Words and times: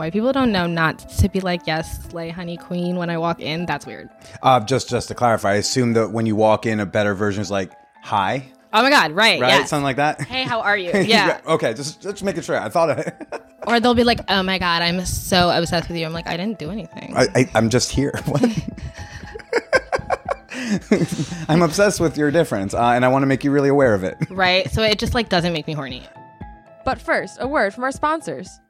white 0.00 0.12
people 0.12 0.32
don't 0.32 0.50
know 0.50 0.66
not 0.66 0.98
to 1.20 1.28
be 1.28 1.40
like, 1.40 1.66
yes, 1.66 2.04
slay 2.08 2.30
honey 2.30 2.56
queen 2.56 2.96
when 2.96 3.08
I 3.10 3.18
walk 3.18 3.40
in. 3.40 3.66
That's 3.66 3.86
weird. 3.86 4.08
Uh, 4.42 4.58
just 4.60 4.88
just 4.88 5.08
to 5.08 5.14
clarify, 5.14 5.52
I 5.52 5.54
assume 5.56 5.92
that 5.92 6.10
when 6.10 6.26
you 6.26 6.34
walk 6.34 6.66
in, 6.66 6.80
a 6.80 6.86
better 6.86 7.14
version 7.14 7.40
is 7.42 7.50
like 7.50 7.70
hi, 8.02 8.50
Oh 8.72 8.82
my 8.82 8.90
God, 8.90 9.10
right. 9.12 9.40
right? 9.40 9.48
Yes. 9.48 9.70
Something 9.70 9.82
like 9.82 9.96
that. 9.96 10.20
Hey, 10.22 10.44
how 10.44 10.60
are 10.60 10.76
you? 10.76 10.92
Yeah. 10.94 11.40
okay, 11.46 11.74
just 11.74 12.00
just 12.00 12.22
making 12.22 12.42
sure. 12.42 12.56
I 12.58 12.68
thought 12.68 12.90
I, 12.90 13.12
or 13.66 13.80
they'll 13.80 13.94
be 13.94 14.04
like, 14.04 14.20
oh 14.28 14.42
my 14.42 14.58
God, 14.58 14.82
I'm 14.82 15.04
so 15.04 15.50
obsessed 15.50 15.88
with 15.88 15.98
you. 15.98 16.06
I'm 16.06 16.12
like, 16.12 16.28
I 16.28 16.36
didn't 16.36 16.58
do 16.58 16.70
anything. 16.70 17.14
I, 17.16 17.26
I 17.34 17.50
I'm 17.54 17.68
just 17.70 17.90
here. 17.92 18.12
What? 18.26 18.42
I'm 21.48 21.62
obsessed 21.62 22.00
with 22.00 22.16
your 22.16 22.30
difference, 22.30 22.74
uh, 22.74 22.80
and 22.94 23.04
I 23.04 23.08
want 23.08 23.22
to 23.22 23.26
make 23.26 23.42
you 23.44 23.50
really 23.50 23.68
aware 23.68 23.94
of 23.94 24.04
it. 24.04 24.16
right? 24.30 24.70
So 24.70 24.82
it 24.82 24.98
just 24.98 25.14
like 25.14 25.28
doesn't 25.28 25.52
make 25.52 25.66
me 25.66 25.72
horny. 25.72 26.06
But 26.84 27.00
first, 27.00 27.38
a 27.40 27.48
word 27.48 27.74
from 27.74 27.84
our 27.84 27.90
sponsors. 27.92 28.60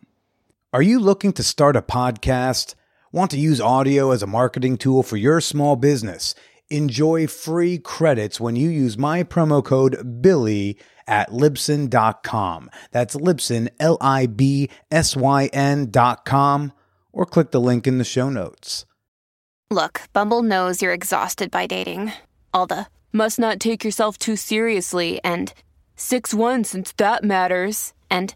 Are 0.72 0.82
you 0.82 0.98
looking 0.98 1.32
to 1.34 1.42
start 1.42 1.76
a 1.76 1.82
podcast? 1.82 2.74
Want 3.12 3.30
to 3.32 3.38
use 3.38 3.60
audio 3.60 4.12
as 4.12 4.22
a 4.22 4.26
marketing 4.26 4.78
tool 4.78 5.02
for 5.02 5.18
your 5.18 5.42
small 5.42 5.76
business? 5.76 6.34
Enjoy 6.70 7.26
free 7.26 7.78
credits 7.78 8.38
when 8.38 8.54
you 8.54 8.68
use 8.68 8.98
my 8.98 9.24
promo 9.24 9.64
code 9.64 10.20
BILLY 10.20 10.76
at 11.06 11.30
Libsyn.com. 11.30 12.70
That's 12.90 13.16
Libsyn, 13.16 13.70
L 13.80 13.96
I 14.02 14.26
B 14.26 14.68
S 14.90 15.16
Y 15.16 15.46
N.com, 15.46 16.72
or 17.10 17.24
click 17.24 17.52
the 17.52 17.60
link 17.60 17.86
in 17.86 17.96
the 17.96 18.04
show 18.04 18.28
notes. 18.28 18.84
Look, 19.70 20.02
Bumble 20.12 20.42
knows 20.42 20.82
you're 20.82 20.92
exhausted 20.92 21.50
by 21.50 21.66
dating. 21.66 22.12
All 22.52 22.66
the 22.66 22.86
must 23.14 23.38
not 23.38 23.60
take 23.60 23.82
yourself 23.82 24.18
too 24.18 24.36
seriously 24.36 25.20
and 25.24 25.54
6 25.96 26.34
1 26.34 26.64
since 26.64 26.92
that 26.92 27.24
matters. 27.24 27.94
And 28.10 28.34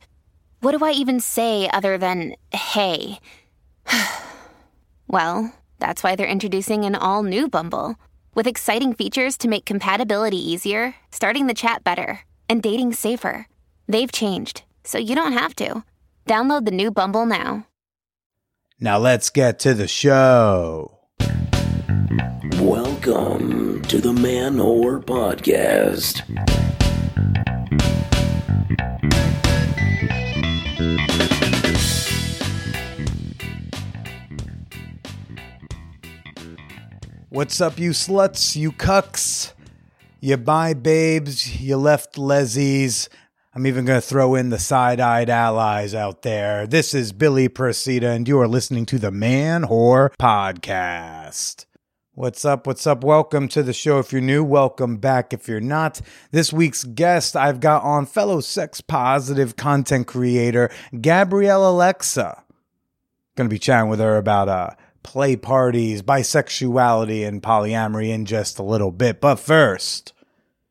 what 0.60 0.72
do 0.76 0.82
I 0.82 0.92
even 0.92 1.20
say 1.20 1.68
other 1.68 1.98
than 1.98 2.34
hey? 2.50 3.18
well, 5.06 5.54
that's 5.78 6.02
why 6.02 6.16
they're 6.16 6.26
introducing 6.26 6.84
an 6.86 6.94
all 6.94 7.22
new 7.22 7.46
Bumble 7.46 7.96
with 8.34 8.46
exciting 8.46 8.92
features 8.92 9.38
to 9.38 9.48
make 9.48 9.64
compatibility 9.64 10.36
easier, 10.36 10.94
starting 11.10 11.46
the 11.46 11.54
chat 11.54 11.82
better, 11.82 12.20
and 12.48 12.62
dating 12.62 12.92
safer. 12.92 13.48
They've 13.88 14.12
changed, 14.12 14.62
so 14.84 14.98
you 14.98 15.14
don't 15.14 15.32
have 15.32 15.56
to. 15.56 15.82
Download 16.26 16.64
the 16.64 16.70
new 16.70 16.90
Bumble 16.90 17.26
now. 17.26 17.66
Now 18.78 18.98
let's 18.98 19.30
get 19.30 19.58
to 19.60 19.74
the 19.74 19.88
show. 19.88 20.98
Welcome 22.60 23.82
to 23.82 23.98
the 23.98 24.12
Manwhore 24.12 25.04
Podcast. 25.04 26.22
What's 37.32 37.62
up, 37.62 37.78
you 37.78 37.92
sluts, 37.92 38.56
you 38.56 38.72
cucks? 38.72 39.54
You 40.20 40.36
buy 40.36 40.74
babes, 40.74 41.62
you 41.62 41.78
left 41.78 42.16
lesies. 42.16 43.08
I'm 43.54 43.66
even 43.66 43.86
going 43.86 44.02
to 44.02 44.06
throw 44.06 44.34
in 44.34 44.50
the 44.50 44.58
side 44.58 45.00
eyed 45.00 45.30
allies 45.30 45.94
out 45.94 46.20
there. 46.20 46.66
This 46.66 46.92
is 46.92 47.14
Billy 47.14 47.48
Procida, 47.48 48.14
and 48.14 48.28
you 48.28 48.38
are 48.38 48.46
listening 48.46 48.84
to 48.84 48.98
the 48.98 49.10
Manwhore 49.10 50.10
Podcast. 50.20 51.64
What's 52.12 52.44
up? 52.44 52.66
What's 52.66 52.86
up? 52.86 53.02
Welcome 53.02 53.48
to 53.48 53.62
the 53.62 53.72
show. 53.72 53.98
If 53.98 54.12
you're 54.12 54.20
new, 54.20 54.44
welcome 54.44 54.98
back. 54.98 55.32
If 55.32 55.48
you're 55.48 55.58
not, 55.58 56.02
this 56.32 56.52
week's 56.52 56.84
guest 56.84 57.34
I've 57.34 57.60
got 57.60 57.82
on 57.82 58.04
fellow 58.04 58.40
sex 58.40 58.82
positive 58.82 59.56
content 59.56 60.06
creator 60.06 60.70
Gabrielle 61.00 61.70
Alexa. 61.70 62.44
Going 63.38 63.48
to 63.48 63.54
be 63.54 63.58
chatting 63.58 63.88
with 63.88 64.00
her 64.00 64.18
about 64.18 64.50
uh, 64.50 64.70
play 65.02 65.36
parties, 65.36 66.02
bisexuality, 66.02 67.26
and 67.26 67.42
polyamory 67.42 68.08
in 68.08 68.24
just 68.24 68.58
a 68.58 68.62
little 68.62 68.90
bit. 68.90 69.20
But 69.20 69.36
first, 69.36 70.12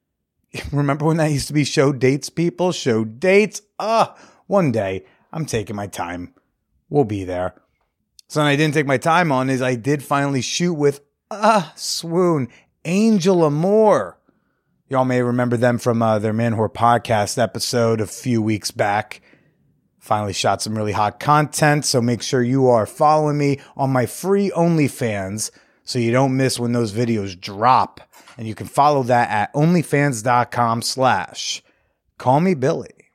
remember 0.72 1.06
when 1.06 1.18
that 1.18 1.32
used 1.32 1.48
to 1.48 1.54
be 1.54 1.64
show 1.64 1.92
dates, 1.92 2.30
people? 2.30 2.72
Show 2.72 3.06
dates? 3.06 3.62
Ah, 3.80 4.16
one 4.48 4.72
day 4.72 5.06
I'm 5.32 5.46
taking 5.46 5.76
my 5.76 5.88
time. 5.88 6.34
We'll 6.90 7.06
be 7.06 7.24
there. 7.24 7.56
Something 8.28 8.48
I 8.48 8.56
didn't 8.56 8.74
take 8.74 8.86
my 8.88 8.98
time 8.98 9.32
on 9.32 9.50
is 9.50 9.62
I 9.62 9.76
did 9.76 10.04
finally 10.04 10.42
shoot 10.42 10.74
with, 10.74 11.02
ah, 11.30 11.74
swoon, 11.76 12.48
Angel 12.86 13.44
Amore. 13.44 14.18
Y'all 14.90 15.06
may 15.06 15.22
remember 15.22 15.56
them 15.56 15.78
from 15.78 16.02
uh, 16.02 16.20
their 16.20 16.34
Manwhore 16.34 16.72
podcast 16.72 17.42
episode 17.42 18.02
a 18.02 18.08
few 18.08 18.42
weeks 18.42 18.72
back. 18.72 19.22
Finally 20.02 20.34
shot 20.34 20.64
some 20.64 20.76
really 20.76 20.94
hot 20.94 21.20
content, 21.20 21.86
so 21.86 22.02
make 22.02 22.24
sure 22.24 22.42
you 22.42 22.68
are 22.68 22.88
following 22.88 23.38
me 23.38 23.60
on 23.78 23.92
my 23.92 24.08
free 24.08 24.50
OnlyFans 24.50 25.52
so 25.84 26.00
you 26.00 26.12
don't 26.12 26.36
miss 26.36 26.60
when 26.60 26.72
those 26.72 26.92
videos 26.92 27.40
drop. 27.40 28.02
And 28.36 28.48
you 28.48 28.56
can 28.56 28.66
follow 28.66 29.04
that 29.04 29.30
at 29.30 29.54
onlyfans.com 29.54 30.82
slash 30.82 31.62
call 32.18 32.40
me 32.40 32.56
Billy. 32.56 33.12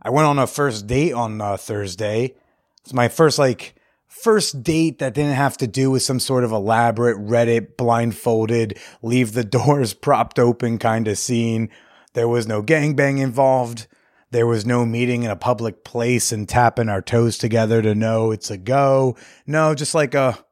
I 0.00 0.10
went 0.10 0.28
on 0.28 0.38
a 0.38 0.46
first 0.46 0.86
date 0.86 1.14
on 1.14 1.40
uh, 1.40 1.56
Thursday. 1.56 2.36
It's 2.82 2.92
my 2.92 3.08
first 3.08 3.36
like 3.36 3.74
first 4.06 4.62
date 4.62 5.00
that 5.00 5.14
didn't 5.14 5.34
have 5.34 5.56
to 5.56 5.66
do 5.66 5.90
with 5.90 6.04
some 6.04 6.20
sort 6.20 6.44
of 6.44 6.52
elaborate 6.52 7.16
Reddit 7.16 7.76
blindfolded, 7.76 8.78
leave 9.02 9.32
the 9.32 9.44
doors 9.58 9.94
propped 9.94 10.38
open 10.38 10.78
kind 10.78 11.08
of 11.08 11.18
scene. 11.18 11.70
There 12.12 12.28
was 12.28 12.46
no 12.46 12.62
gangbang 12.62 13.18
involved. 13.18 13.88
There 14.34 14.48
was 14.48 14.66
no 14.66 14.84
meeting 14.84 15.22
in 15.22 15.30
a 15.30 15.36
public 15.36 15.84
place 15.84 16.32
and 16.32 16.48
tapping 16.48 16.88
our 16.88 17.00
toes 17.00 17.38
together 17.38 17.80
to 17.80 17.94
know 17.94 18.32
it's 18.32 18.50
a 18.50 18.56
go. 18.56 19.14
No, 19.46 19.76
just 19.76 19.94
like 19.94 20.12
a 20.12 20.44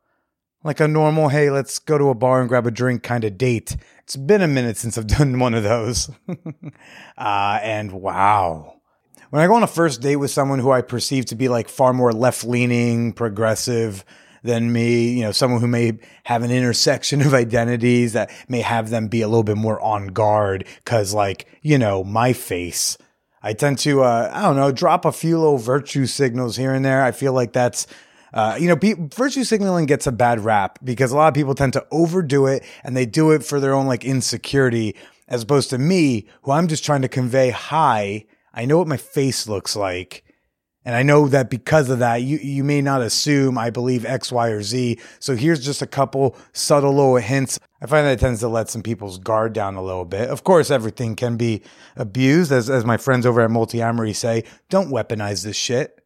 like 0.62 0.78
a 0.78 0.86
normal, 0.86 1.30
hey, 1.30 1.50
let's 1.50 1.80
go 1.80 1.98
to 1.98 2.10
a 2.10 2.14
bar 2.14 2.38
and 2.38 2.48
grab 2.48 2.64
a 2.64 2.70
drink 2.70 3.02
kind 3.02 3.24
of 3.24 3.36
date. 3.36 3.76
It's 4.04 4.14
been 4.14 4.40
a 4.40 4.46
minute 4.46 4.76
since 4.76 4.96
I've 4.96 5.06
done 5.18 5.40
one 5.40 5.52
of 5.52 5.64
those. 5.64 6.08
uh, 7.18 7.58
and 7.60 7.90
wow. 7.90 8.76
When 9.30 9.42
I 9.42 9.48
go 9.48 9.56
on 9.56 9.64
a 9.64 9.66
first 9.66 10.00
date 10.00 10.14
with 10.14 10.30
someone 10.30 10.60
who 10.60 10.70
I 10.70 10.82
perceive 10.82 11.24
to 11.24 11.34
be 11.34 11.48
like 11.48 11.68
far 11.68 11.92
more 11.92 12.12
left 12.12 12.44
leaning, 12.44 13.12
progressive 13.12 14.04
than 14.44 14.72
me, 14.72 15.08
you 15.08 15.22
know, 15.22 15.32
someone 15.32 15.60
who 15.60 15.66
may 15.66 15.98
have 16.22 16.44
an 16.44 16.52
intersection 16.52 17.20
of 17.20 17.34
identities 17.34 18.12
that 18.12 18.30
may 18.48 18.60
have 18.60 18.90
them 18.90 19.08
be 19.08 19.22
a 19.22 19.26
little 19.26 19.42
bit 19.42 19.56
more 19.56 19.80
on 19.80 20.06
guard 20.06 20.68
because, 20.84 21.12
like, 21.12 21.48
you 21.62 21.78
know, 21.78 22.04
my 22.04 22.32
face. 22.32 22.96
I 23.42 23.52
tend 23.52 23.78
to, 23.80 24.02
uh, 24.02 24.30
I 24.32 24.42
don't 24.42 24.56
know, 24.56 24.70
drop 24.70 25.04
a 25.04 25.12
few 25.12 25.38
little 25.38 25.58
virtue 25.58 26.06
signals 26.06 26.56
here 26.56 26.72
and 26.72 26.84
there. 26.84 27.02
I 27.02 27.12
feel 27.12 27.32
like 27.32 27.52
that's, 27.52 27.86
uh, 28.32 28.56
you 28.58 28.68
know, 28.68 28.76
pe- 28.76 28.94
virtue 28.94 29.44
signaling 29.44 29.86
gets 29.86 30.06
a 30.06 30.12
bad 30.12 30.40
rap 30.40 30.78
because 30.84 31.10
a 31.12 31.16
lot 31.16 31.28
of 31.28 31.34
people 31.34 31.54
tend 31.54 31.72
to 31.72 31.86
overdo 31.90 32.46
it 32.46 32.64
and 32.84 32.96
they 32.96 33.06
do 33.06 33.32
it 33.32 33.44
for 33.44 33.60
their 33.60 33.74
own 33.74 33.86
like 33.86 34.04
insecurity, 34.04 34.94
as 35.28 35.42
opposed 35.42 35.70
to 35.70 35.78
me, 35.78 36.26
who 36.42 36.52
I'm 36.52 36.68
just 36.68 36.84
trying 36.84 37.02
to 37.02 37.08
convey, 37.08 37.50
hi, 37.50 38.24
I 38.54 38.64
know 38.64 38.78
what 38.78 38.88
my 38.88 38.96
face 38.96 39.48
looks 39.48 39.74
like. 39.74 40.24
And 40.84 40.96
I 40.96 41.02
know 41.02 41.28
that 41.28 41.48
because 41.48 41.90
of 41.90 42.00
that, 42.00 42.22
you, 42.22 42.38
you 42.38 42.64
may 42.64 42.82
not 42.82 43.02
assume 43.02 43.56
I 43.56 43.70
believe 43.70 44.04
X, 44.04 44.32
Y, 44.32 44.48
or 44.48 44.62
Z. 44.62 44.98
So 45.20 45.36
here's 45.36 45.64
just 45.64 45.80
a 45.80 45.86
couple 45.86 46.36
subtle 46.52 46.94
little 46.94 47.16
hints. 47.16 47.58
I 47.82 47.86
find 47.86 48.06
that 48.06 48.12
it 48.12 48.20
tends 48.20 48.38
to 48.40 48.48
let 48.48 48.70
some 48.70 48.82
people's 48.82 49.18
guard 49.18 49.52
down 49.52 49.74
a 49.74 49.82
little 49.82 50.04
bit. 50.04 50.30
Of 50.30 50.44
course, 50.44 50.70
everything 50.70 51.16
can 51.16 51.36
be 51.36 51.62
abused. 51.96 52.52
As, 52.52 52.70
as 52.70 52.84
my 52.84 52.96
friends 52.96 53.26
over 53.26 53.40
at 53.40 53.50
Multiamory 53.50 54.14
say, 54.14 54.44
don't 54.70 54.92
weaponize 54.92 55.42
this 55.42 55.56
shit. 55.56 56.00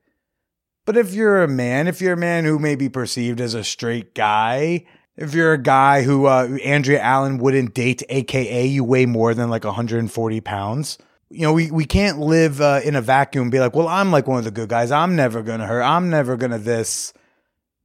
But 0.86 0.96
if 0.96 1.12
you're 1.12 1.42
a 1.42 1.48
man, 1.48 1.86
if 1.86 2.00
you're 2.00 2.14
a 2.14 2.16
man 2.16 2.44
who 2.44 2.58
may 2.58 2.76
be 2.76 2.88
perceived 2.88 3.42
as 3.42 3.52
a 3.52 3.62
straight 3.62 4.14
guy, 4.14 4.86
if 5.16 5.34
you're 5.34 5.52
a 5.52 5.62
guy 5.62 6.02
who 6.02 6.24
uh, 6.24 6.56
Andrea 6.64 7.00
Allen 7.00 7.36
wouldn't 7.36 7.74
date, 7.74 8.02
aka 8.08 8.66
you 8.66 8.82
weigh 8.82 9.04
more 9.04 9.34
than 9.34 9.50
like 9.50 9.64
140 9.64 10.40
pounds, 10.40 10.96
you 11.28 11.42
know, 11.42 11.52
we, 11.52 11.70
we 11.70 11.84
can't 11.84 12.20
live 12.20 12.60
uh, 12.62 12.80
in 12.84 12.96
a 12.96 13.02
vacuum 13.02 13.42
and 13.42 13.50
be 13.50 13.60
like, 13.60 13.76
well, 13.76 13.88
I'm 13.88 14.10
like 14.10 14.26
one 14.26 14.38
of 14.38 14.44
the 14.44 14.50
good 14.50 14.70
guys. 14.70 14.90
I'm 14.90 15.14
never 15.14 15.42
going 15.42 15.60
to 15.60 15.66
hurt. 15.66 15.82
I'm 15.82 16.08
never 16.08 16.38
going 16.38 16.52
to 16.52 16.58
this. 16.58 17.12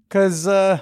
Because, 0.07 0.47
uh, 0.47 0.81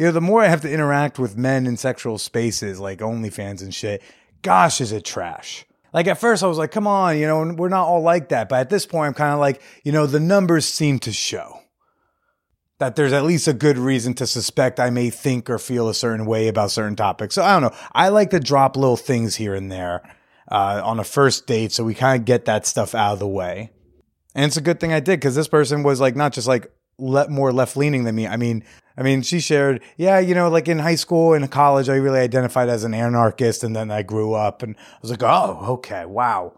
you 0.00 0.06
know, 0.06 0.12
the 0.12 0.20
more 0.22 0.42
I 0.42 0.48
have 0.48 0.62
to 0.62 0.72
interact 0.72 1.18
with 1.18 1.36
men 1.36 1.66
in 1.66 1.76
sexual 1.76 2.16
spaces 2.16 2.80
like 2.80 3.00
OnlyFans 3.00 3.60
and 3.60 3.74
shit, 3.74 4.02
gosh, 4.40 4.80
is 4.80 4.92
it 4.92 5.04
trash. 5.04 5.66
Like 5.92 6.06
at 6.06 6.18
first 6.18 6.42
I 6.42 6.46
was 6.46 6.56
like, 6.56 6.70
come 6.70 6.86
on, 6.86 7.18
you 7.18 7.26
know, 7.26 7.54
we're 7.54 7.68
not 7.68 7.86
all 7.86 8.00
like 8.00 8.30
that. 8.30 8.48
But 8.48 8.60
at 8.60 8.70
this 8.70 8.86
point, 8.86 9.08
I'm 9.08 9.14
kind 9.14 9.34
of 9.34 9.40
like, 9.40 9.60
you 9.84 9.92
know, 9.92 10.06
the 10.06 10.18
numbers 10.18 10.64
seem 10.64 11.00
to 11.00 11.12
show 11.12 11.60
that 12.78 12.96
there's 12.96 13.12
at 13.12 13.24
least 13.24 13.46
a 13.46 13.52
good 13.52 13.76
reason 13.76 14.14
to 14.14 14.26
suspect 14.26 14.80
I 14.80 14.88
may 14.88 15.10
think 15.10 15.50
or 15.50 15.58
feel 15.58 15.88
a 15.90 15.94
certain 15.94 16.24
way 16.24 16.48
about 16.48 16.70
certain 16.70 16.96
topics. 16.96 17.34
So 17.34 17.42
I 17.42 17.52
don't 17.52 17.70
know. 17.70 17.78
I 17.92 18.08
like 18.08 18.30
to 18.30 18.40
drop 18.40 18.76
little 18.76 18.96
things 18.96 19.36
here 19.36 19.54
and 19.54 19.70
there. 19.70 20.02
uh, 20.50 20.80
on 20.84 20.98
a 20.98 21.04
first 21.04 21.46
date. 21.46 21.72
So 21.72 21.84
we 21.84 21.94
kind 21.94 22.20
of 22.20 22.24
get 22.24 22.46
that 22.46 22.66
stuff 22.66 22.94
out 22.94 23.14
of 23.14 23.18
the 23.18 23.28
way. 23.28 23.70
And 24.34 24.44
it's 24.46 24.56
a 24.56 24.62
good 24.62 24.80
thing 24.80 24.92
I 24.92 25.00
did 25.00 25.20
because 25.20 25.34
this 25.34 25.48
person 25.48 25.82
was 25.82 26.00
like 26.00 26.16
not 26.16 26.32
just 26.32 26.48
like 26.48 26.72
le- 27.00 27.28
more 27.28 27.52
left 27.52 27.76
leaning 27.76 28.04
than 28.04 28.14
me. 28.14 28.26
I 28.26 28.36
mean, 28.36 28.62
I 28.96 29.02
mean, 29.02 29.22
she 29.22 29.40
shared, 29.40 29.82
yeah, 29.96 30.18
you 30.18 30.34
know, 30.34 30.48
like 30.50 30.68
in 30.68 30.78
high 30.78 30.94
school 30.94 31.32
and 31.32 31.50
college, 31.50 31.88
I 31.88 31.96
really 31.96 32.20
identified 32.20 32.68
as 32.68 32.84
an 32.84 32.92
anarchist, 32.92 33.64
and 33.64 33.74
then 33.74 33.90
I 33.90 34.02
grew 34.02 34.34
up, 34.34 34.62
and 34.62 34.76
I 34.76 34.98
was 35.00 35.10
like, 35.10 35.22
oh, 35.22 35.58
okay, 35.68 36.04
wow. 36.04 36.52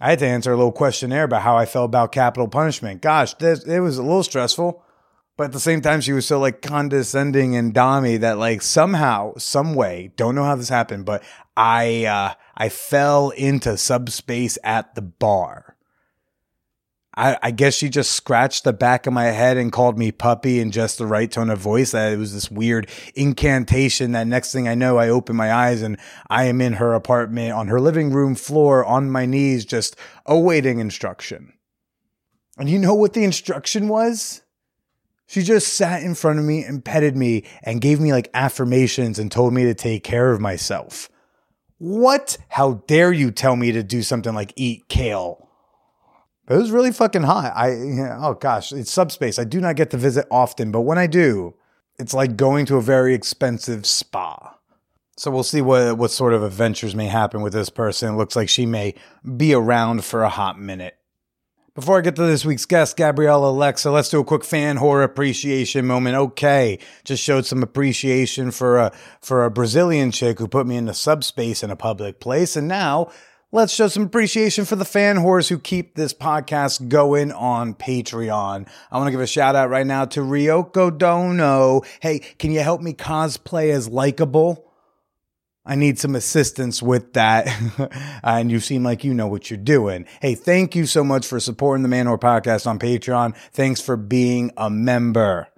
I 0.00 0.10
had 0.10 0.20
to 0.20 0.26
answer 0.26 0.52
a 0.52 0.56
little 0.56 0.72
questionnaire 0.72 1.24
about 1.24 1.42
how 1.42 1.56
I 1.56 1.66
felt 1.66 1.86
about 1.86 2.12
capital 2.12 2.48
punishment. 2.48 3.02
Gosh, 3.02 3.34
this, 3.34 3.64
it 3.64 3.80
was 3.80 3.98
a 3.98 4.02
little 4.02 4.22
stressful, 4.22 4.82
but 5.36 5.44
at 5.44 5.52
the 5.52 5.60
same 5.60 5.80
time, 5.80 6.00
she 6.00 6.12
was 6.12 6.26
so 6.26 6.38
like 6.38 6.62
condescending 6.62 7.56
and 7.56 7.74
dommy 7.74 8.18
that 8.20 8.38
like 8.38 8.62
somehow, 8.62 9.34
some 9.38 9.74
way, 9.74 10.12
don't 10.16 10.34
know 10.34 10.44
how 10.44 10.56
this 10.56 10.68
happened, 10.68 11.04
but 11.04 11.22
I 11.56 12.04
uh, 12.04 12.34
I 12.56 12.68
fell 12.68 13.30
into 13.30 13.76
subspace 13.76 14.58
at 14.62 14.94
the 14.94 15.02
bar. 15.02 15.71
I, 17.14 17.36
I 17.42 17.50
guess 17.50 17.74
she 17.74 17.90
just 17.90 18.12
scratched 18.12 18.64
the 18.64 18.72
back 18.72 19.06
of 19.06 19.12
my 19.12 19.26
head 19.26 19.58
and 19.58 19.70
called 19.70 19.98
me 19.98 20.12
puppy 20.12 20.60
in 20.60 20.70
just 20.70 20.96
the 20.96 21.06
right 21.06 21.30
tone 21.30 21.50
of 21.50 21.58
voice. 21.58 21.90
That 21.90 22.12
it 22.12 22.16
was 22.16 22.32
this 22.32 22.50
weird 22.50 22.88
incantation. 23.14 24.12
That 24.12 24.26
next 24.26 24.52
thing 24.52 24.66
I 24.66 24.74
know, 24.74 24.96
I 24.96 25.08
open 25.08 25.36
my 25.36 25.52
eyes 25.52 25.82
and 25.82 25.98
I 26.30 26.44
am 26.44 26.60
in 26.60 26.74
her 26.74 26.94
apartment 26.94 27.52
on 27.52 27.68
her 27.68 27.80
living 27.80 28.12
room 28.12 28.34
floor 28.34 28.84
on 28.84 29.10
my 29.10 29.26
knees, 29.26 29.64
just 29.64 29.96
awaiting 30.24 30.78
instruction. 30.78 31.52
And 32.58 32.68
you 32.68 32.78
know 32.78 32.94
what 32.94 33.12
the 33.12 33.24
instruction 33.24 33.88
was? 33.88 34.42
She 35.26 35.42
just 35.42 35.74
sat 35.74 36.02
in 36.02 36.14
front 36.14 36.38
of 36.38 36.44
me 36.44 36.62
and 36.62 36.84
petted 36.84 37.16
me 37.16 37.44
and 37.62 37.80
gave 37.80 38.00
me 38.00 38.12
like 38.12 38.28
affirmations 38.34 39.18
and 39.18 39.32
told 39.32 39.54
me 39.54 39.64
to 39.64 39.74
take 39.74 40.04
care 40.04 40.30
of 40.30 40.40
myself. 40.40 41.08
What? 41.78 42.38
How 42.48 42.82
dare 42.86 43.12
you 43.12 43.30
tell 43.30 43.56
me 43.56 43.72
to 43.72 43.82
do 43.82 44.02
something 44.02 44.34
like 44.34 44.52
eat 44.56 44.88
kale? 44.88 45.48
But 46.46 46.54
it 46.54 46.58
was 46.58 46.70
really 46.70 46.92
fucking 46.92 47.22
hot. 47.22 47.52
I 47.54 47.70
oh 48.18 48.34
gosh, 48.34 48.72
it's 48.72 48.90
subspace. 48.90 49.38
I 49.38 49.44
do 49.44 49.60
not 49.60 49.76
get 49.76 49.90
to 49.90 49.96
visit 49.96 50.26
often, 50.30 50.72
but 50.72 50.80
when 50.80 50.98
I 50.98 51.06
do, 51.06 51.54
it's 51.98 52.14
like 52.14 52.36
going 52.36 52.66
to 52.66 52.76
a 52.76 52.82
very 52.82 53.14
expensive 53.14 53.86
spa. 53.86 54.58
So 55.16 55.30
we'll 55.30 55.44
see 55.44 55.60
what 55.60 55.98
what 55.98 56.10
sort 56.10 56.32
of 56.32 56.42
adventures 56.42 56.94
may 56.94 57.06
happen 57.06 57.42
with 57.42 57.52
this 57.52 57.70
person. 57.70 58.14
It 58.14 58.16
looks 58.16 58.34
like 58.34 58.48
she 58.48 58.66
may 58.66 58.94
be 59.36 59.54
around 59.54 60.04
for 60.04 60.22
a 60.22 60.28
hot 60.28 60.58
minute. 60.58 60.96
Before 61.74 61.96
I 61.96 62.02
get 62.02 62.16
to 62.16 62.22
this 62.24 62.44
week's 62.44 62.66
guest, 62.66 62.98
Gabrielle 62.98 63.48
Alexa, 63.48 63.90
let's 63.90 64.10
do 64.10 64.20
a 64.20 64.24
quick 64.24 64.42
Fanwhore 64.42 65.02
appreciation 65.02 65.86
moment. 65.86 66.16
Okay, 66.16 66.78
just 67.02 67.22
showed 67.22 67.46
some 67.46 67.62
appreciation 67.62 68.50
for 68.50 68.78
a 68.78 68.92
for 69.22 69.44
a 69.44 69.50
Brazilian 69.50 70.10
chick 70.10 70.38
who 70.38 70.48
put 70.48 70.66
me 70.66 70.76
in 70.76 70.84
the 70.84 70.92
subspace 70.92 71.62
in 71.62 71.70
a 71.70 71.76
public 71.76 72.20
place, 72.20 72.56
and 72.56 72.68
now 72.68 73.10
let's 73.52 73.74
show 73.74 73.86
some 73.86 74.02
appreciation 74.02 74.64
for 74.64 74.76
the 74.76 74.84
fan 74.84 75.16
whores 75.16 75.48
who 75.48 75.58
keep 75.58 75.94
this 75.94 76.14
podcast 76.14 76.88
going 76.88 77.30
on 77.30 77.74
Patreon. 77.74 78.66
I 78.90 78.96
want 78.96 79.08
to 79.08 79.12
give 79.12 79.20
a 79.20 79.26
shout 79.26 79.54
out 79.54 79.68
right 79.68 79.86
now 79.86 80.06
to 80.06 80.20
Ryoko 80.20 80.96
Dono. 80.96 81.82
Hey, 82.00 82.20
can 82.20 82.50
you 82.50 82.60
help 82.60 82.80
me 82.80 82.94
cosplay 82.94 83.70
as 83.70 83.88
likable? 83.88 84.68
I 85.64 85.76
need 85.76 85.98
some 85.98 86.16
assistance 86.16 86.82
with 86.82 87.12
that. 87.12 87.46
and 88.24 88.50
you 88.50 88.58
seem 88.58 88.82
like 88.82 89.04
you 89.04 89.14
know 89.14 89.28
what 89.28 89.50
you're 89.50 89.58
doing. 89.58 90.06
Hey, 90.20 90.34
thank 90.34 90.74
you 90.74 90.86
so 90.86 91.04
much 91.04 91.26
for 91.26 91.38
supporting 91.38 91.82
the 91.82 91.88
Manwhore 91.88 92.18
podcast 92.18 92.66
on 92.66 92.78
Patreon. 92.78 93.36
Thanks 93.52 93.80
for 93.80 93.96
being 93.96 94.50
a 94.56 94.70
member. 94.70 95.51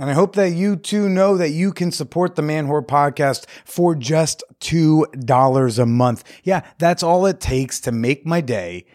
And 0.00 0.08
I 0.08 0.14
hope 0.14 0.34
that 0.36 0.52
you 0.52 0.76
too 0.76 1.10
know 1.10 1.36
that 1.36 1.50
you 1.50 1.74
can 1.74 1.92
support 1.92 2.34
the 2.34 2.40
Manwhore 2.40 2.86
podcast 2.86 3.44
for 3.66 3.94
just 3.94 4.42
$2 4.60 5.78
a 5.78 5.86
month. 5.86 6.24
Yeah, 6.42 6.62
that's 6.78 7.02
all 7.02 7.26
it 7.26 7.38
takes 7.38 7.80
to 7.80 7.92
make 7.92 8.24
my 8.24 8.40
day 8.40 8.86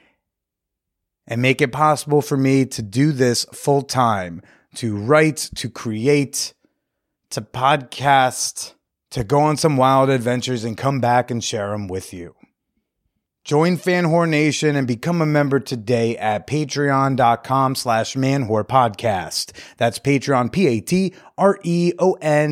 and 1.27 1.43
make 1.43 1.61
it 1.61 1.71
possible 1.71 2.23
for 2.23 2.37
me 2.37 2.65
to 2.65 2.81
do 2.81 3.11
this 3.11 3.45
full 3.53 3.83
time, 3.83 4.41
to 4.77 4.97
write, 4.97 5.51
to 5.57 5.69
create, 5.69 6.55
to 7.29 7.41
podcast 7.41 8.73
to 9.11 9.23
go 9.23 9.41
on 9.41 9.57
some 9.57 9.77
wild 9.77 10.09
adventures 10.09 10.63
and 10.63 10.75
come 10.75 10.99
back 10.99 11.29
and 11.29 11.43
share 11.43 11.69
them 11.69 11.87
with 11.87 12.13
you. 12.15 12.35
Join 13.45 13.77
Fanwhore 13.77 14.27
Nation 14.27 14.75
and 14.75 14.87
become 14.87 15.21
a 15.21 15.25
member 15.27 15.59
today 15.59 16.17
at 16.17 16.47
patreon.com 16.47 17.75
slash 17.75 18.15
manwhorepodcast. 18.15 19.51
That's 19.77 19.99
Patreon, 19.99 20.51
P-A-T-R-E-O-N 20.51 20.97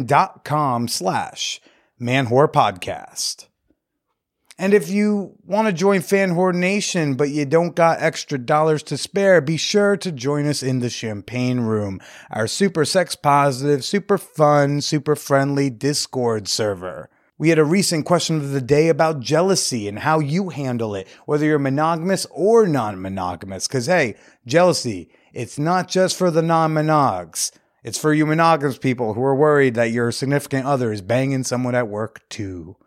dot 0.05 0.45
com 0.45 0.87
slash 0.87 1.59
manwhorepodcast. 1.99 3.47
And 4.59 4.75
if 4.75 4.87
you 4.87 5.35
want 5.43 5.67
to 5.67 5.73
join 5.73 6.01
Fanwhore 6.01 6.53
Nation, 6.53 7.15
but 7.15 7.31
you 7.31 7.45
don't 7.45 7.75
got 7.75 7.99
extra 7.99 8.37
dollars 8.37 8.83
to 8.83 8.95
spare, 8.95 9.41
be 9.41 9.57
sure 9.57 9.97
to 9.97 10.11
join 10.11 10.45
us 10.45 10.61
in 10.61 10.77
the 10.77 10.91
Champagne 10.91 11.61
Room, 11.61 11.99
our 12.29 12.45
super 12.45 12.85
sex 12.85 13.15
positive, 13.15 13.83
super 13.83 14.19
fun, 14.19 14.79
super 14.79 15.15
friendly 15.15 15.71
Discord 15.71 16.47
server. 16.47 17.09
We 17.43 17.49
had 17.49 17.59
a 17.59 17.65
recent 17.65 18.05
question 18.05 18.37
of 18.37 18.51
the 18.51 18.61
day 18.61 18.87
about 18.87 19.19
jealousy 19.19 19.89
and 19.89 19.99
how 19.99 20.19
you 20.19 20.47
handle 20.47 20.95
it, 20.95 21.09
whether 21.25 21.45
you're 21.45 21.59
monogamous 21.59 22.25
or 22.31 22.65
non 22.65 23.01
monogamous. 23.01 23.67
Because, 23.67 23.87
hey, 23.87 24.15
jealousy, 24.45 25.09
it's 25.33 25.59
not 25.59 25.89
just 25.89 26.15
for 26.15 26.31
the 26.31 26.41
non 26.41 26.73
monogs. 26.73 27.51
It's 27.83 27.97
for 27.97 28.13
you 28.13 28.25
monogamous 28.25 28.77
people 28.77 29.13
who 29.13 29.21
are 29.23 29.35
worried 29.35 29.75
that 29.75 29.91
your 29.91 30.09
significant 30.13 30.65
other 30.65 30.93
is 30.93 31.01
banging 31.01 31.43
someone 31.43 31.75
at 31.75 31.89
work 31.89 32.21
too. 32.29 32.77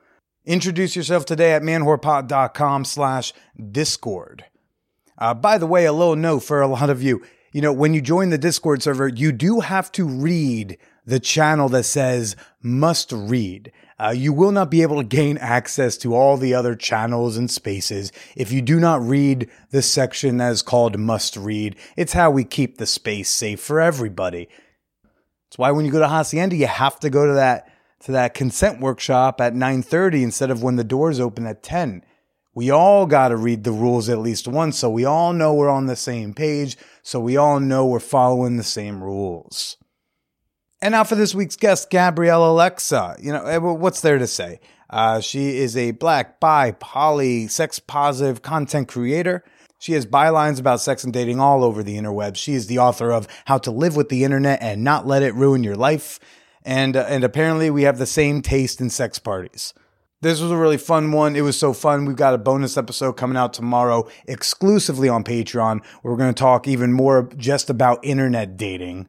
Introduce 0.46 0.96
yourself 0.96 1.26
today 1.26 1.52
at 1.52 1.60
manwhorepod.com 1.60 2.86
slash 2.86 3.34
discord. 3.72 4.46
Uh, 5.18 5.34
by 5.34 5.58
the 5.58 5.66
way, 5.66 5.84
a 5.84 5.92
little 5.92 6.16
note 6.16 6.40
for 6.40 6.62
a 6.62 6.66
lot 6.66 6.88
of 6.88 7.02
you. 7.02 7.22
You 7.52 7.60
know, 7.60 7.74
when 7.74 7.92
you 7.92 8.00
join 8.00 8.30
the 8.30 8.38
Discord 8.38 8.82
server, 8.82 9.08
you 9.08 9.32
do 9.32 9.60
have 9.60 9.92
to 9.92 10.06
read 10.06 10.78
the 11.04 11.20
channel 11.20 11.68
that 11.70 11.84
says 11.84 12.36
must 12.62 13.12
read. 13.12 13.70
Uh, 13.98 14.10
you 14.14 14.32
will 14.32 14.52
not 14.52 14.70
be 14.70 14.82
able 14.82 14.96
to 14.96 15.08
gain 15.08 15.38
access 15.38 15.96
to 15.96 16.14
all 16.14 16.36
the 16.36 16.52
other 16.52 16.74
channels 16.74 17.36
and 17.36 17.50
spaces 17.50 18.12
if 18.36 18.52
you 18.52 18.60
do 18.60 18.78
not 18.78 19.00
read 19.00 19.48
the 19.70 19.80
section 19.80 20.36
that 20.36 20.52
is 20.52 20.60
called 20.60 20.98
must 20.98 21.36
read. 21.36 21.74
It's 21.96 22.12
how 22.12 22.30
we 22.30 22.44
keep 22.44 22.76
the 22.76 22.86
space 22.86 23.30
safe 23.30 23.60
for 23.60 23.80
everybody. 23.80 24.48
It's 25.48 25.56
why 25.56 25.70
when 25.70 25.86
you 25.86 25.92
go 25.92 26.00
to 26.00 26.08
Hacienda, 26.08 26.56
you 26.56 26.66
have 26.66 27.00
to 27.00 27.10
go 27.10 27.26
to 27.26 27.34
that 27.34 27.72
to 28.00 28.12
that 28.12 28.34
consent 28.34 28.80
workshop 28.80 29.40
at 29.40 29.54
9:30 29.54 30.22
instead 30.22 30.50
of 30.50 30.62
when 30.62 30.76
the 30.76 30.84
doors 30.84 31.18
open 31.18 31.46
at 31.46 31.62
10. 31.62 32.04
We 32.54 32.70
all 32.70 33.06
got 33.06 33.28
to 33.28 33.36
read 33.36 33.64
the 33.64 33.72
rules 33.72 34.08
at 34.08 34.18
least 34.18 34.46
once 34.46 34.78
so 34.78 34.90
we 34.90 35.04
all 35.04 35.32
know 35.32 35.54
we're 35.54 35.70
on 35.70 35.86
the 35.86 35.96
same 35.96 36.34
page, 36.34 36.76
so 37.02 37.18
we 37.18 37.36
all 37.36 37.60
know 37.60 37.86
we're 37.86 38.00
following 38.00 38.56
the 38.56 38.62
same 38.62 39.02
rules. 39.02 39.78
And 40.82 40.92
now 40.92 41.04
for 41.04 41.14
this 41.14 41.34
week's 41.34 41.56
guest, 41.56 41.90
Gabrielle 41.90 42.50
Alexa. 42.50 43.16
You 43.20 43.32
know, 43.32 43.44
eh, 43.44 43.58
what's 43.58 44.00
there 44.00 44.18
to 44.18 44.26
say? 44.26 44.60
Uh, 44.88 45.20
she 45.20 45.58
is 45.58 45.76
a 45.76 45.92
black, 45.92 46.38
bi, 46.38 46.72
poly, 46.72 47.48
sex 47.48 47.78
positive 47.78 48.42
content 48.42 48.88
creator. 48.88 49.42
She 49.78 49.92
has 49.92 50.06
bylines 50.06 50.60
about 50.60 50.80
sex 50.80 51.04
and 51.04 51.12
dating 51.12 51.40
all 51.40 51.64
over 51.64 51.82
the 51.82 51.96
interwebs. 51.96 52.36
She 52.36 52.54
is 52.54 52.66
the 52.66 52.78
author 52.78 53.10
of 53.10 53.26
How 53.46 53.58
to 53.58 53.70
Live 53.70 53.96
with 53.96 54.08
the 54.08 54.24
Internet 54.24 54.62
and 54.62 54.84
Not 54.84 55.06
Let 55.06 55.22
It 55.22 55.34
Ruin 55.34 55.64
Your 55.64 55.76
Life 55.76 56.20
and 56.66 56.96
uh, 56.96 57.06
and 57.08 57.24
apparently 57.24 57.70
we 57.70 57.84
have 57.84 57.96
the 57.96 58.06
same 58.06 58.42
taste 58.42 58.80
in 58.80 58.90
sex 58.90 59.18
parties. 59.18 59.72
This 60.20 60.40
was 60.40 60.50
a 60.50 60.56
really 60.56 60.78
fun 60.78 61.12
one. 61.12 61.36
It 61.36 61.42
was 61.42 61.58
so 61.58 61.72
fun. 61.72 62.04
We've 62.04 62.16
got 62.16 62.34
a 62.34 62.38
bonus 62.38 62.76
episode 62.76 63.12
coming 63.12 63.36
out 63.36 63.52
tomorrow 63.52 64.08
exclusively 64.26 65.08
on 65.08 65.22
Patreon. 65.22 65.84
We're 66.02 66.16
going 66.16 66.34
to 66.34 66.38
talk 66.38 66.66
even 66.66 66.92
more 66.92 67.30
just 67.36 67.70
about 67.70 68.04
internet 68.04 68.56
dating. 68.56 69.08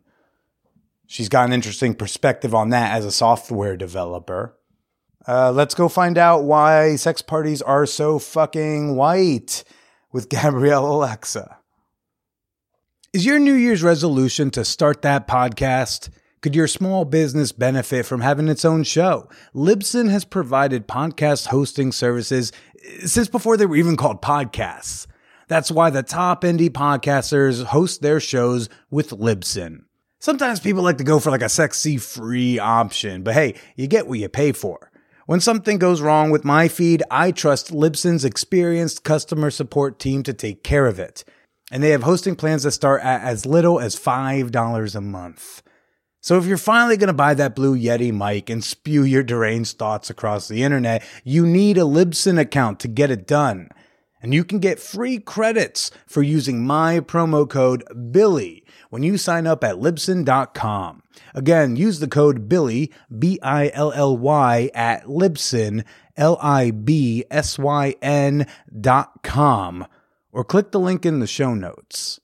She's 1.07 1.29
got 1.29 1.47
an 1.47 1.53
interesting 1.53 1.95
perspective 1.95 2.53
on 2.53 2.69
that 2.69 2.91
as 2.91 3.05
a 3.05 3.11
software 3.11 3.77
developer. 3.77 4.57
Uh, 5.25 5.51
let's 5.51 5.73
go 5.73 5.87
find 5.87 6.17
out 6.17 6.43
why 6.43 6.97
sex 6.97 7.21
parties 7.21 7.61
are 7.61 7.85
so 7.85 8.19
fucking 8.19 8.95
white 8.95 9.63
with 10.11 10.29
Gabrielle 10.29 10.85
Alexa. 10.85 11.57
Is 13.13 13.25
your 13.25 13.39
New 13.39 13.53
Year's 13.53 13.83
resolution 13.83 14.51
to 14.51 14.65
start 14.65 15.01
that 15.01 15.27
podcast? 15.27 16.09
Could 16.41 16.55
your 16.55 16.67
small 16.67 17.05
business 17.05 17.51
benefit 17.51 18.05
from 18.05 18.21
having 18.21 18.47
its 18.47 18.65
own 18.65 18.83
show? 18.83 19.29
Libsyn 19.55 20.09
has 20.11 20.23
provided 20.23 20.87
podcast 20.87 21.47
hosting 21.47 21.91
services 21.91 22.51
since 23.05 23.27
before 23.27 23.57
they 23.57 23.65
were 23.65 23.77
even 23.77 23.95
called 23.95 24.21
podcasts. 24.21 25.07
That's 25.47 25.71
why 25.71 25.89
the 25.89 26.03
top 26.03 26.43
indie 26.43 26.69
podcasters 26.69 27.63
host 27.63 28.01
their 28.01 28.19
shows 28.19 28.67
with 28.91 29.11
Libsyn. 29.11 29.86
Sometimes 30.19 30.59
people 30.59 30.81
like 30.81 30.97
to 30.97 31.03
go 31.03 31.19
for 31.19 31.29
like 31.29 31.43
a 31.43 31.49
sexy 31.49 31.97
free 31.97 32.57
option, 32.57 33.21
but 33.21 33.35
hey, 33.35 33.53
you 33.75 33.85
get 33.85 34.07
what 34.07 34.17
you 34.17 34.27
pay 34.27 34.51
for. 34.51 34.91
When 35.27 35.39
something 35.39 35.77
goes 35.77 36.01
wrong 36.01 36.31
with 36.31 36.43
my 36.43 36.67
feed, 36.67 37.03
I 37.11 37.31
trust 37.31 37.71
Libsyn's 37.71 38.25
experienced 38.25 39.03
customer 39.03 39.51
support 39.51 39.99
team 39.99 40.23
to 40.23 40.33
take 40.33 40.63
care 40.63 40.87
of 40.87 40.99
it. 40.99 41.23
And 41.71 41.83
they 41.83 41.91
have 41.91 42.01
hosting 42.01 42.35
plans 42.35 42.63
that 42.63 42.71
start 42.71 43.03
at 43.03 43.21
as 43.21 43.45
little 43.45 43.79
as 43.79 43.95
$5 43.95 44.95
a 44.95 45.01
month. 45.01 45.61
So 46.21 46.37
if 46.39 46.45
you're 46.45 46.57
finally 46.57 46.97
going 46.97 47.07
to 47.07 47.13
buy 47.13 47.35
that 47.35 47.55
Blue 47.55 47.77
Yeti 47.77 48.11
mic 48.11 48.49
and 48.49 48.63
spew 48.63 49.03
your 49.03 49.21
deranged 49.21 49.77
thoughts 49.77 50.09
across 50.09 50.47
the 50.47 50.63
internet, 50.63 51.03
you 51.23 51.45
need 51.45 51.77
a 51.77 51.81
Libsyn 51.81 52.39
account 52.39 52.79
to 52.79 52.87
get 52.87 53.11
it 53.11 53.27
done. 53.27 53.69
And 54.21 54.33
you 54.33 54.43
can 54.43 54.57
get 54.57 54.79
free 54.79 55.19
credits 55.19 55.91
for 56.07 56.23
using 56.23 56.65
my 56.65 57.01
promo 57.01 57.47
code 57.47 57.83
BILLY 58.11 58.63
when 58.89 59.03
you 59.03 59.17
sign 59.17 59.47
up 59.47 59.63
at 59.63 59.75
Libsyn.com. 59.75 61.03
Again, 61.33 61.75
use 61.75 61.99
the 61.99 62.07
code 62.07 62.47
BILLY, 62.47 62.91
B 63.17 63.39
I 63.41 63.71
L 63.73 63.91
L 63.93 64.17
Y, 64.17 64.69
at 64.73 65.05
Libsyn, 65.05 65.83
L 66.15 66.37
I 66.41 66.71
B 66.71 67.25
S 67.29 67.57
Y 67.59 67.95
N 68.01 68.47
dot 68.79 69.23
com, 69.23 69.85
or 70.31 70.43
click 70.43 70.71
the 70.71 70.79
link 70.79 71.05
in 71.05 71.19
the 71.19 71.27
show 71.27 71.53
notes. 71.53 72.19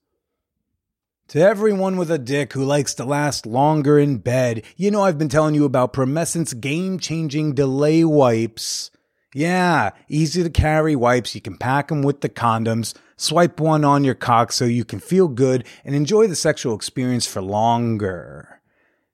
To 1.30 1.40
everyone 1.40 1.98
with 1.98 2.12
a 2.12 2.20
dick 2.20 2.54
who 2.54 2.64
likes 2.64 2.94
to 2.96 3.06
last 3.06 3.48
longer 3.48 3.98
in 3.98 4.18
bed, 4.18 4.64
you 4.78 4.92
know 4.92 5.04
I've 5.04 5.18
been 5.18 5.30
telling 5.30 5.56
you 5.56 5.66
about 5.66 5.94
Promescent's 5.94 6.54
game 6.54 7.00
changing 7.00 7.56
delay 7.56 8.04
wipes. 8.04 8.92
Yeah, 9.34 9.92
easy 10.08 10.44
to 10.44 10.50
carry 10.52 10.96
wipes. 10.96 11.34
You 11.34 11.42
can 11.42 11.58
pack 11.58 11.88
them 11.88 12.04
with 12.04 12.22
the 12.22 12.30
condoms, 12.30 12.94
swipe 13.18 13.60
one 13.60 13.84
on 13.86 14.04
your 14.04 14.16
cock 14.16 14.52
so 14.52 14.66
you 14.66 14.86
can 14.86 15.00
feel 15.00 15.28
good 15.28 15.66
and 15.84 15.96
enjoy 15.96 16.28
the 16.28 16.36
sexual 16.36 16.76
experience 16.76 17.26
for 17.26 17.42
longer. 17.42 18.62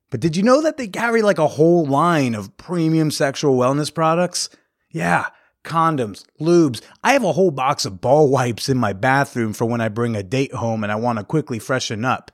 But 0.10 0.20
did 0.20 0.36
you 0.36 0.44
know 0.44 0.62
that 0.62 0.78
they 0.78 0.88
carry 0.88 1.22
like 1.22 1.38
a 1.38 1.48
whole 1.48 1.86
line 1.86 2.34
of 2.34 2.58
premium 2.58 3.12
sexual 3.12 3.58
wellness 3.58 3.94
products? 3.94 4.50
Yeah, 4.90 5.28
condoms, 5.64 6.26
lubes. 6.40 6.82
I 7.04 7.14
have 7.14 7.24
a 7.24 7.34
whole 7.34 7.52
box 7.52 7.86
of 7.86 8.02
ball 8.02 8.30
wipes 8.30 8.70
in 8.70 8.78
my 8.78 8.94
bathroom 8.94 9.54
for 9.54 9.66
when 9.66 9.82
I 9.82 9.90
bring 9.90 10.16
a 10.16 10.24
date 10.24 10.54
home 10.54 10.84
and 10.84 10.92
I 10.92 10.96
want 10.96 11.20
to 11.20 11.26
quickly 11.26 11.60
freshen 11.60 12.06
up. 12.06 12.32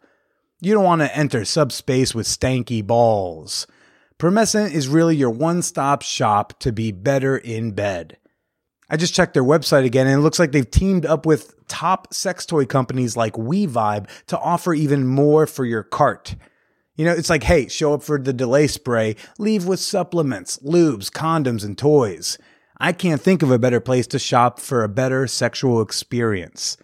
You 0.62 0.74
don't 0.74 0.86
want 0.86 1.02
to 1.02 1.16
enter 1.16 1.44
subspace 1.44 2.16
with 2.16 2.28
stanky 2.28 2.86
balls. 2.86 3.68
Promescent 4.18 4.72
is 4.72 4.88
really 4.88 5.18
your 5.18 5.30
one 5.30 5.62
stop 5.62 6.02
shop 6.02 6.58
to 6.60 6.72
be 6.72 6.94
better 6.94 7.38
in 7.38 7.72
bed. 7.74 8.18
I 8.90 8.98
just 8.98 9.16
checked 9.16 9.34
their 9.34 9.44
website 9.44 9.86
again 9.86 10.08
and 10.08 10.20
it 10.20 10.24
looks 10.24 10.40
like 10.40 10.52
they've 10.52 10.70
teamed 10.70 11.06
up 11.06 11.26
with 11.26 11.56
top 11.68 12.14
sex 12.14 12.46
toy 12.46 12.66
companies 12.66 13.18
like 13.18 13.34
WeVibe 13.34 14.08
to 14.28 14.40
offer 14.40 14.74
even 14.74 15.08
more 15.08 15.48
for 15.48 15.66
your 15.66 15.84
cart. 15.84 16.36
You 16.96 17.06
know, 17.06 17.12
it's 17.12 17.30
like, 17.30 17.44
hey, 17.44 17.68
show 17.68 17.94
up 17.94 18.04
for 18.04 18.20
the 18.20 18.32
delay 18.32 18.68
spray, 18.68 19.16
leave 19.38 19.66
with 19.66 19.80
supplements, 19.80 20.58
lubes, 20.60 21.10
condoms, 21.10 21.66
and 21.66 21.78
toys. 21.78 22.38
I 22.78 22.94
can't 22.94 23.22
think 23.22 23.42
of 23.42 23.52
a 23.52 23.60
better 23.60 23.80
place 23.80 24.08
to 24.08 24.20
shop 24.20 24.60
for 24.60 24.84
a 24.84 24.90
better 24.90 25.28
sexual 25.28 25.82
experience. 25.82 26.78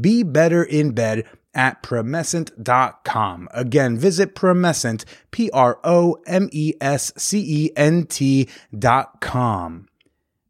Be 0.00 0.22
better 0.22 0.62
in 0.62 0.92
bed 0.92 1.24
at 1.54 1.82
promescent.com. 1.82 3.48
Again, 3.52 3.96
visit 3.96 4.34
promescent, 4.34 5.04
P 5.30 5.50
R 5.52 5.78
O 5.84 6.16
M 6.26 6.48
E 6.52 6.74
S 6.80 7.12
C 7.16 7.44
E 7.46 7.70
N 7.76 8.06
T 8.06 8.48
dot 8.76 9.20
com. 9.20 9.88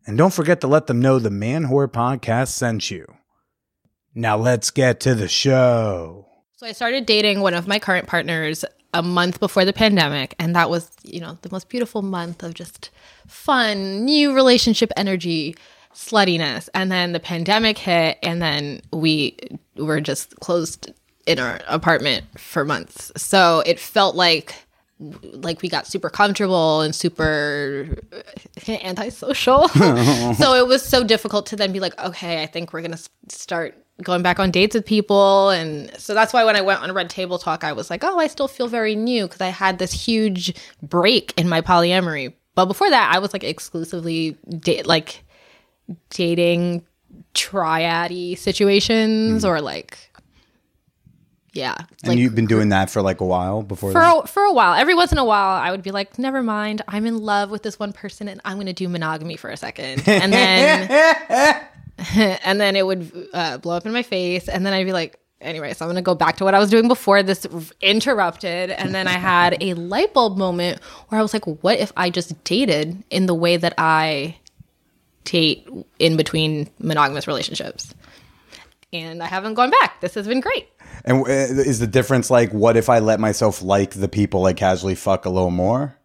And 0.07 0.19
don't 0.19 0.35
forget 0.35 0.61
to 0.61 0.67
let 0.67 0.87
them 0.87 1.01
know 1.01 1.19
the 1.19 1.31
Manwhore 1.31 1.89
Podcast 1.89 2.49
sent 2.49 2.91
you. 2.91 3.07
Now 4.15 4.37
let's 4.37 4.71
get 4.71 5.01
to 5.01 5.15
the 5.15 5.29
show. 5.29 6.27
So 6.57 6.67
I 6.67 6.73
started 6.73 7.07
dating 7.07 7.41
one 7.41 7.55
of 7.55 7.67
my 7.67 7.79
current 7.79 8.07
partners 8.07 8.65
a 8.93 9.03
month 9.03 9.41
before 9.41 9.65
the 9.65 9.73
pandemic, 9.73 10.37
and 10.39 10.55
that 10.55 10.71
was, 10.71 10.91
you 11.03 11.21
know, 11.21 11.37
the 11.43 11.51
most 11.51 11.69
beautiful 11.69 12.01
month 12.01 12.43
of 12.45 12.55
just 12.55 12.91
fun, 13.27 14.05
new 14.05 14.33
relationship 14.33 14.93
energy, 14.97 15.57
sluttiness. 15.93 16.69
And 16.75 16.93
then 16.93 17.13
the 17.13 17.19
pandemic 17.19 17.77
hit, 17.79 18.19
and 18.23 18.41
then 18.41 18.83
we 18.93 19.37
were 19.77 20.01
just 20.01 20.37
closed 20.37 20.93
in 21.27 21.41
our 21.41 21.61
apartment 21.67 22.27
for 22.39 22.65
months. 22.65 23.11
So 23.17 23.63
it 23.67 23.81
felt 23.81 24.15
like 24.15 24.64
like 25.23 25.63
we 25.63 25.69
got 25.69 25.87
super 25.87 26.11
comfortable 26.11 26.81
and 26.81 26.95
super 26.95 27.97
antisocial. 28.69 29.69
so 29.69 30.55
it 30.55 30.67
was 30.67 30.83
so 30.83 31.05
difficult 31.05 31.47
to 31.47 31.57
then 31.57 31.73
be 31.73 31.81
like, 31.81 31.99
okay, 31.99 32.43
I 32.43 32.47
think 32.47 32.73
we're 32.73 32.83
gonna 32.83 32.99
start 33.29 33.77
going 34.03 34.23
back 34.23 34.41
on 34.41 34.51
dates 34.51 34.75
with 34.75 34.87
people, 34.87 35.51
and 35.51 35.91
so 35.99 36.15
that's 36.15 36.33
why 36.33 36.45
when 36.45 36.57
I 36.57 36.61
went 36.61 36.83
on 36.83 36.93
Red 36.93 37.11
Table 37.11 37.39
Talk, 37.39 37.65
I 37.65 37.73
was 37.73 37.91
like, 37.91 38.03
oh, 38.05 38.19
I 38.19 38.27
still 38.27 38.49
feel 38.49 38.69
very 38.69 38.95
new 38.95 39.27
because 39.27 39.41
I 39.41 39.49
had 39.49 39.79
this 39.79 39.93
huge 39.93 40.55
break 40.83 41.33
in 41.37 41.49
my 41.49 41.61
polyamory. 41.61 42.33
But 42.55 42.67
before 42.67 42.91
that, 42.91 43.13
I 43.13 43.19
was 43.19 43.33
like 43.33 43.45
exclusively 43.45 44.37
date 44.49 44.87
like 44.87 45.25
dating 46.11 46.85
triady 47.35 48.39
situations 48.39 49.43
hmm. 49.43 49.49
or 49.49 49.61
like 49.61 50.04
yeah 51.55 51.75
And 52.03 52.11
like 52.11 52.19
you've 52.19 52.35
been 52.35 52.47
doing 52.47 52.69
that 52.71 52.91
for 52.91 53.01
like 53.01 53.21
a 53.21 53.25
while 53.25 53.63
before 53.63 53.93
for 53.93 54.03
a, 54.03 54.27
for 54.27 54.43
a 54.43 54.53
while. 54.53 54.75
Every 54.75 54.95
once 54.95 55.13
in 55.13 55.19
a 55.19 55.25
while 55.25 55.57
i 55.57 55.71
would 55.71 55.83
be 55.83 55.91
like 55.91 56.19
never 56.19 56.43
mind. 56.43 56.83
I'm 56.89 57.07
in 57.07 57.19
love 57.19 57.51
with 57.51 57.63
this 57.63 57.79
one 57.79 57.93
person 57.93 58.29
and 58.29 58.41
i'm 58.45 58.57
going 58.57 58.67
to 58.67 58.73
do 58.73 58.89
monogamy 58.89 59.37
for 59.37 59.51
a 59.51 59.57
second. 59.57 60.07
And 60.07 60.33
then 60.33 60.91
and 62.45 62.61
then 62.61 62.77
it 62.77 62.85
would 62.85 63.29
uh, 63.33 63.59
blow 63.59 63.77
up 63.77 63.87
in 63.87 63.93
my 63.93 64.03
face. 64.03 64.49
And 64.49 64.67
then 64.67 64.73
i'd 64.73 64.85
be 64.85 64.93
like 64.93 65.19
anyway 65.41 65.73
so 65.75 65.85
i'm 65.85 65.89
going 65.89 65.97
to 65.97 66.03
go 66.03 66.15
back 66.15 66.37
to 66.39 66.45
what 66.45 66.55
i 66.55 66.59
was 66.59 66.71
doing 66.71 66.89
before 66.89 67.23
this 67.23 67.47
interrupted. 67.81 68.71
And 68.71 68.95
then 68.95 69.07
i 69.09 69.13
had 69.13 69.57
a 69.63 69.75
light 69.75 70.13
bulb 70.13 70.37
moment 70.37 70.83
where 71.09 71.19
i 71.19 71.23
was 71.23 71.33
like 71.33 71.45
what 71.63 71.79
if 71.79 71.93
i 71.97 72.11
just 72.11 72.43
dated 72.45 73.03
in 73.11 73.27
the 73.27 73.35
way 73.35 73.57
that 73.57 73.75
i 73.79 74.37
date 75.25 75.67
in 75.99 76.17
between 76.19 76.69
monogamous 76.79 77.27
relationships 77.27 77.95
and 78.95 79.23
i 79.23 79.27
haven't 79.27 79.55
gone 79.55 79.71
back. 79.71 80.01
This 80.01 80.15
has 80.15 80.27
been 80.27 80.41
great. 80.41 80.69
And 81.05 81.23
uh, 81.23 81.31
is 81.31 81.81
the 81.81 81.87
difference 81.87 82.31
like, 82.31 82.53
what 82.53 82.77
if 82.77 82.89
I 82.89 82.99
let 83.01 83.21
myself 83.21 83.61
like 83.63 83.91
the 83.93 84.09
people 84.09 84.47
I 84.47 84.53
casually 84.55 84.95
fuck 84.95 85.25
a 85.27 85.31
little 85.31 85.51
more? 85.51 85.99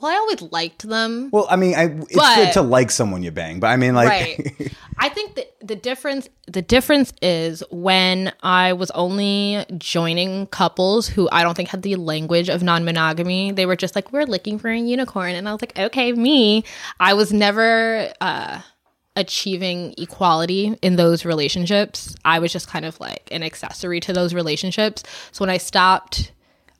well 0.00 0.10
i 0.10 0.16
always 0.16 0.40
liked 0.50 0.88
them. 0.88 1.28
Well, 1.32 1.46
I 1.50 1.56
mean, 1.56 1.74
I, 1.74 1.84
it's 1.84 2.14
But- 2.16 2.36
good 2.36 2.52
to 2.54 2.62
like 2.62 2.90
someone 2.90 3.22
you 3.22 3.30
bang, 3.30 3.60
but 3.60 3.66
I 3.66 3.76
mean, 3.76 3.94
like, 3.94 4.08
right. 4.08 4.72
I 4.98 5.10
think 5.10 5.34
that 5.34 5.52
the 5.60 5.76
difference 5.76 6.28
the 6.48 6.62
difference 6.62 7.12
is 7.20 7.62
when 7.70 8.32
i 8.42 8.72
was 8.72 8.90
only 8.92 9.64
joining 9.78 10.46
couples 10.48 11.08
who 11.08 11.28
i 11.30 11.42
don't 11.42 11.54
think 11.54 11.68
had 11.68 11.82
the 11.82 11.96
language 11.96 12.48
of 12.48 12.62
non-monogamy 12.62 13.52
they 13.52 13.64
were 13.66 13.76
just 13.76 13.94
like 13.94 14.12
we're 14.12 14.24
looking 14.24 14.58
for 14.58 14.68
a 14.70 14.78
unicorn. 14.78 15.34
And 15.34 15.48
i 15.48 15.52
was 15.52 15.60
like 15.62 15.78
okay 15.78 16.12
me. 16.12 16.64
I 16.98 17.12
was 17.14 17.32
never 17.32 18.12
uh 18.20 18.60
achieving 19.14 19.94
equality 19.98 20.76
in 20.80 20.96
those 20.96 21.24
relationships 21.24 22.14
i 22.24 22.38
was 22.38 22.52
just 22.52 22.68
kind 22.68 22.84
of 22.84 22.98
like 22.98 23.28
an 23.30 23.42
accessory 23.42 24.00
to 24.00 24.12
those 24.12 24.32
relationships 24.32 25.02
so 25.32 25.42
when 25.42 25.50
i 25.50 25.58
stopped 25.58 26.32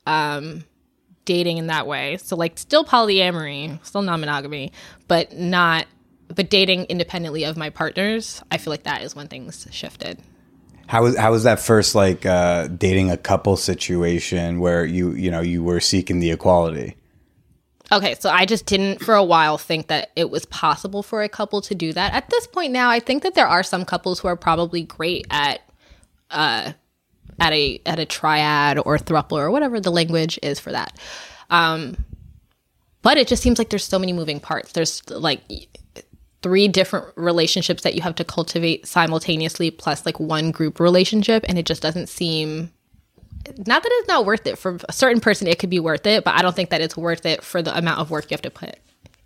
um 0.07 0.63
dating 1.25 1.57
in 1.57 1.67
that 1.67 1.87
way. 1.87 2.17
So 2.17 2.35
like 2.35 2.57
still 2.57 2.83
polyamory, 2.83 3.83
still 3.85 4.01
non-monogamy, 4.01 4.71
but 5.07 5.37
not 5.37 5.87
but 6.33 6.49
dating 6.49 6.85
independently 6.85 7.43
of 7.43 7.57
my 7.57 7.69
partners. 7.69 8.41
I 8.49 8.57
feel 8.57 8.71
like 8.71 8.83
that 8.83 9.03
is 9.03 9.15
when 9.15 9.27
things 9.27 9.67
shifted. 9.71 10.19
how 10.87 11.03
was 11.03 11.17
how 11.17 11.31
was 11.31 11.43
that 11.43 11.59
first 11.59 11.95
like 11.95 12.25
uh, 12.25 12.67
dating 12.67 13.11
a 13.11 13.17
couple 13.17 13.55
situation 13.57 14.59
where 14.59 14.85
you 14.85 15.11
you 15.11 15.31
know 15.31 15.41
you 15.41 15.63
were 15.63 15.79
seeking 15.79 16.19
the 16.19 16.31
equality? 16.31 16.95
Okay, 17.93 18.15
so 18.19 18.31
I 18.31 18.45
just 18.45 18.65
didn't 18.65 19.03
for 19.03 19.13
a 19.13 19.23
while 19.23 19.59
think 19.59 19.87
that 19.87 20.09
it 20.15 20.31
was 20.31 20.45
possible 20.47 21.03
for 21.03 21.21
a 21.21 21.29
couple 21.29 21.61
to 21.61 21.75
do 21.75 21.93
that. 21.93 22.13
At 22.13 22.27
this 22.31 22.47
point 22.47 22.73
now, 22.73 22.89
I 22.89 22.99
think 22.99 23.21
that 23.21 23.35
there 23.35 23.45
are 23.45 23.61
some 23.61 23.85
couples 23.85 24.19
who 24.19 24.27
are 24.27 24.35
probably 24.35 24.81
great 24.81 25.27
at 25.29 25.61
uh 26.31 26.73
at 27.39 27.53
a 27.53 27.79
at 27.85 27.99
a 27.99 28.05
triad 28.05 28.79
or 28.79 28.97
thruple 28.97 29.37
or 29.37 29.51
whatever 29.51 29.79
the 29.79 29.91
language 29.91 30.39
is 30.41 30.59
for 30.59 30.71
that. 30.71 30.97
Um 31.51 32.03
but 33.03 33.17
it 33.17 33.27
just 33.27 33.43
seems 33.43 33.59
like 33.59 33.69
there's 33.69 33.83
so 33.83 33.99
many 33.99 34.11
moving 34.11 34.39
parts. 34.39 34.71
There's 34.71 35.07
like 35.09 35.41
three 36.41 36.67
different 36.67 37.05
relationships 37.15 37.83
that 37.83 37.93
you 37.93 38.01
have 38.01 38.15
to 38.15 38.23
cultivate 38.23 38.87
simultaneously 38.87 39.69
plus 39.69 40.03
like 40.03 40.19
one 40.19 40.49
group 40.49 40.79
relationship 40.79 41.45
and 41.47 41.59
it 41.59 41.65
just 41.67 41.83
doesn't 41.83 42.09
seem 42.09 42.71
not 43.65 43.83
that 43.83 43.89
it's 43.91 44.07
not 44.07 44.25
worth 44.25 44.47
it. 44.47 44.57
For 44.57 44.77
a 44.87 44.93
certain 44.93 45.19
person 45.19 45.47
it 45.47 45.59
could 45.59 45.69
be 45.69 45.79
worth 45.79 46.05
it 46.05 46.23
but 46.23 46.33
i 46.35 46.41
don't 46.41 46.55
think 46.55 46.69
that 46.69 46.81
it's 46.81 46.95
worth 46.97 47.25
it 47.25 47.43
for 47.43 47.61
the 47.61 47.75
amount 47.77 47.99
of 47.99 48.11
work 48.11 48.29
you 48.29 48.35
have 48.35 48.41
to 48.41 48.49
put 48.49 48.77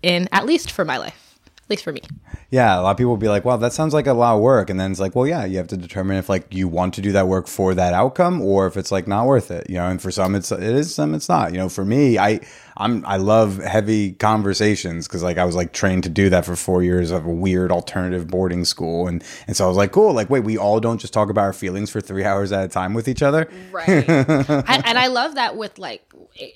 in 0.01 0.27
at 0.31 0.45
least 0.45 0.71
for 0.71 0.86
my 0.86 0.97
life 0.97 1.26
at 1.67 1.71
least 1.71 1.83
for 1.83 1.91
me 1.91 2.01
Yeah, 2.50 2.79
a 2.79 2.81
lot 2.81 2.91
of 2.91 2.97
people 2.97 3.09
will 3.09 3.17
be 3.17 3.27
like, 3.27 3.43
"Wow, 3.43 3.57
that 3.57 3.74
sounds 3.74 3.93
like 3.93 4.07
a 4.07 4.13
lot 4.13 4.36
of 4.36 4.41
work," 4.41 4.69
and 4.69 4.79
then 4.79 4.89
it's 4.89 5.01
like, 5.01 5.15
"Well, 5.15 5.27
yeah, 5.27 5.43
you 5.43 5.57
have 5.57 5.67
to 5.67 5.75
determine 5.75 6.15
if 6.15 6.29
like 6.29 6.53
you 6.53 6.69
want 6.69 6.93
to 6.93 7.01
do 7.01 7.12
that 7.12 7.27
work 7.27 7.45
for 7.45 7.74
that 7.74 7.93
outcome, 7.93 8.41
or 8.41 8.67
if 8.67 8.77
it's 8.77 8.89
like 8.89 9.05
not 9.05 9.25
worth 9.25 9.51
it." 9.51 9.69
You 9.69 9.75
know, 9.75 9.88
and 9.88 10.01
for 10.01 10.09
some, 10.09 10.33
it's 10.33 10.50
it 10.50 10.63
is, 10.63 10.95
some 10.95 11.13
it's 11.13 11.27
not. 11.27 11.51
You 11.51 11.57
know, 11.57 11.67
for 11.67 11.83
me, 11.83 12.17
I 12.17 12.39
I'm 12.77 13.05
I 13.05 13.17
love 13.17 13.57
heavy 13.62 14.13
conversations 14.13 15.07
because 15.09 15.24
like 15.24 15.38
I 15.38 15.43
was 15.43 15.55
like 15.55 15.74
trained 15.74 16.03
to 16.03 16.09
do 16.09 16.29
that 16.29 16.45
for 16.45 16.55
four 16.55 16.83
years 16.83 17.12
of 17.12 17.25
a 17.25 17.29
weird 17.29 17.69
alternative 17.69 18.27
boarding 18.29 18.63
school, 18.63 19.07
and 19.09 19.21
and 19.45 19.57
so 19.57 19.65
I 19.65 19.67
was 19.67 19.75
like, 19.75 19.91
cool, 19.91 20.13
like 20.13 20.29
wait, 20.29 20.45
we 20.45 20.57
all 20.57 20.79
don't 20.79 21.00
just 21.00 21.12
talk 21.13 21.29
about 21.29 21.41
our 21.41 21.53
feelings 21.53 21.89
for 21.89 22.00
three 22.00 22.24
hours 22.29 22.53
at 22.53 22.63
a 22.63 22.69
time 22.69 22.93
with 22.93 23.09
each 23.09 23.21
other. 23.21 23.50
right 23.74 24.09
I, 24.09 24.81
and 24.86 24.97
i 24.97 25.07
love 25.07 25.36
that 25.36 25.57
with 25.57 25.77
like 25.77 26.01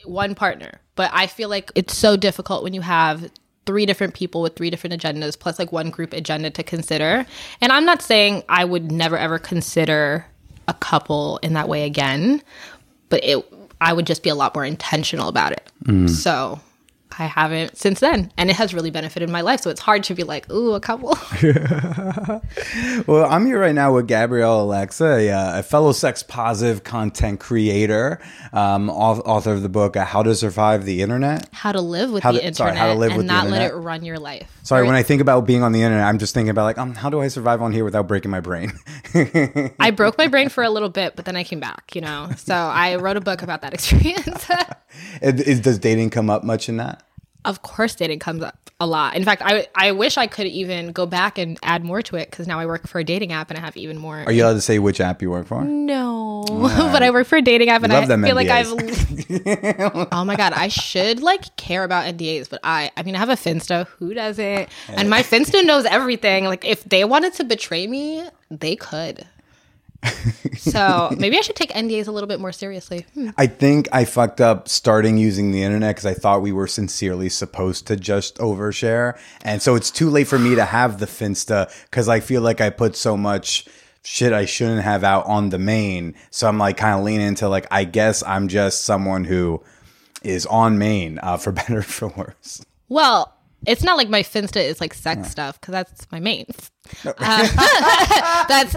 one 0.06 0.36
partner 0.36 0.80
but 0.96 1.10
i 1.14 1.28
feel 1.28 1.50
like 1.50 1.72
it's 1.76 1.98
so 1.98 2.16
difficult 2.16 2.64
when 2.64 2.74
you 2.74 2.82
have 2.82 3.30
three 3.66 3.86
different 3.86 4.14
people 4.14 4.42
with 4.42 4.56
three 4.56 4.70
different 4.70 5.00
agendas 5.00 5.38
plus 5.38 5.60
like 5.60 5.72
one 5.72 5.90
group 5.90 6.14
agenda 6.14 6.50
to 6.50 6.64
consider 6.64 7.26
and 7.62 7.72
i'm 7.72 7.86
not 7.86 8.02
saying 8.02 8.44
i 8.50 8.66
would 8.66 8.92
never 8.92 9.18
ever 9.18 9.38
consider 9.38 10.26
a 10.68 10.74
couple 10.74 11.38
in 11.44 11.54
that 11.54 11.68
way 11.70 11.84
again 11.84 12.42
but 13.10 13.24
it 13.24 13.46
I 13.82 13.94
would 13.94 14.06
just 14.06 14.22
be 14.22 14.30
a 14.30 14.36
lot 14.36 14.54
more 14.54 14.64
intentional 14.64 15.28
about 15.28 15.52
it. 15.52 15.70
Mm. 15.86 16.08
So 16.08 16.60
I 17.20 17.26
haven't 17.26 17.78
since 17.78 18.00
then, 18.00 18.32
and 18.38 18.50
it 18.50 18.56
has 18.56 18.74
really 18.74 18.90
benefited 18.92 19.30
my 19.30 19.42
life. 19.42 19.62
So 19.62 19.70
it's 19.70 19.82
hard 19.82 20.04
to 20.06 20.16
be 20.16 20.24
like, 20.24 20.50
ooh, 20.52 20.74
a 20.74 20.80
couple. 20.80 21.18
Well, 23.08 23.26
I'm 23.30 23.46
here 23.46 23.60
right 23.60 23.74
now 23.76 23.94
with 23.94 24.08
Gabrielle 24.08 24.62
Alexa, 24.62 25.06
a, 25.06 25.30
uh, 25.32 25.60
a 25.60 25.64
fellow 25.64 25.92
sex 25.92 26.24
positive 26.24 26.84
content 26.84 27.40
creator, 27.40 28.20
um, 28.54 28.90
author 28.90 29.54
of 29.54 29.62
the 29.62 29.70
book 29.70 29.96
uh, 29.98 30.06
How 30.06 30.22
to 30.24 30.36
Survive 30.36 30.86
the 30.86 31.02
Internet. 31.02 31.50
how 31.52 31.72
to 31.72 31.82
live 31.82 32.12
with 32.12 32.24
How 32.24 32.32
the 32.32 32.40
to- 32.40 32.46
internet 32.46 32.76
sorry, 32.76 32.78
how 32.78 32.94
to 32.94 33.00
live 33.00 33.16
with 33.16 33.28
the 33.28 33.34
not 33.34 33.48
let 33.48 33.62
it 33.72 33.74
run 33.76 34.04
your 34.04 34.18
life. 34.20 34.50
Sorry, 34.64 34.84
Or- 34.84 34.86
when 34.86 34.96
I 34.96 35.04
think 35.04 35.22
about 35.22 35.46
being 35.46 35.64
on 35.64 35.72
the 35.72 35.82
internet, 35.82 36.06
I'm 36.06 36.20
just 36.20 36.34
thinking 36.34 36.50
about 36.50 36.64
like, 36.66 36.78
um, 36.78 36.94
how 36.94 37.10
do 37.10 37.22
I 37.22 37.28
survive 37.28 37.62
on 37.62 37.72
here 37.72 37.84
without 37.84 38.08
breaking 38.08 38.32
my 38.32 38.40
brain? 38.42 38.72
I 39.80 39.92
broke 39.92 40.18
my 40.18 40.28
brain 40.28 40.50
for 40.50 40.64
a 40.64 40.70
little 40.70 40.90
bit, 40.90 41.16
but 41.16 41.26
then 41.26 41.36
I 41.36 41.44
came 41.44 41.60
back, 41.60 41.96
you 41.96 42.02
know. 42.02 42.30
So 42.38 42.54
I 42.56 42.96
wrote 42.96 43.18
a 43.18 43.22
book 43.22 43.42
about 43.42 43.62
that 43.62 43.74
experience. 43.74 44.46
Is- 45.22 45.60
does 45.60 45.80
dating 45.80 46.10
come 46.10 46.30
up 46.30 46.44
much 46.44 46.70
in 46.70 46.78
that? 46.78 47.04
of 47.46 47.62
course, 47.64 47.96
dating 47.96 48.20
comes 48.20 48.44
up 48.44 48.70
a 48.80 48.86
lot. 48.86 49.16
In 49.16 49.24
fact, 49.24 49.42
I 49.44 49.68
I 49.76 49.92
wish 49.92 50.18
I 50.18 50.28
could 50.28 50.48
even 50.48 50.92
go 50.92 51.06
back 51.06 51.38
and 51.38 51.58
add 51.64 51.84
more 51.84 52.02
to 52.04 52.16
it 52.16 52.30
because 52.30 52.48
now 52.48 52.60
I 52.60 52.66
work 52.66 52.88
for 52.88 53.00
a 53.00 53.04
dating 53.04 53.32
app 53.32 53.50
and 53.50 53.58
I 53.58 53.62
have 53.62 53.76
even 53.78 53.98
more. 53.98 54.24
Are 54.26 54.32
you 54.32 54.44
allowed 54.44 54.54
to 54.54 54.62
say 54.62 54.80
which 54.80 55.02
app 55.02 55.22
you 55.22 55.32
work 55.32 55.48
for? 55.48 55.64
No, 55.64 56.44
but 56.48 57.04
I 57.04 57.10
work 57.12 57.28
for 57.28 57.38
a 57.38 57.42
dating 57.42 57.70
app 57.70 57.84
and 57.84 57.92
Love 57.92 58.10
I 58.10 58.22
feel 58.22 58.36
like 58.36 58.50
I've. 58.50 60.08
Oh 60.12 60.24
my 60.26 60.36
god, 60.36 60.54
I 60.54 60.68
should 60.68 61.22
like 61.22 61.56
care 61.56 61.84
about 61.84 62.06
NDAs, 62.06 62.50
but 62.50 62.60
I, 62.64 62.92
I 62.96 63.04
mean, 63.04 63.16
I 63.16 63.20
have 63.20 63.30
a 63.30 63.34
Finsta. 63.34 63.88
Who 64.00 64.14
doesn't? 64.14 64.70
And 64.90 65.10
my 65.10 65.24
Finsta 65.32 65.66
knows 65.66 65.86
everything. 65.86 66.46
Like, 66.46 66.66
if 66.66 66.84
they 66.84 67.06
wanted 67.06 67.34
to 67.36 67.44
betray 67.44 67.88
me, 67.88 68.24
they 68.50 68.76
could. 68.76 69.26
So 70.58 71.14
maybe 71.18 71.38
I 71.38 71.42
should 71.42 71.56
take 71.56 71.72
NDAs 71.72 72.08
a 72.08 72.12
little 72.12 72.28
bit 72.28 72.40
more 72.40 72.52
seriously. 72.52 73.06
Hmm. 73.14 73.30
I 73.38 73.48
think 73.48 73.88
I 73.92 74.06
fucked 74.06 74.42
up 74.42 74.68
starting 74.68 75.18
using 75.18 75.52
the 75.52 75.64
internet 75.64 75.96
because 75.96 76.06
I 76.06 76.14
thought 76.14 76.42
we 76.42 76.52
were 76.52 76.68
sincerely 76.68 77.30
supposed 77.30 77.88
to 77.88 77.96
just 77.96 78.38
overshare. 78.38 79.18
And 79.42 79.62
so 79.62 79.76
it's 79.76 79.92
too 79.92 80.10
late 80.10 80.28
for 80.28 80.40
me 80.40 80.56
to 80.56 80.66
have 80.66 81.00
the 81.00 81.06
Finsta 81.06 81.72
because 81.86 82.08
I 82.10 82.20
feel 82.20 82.42
like 82.42 82.62
I 82.62 82.70
put 82.70 82.96
so 82.96 83.16
much 83.16 83.66
shit 84.04 84.34
I 84.34 84.46
shouldn't 84.46 84.84
have 84.84 85.04
out 85.04 85.26
on 85.26 85.50
the 85.50 85.60
main. 85.60 86.16
So 86.32 86.48
I'm 86.48 86.58
like 86.58 86.78
kind 86.78 86.98
of 86.98 87.06
leaning 87.06 87.28
into 87.28 87.48
like, 87.48 87.68
I 87.72 87.84
guess 87.84 88.24
I'm 88.24 88.48
just 88.48 88.82
someone 88.82 89.24
who 89.26 89.62
is 90.24 90.46
on 90.46 90.78
main 90.78 91.20
uh, 91.22 91.38
for 91.38 91.52
better 91.52 91.80
or 91.80 91.84
for 91.84 92.08
worse. 92.10 92.66
Well, 92.90 93.34
it's 93.66 93.84
not 93.84 93.98
like 93.98 94.10
my 94.10 94.24
Finsta 94.24 94.64
is 94.64 94.82
like 94.82 94.94
sex 94.94 95.30
stuff 95.30 95.60
because 95.60 95.72
that's 95.72 96.12
my 96.12 96.20
main. 96.20 96.46
Uh, 97.06 97.14
that's 98.48 98.76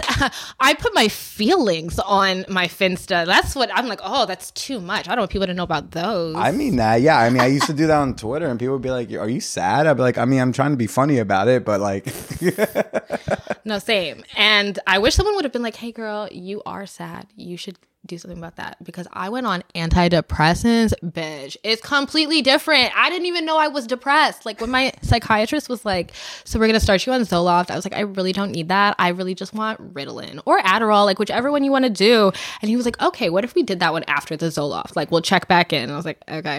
I 0.59 0.75
put 0.77 0.93
my 0.93 1.07
feelings 1.07 1.97
on 1.99 2.45
my 2.47 2.67
Finsta. 2.67 3.25
That's 3.25 3.55
what 3.55 3.69
I'm 3.73 3.87
like. 3.87 3.99
Oh, 4.03 4.25
that's 4.25 4.51
too 4.51 4.79
much. 4.79 5.07
I 5.07 5.15
don't 5.15 5.21
want 5.21 5.31
people 5.31 5.47
to 5.47 5.53
know 5.53 5.63
about 5.63 5.91
those. 5.91 6.35
I 6.35 6.51
mean 6.51 6.75
that, 6.75 7.01
yeah. 7.01 7.17
I 7.17 7.29
mean, 7.29 7.41
I 7.41 7.47
used 7.47 7.65
to 7.65 7.73
do 7.73 7.87
that 7.87 7.97
on 7.97 8.15
Twitter, 8.15 8.47
and 8.47 8.59
people 8.59 8.73
would 8.73 8.81
be 8.83 8.91
like, 8.91 9.11
"Are 9.13 9.29
you 9.29 9.41
sad?" 9.41 9.87
I'd 9.87 9.95
be 9.95 10.03
like, 10.03 10.17
"I 10.17 10.25
mean, 10.25 10.39
I'm 10.39 10.53
trying 10.53 10.71
to 10.71 10.77
be 10.77 10.87
funny 10.87 11.17
about 11.17 11.47
it, 11.47 11.65
but 11.65 11.81
like, 11.81 12.05
No, 13.65 13.79
same. 13.79 14.23
And 14.35 14.77
I 14.85 14.99
wish 14.99 15.15
someone 15.15 15.35
would 15.35 15.43
have 15.43 15.51
been 15.51 15.63
like, 15.63 15.75
hey, 15.75 15.91
girl, 15.91 16.29
you 16.31 16.61
are 16.67 16.85
sad. 16.85 17.27
You 17.35 17.57
should 17.57 17.79
do 18.05 18.17
something 18.17 18.37
about 18.37 18.55
that. 18.57 18.77
Because 18.83 19.07
I 19.13 19.29
went 19.29 19.47
on 19.47 19.63
antidepressants, 19.73 20.93
bitch. 21.03 21.57
It's 21.63 21.81
completely 21.81 22.41
different. 22.41 22.91
I 22.95 23.09
didn't 23.09 23.25
even 23.25 23.45
know 23.45 23.57
I 23.57 23.67
was 23.67 23.87
depressed. 23.87 24.45
Like 24.45 24.61
when 24.61 24.69
my 24.69 24.93
psychiatrist 25.01 25.69
was 25.69 25.85
like, 25.85 26.11
so 26.43 26.59
we're 26.59 26.67
to 26.75 26.79
start 26.79 27.05
you 27.05 27.13
on 27.13 27.21
Zoloft, 27.21 27.71
I 27.71 27.75
was 27.75 27.85
like, 27.85 27.95
I 27.95 28.01
really 28.01 28.33
don't 28.33 28.51
need 28.51 28.69
that. 28.69 28.95
I 28.99 29.09
really 29.09 29.33
just 29.33 29.53
want 29.53 29.93
Ritalin 29.93 30.41
or 30.45 30.59
Adderall, 30.59 31.05
like 31.05 31.19
whichever 31.19 31.51
one 31.51 31.63
you 31.63 31.71
want 31.71 31.85
to 31.85 31.89
do. 31.89 32.31
And 32.61 32.69
he 32.69 32.75
was 32.75 32.85
like, 32.85 33.01
okay, 33.01 33.29
what 33.29 33.43
if 33.43 33.55
we 33.55 33.63
did 33.63 33.79
that 33.79 33.93
one 33.93 34.03
after 34.07 34.35
the 34.37 34.47
Zoloft? 34.47 34.95
Like 34.95 35.11
we'll 35.11 35.21
check 35.21 35.47
back 35.47 35.73
in. 35.73 35.83
And 35.83 35.91
I 35.91 35.95
was 35.95 36.05
like, 36.05 36.21
okay. 36.27 36.57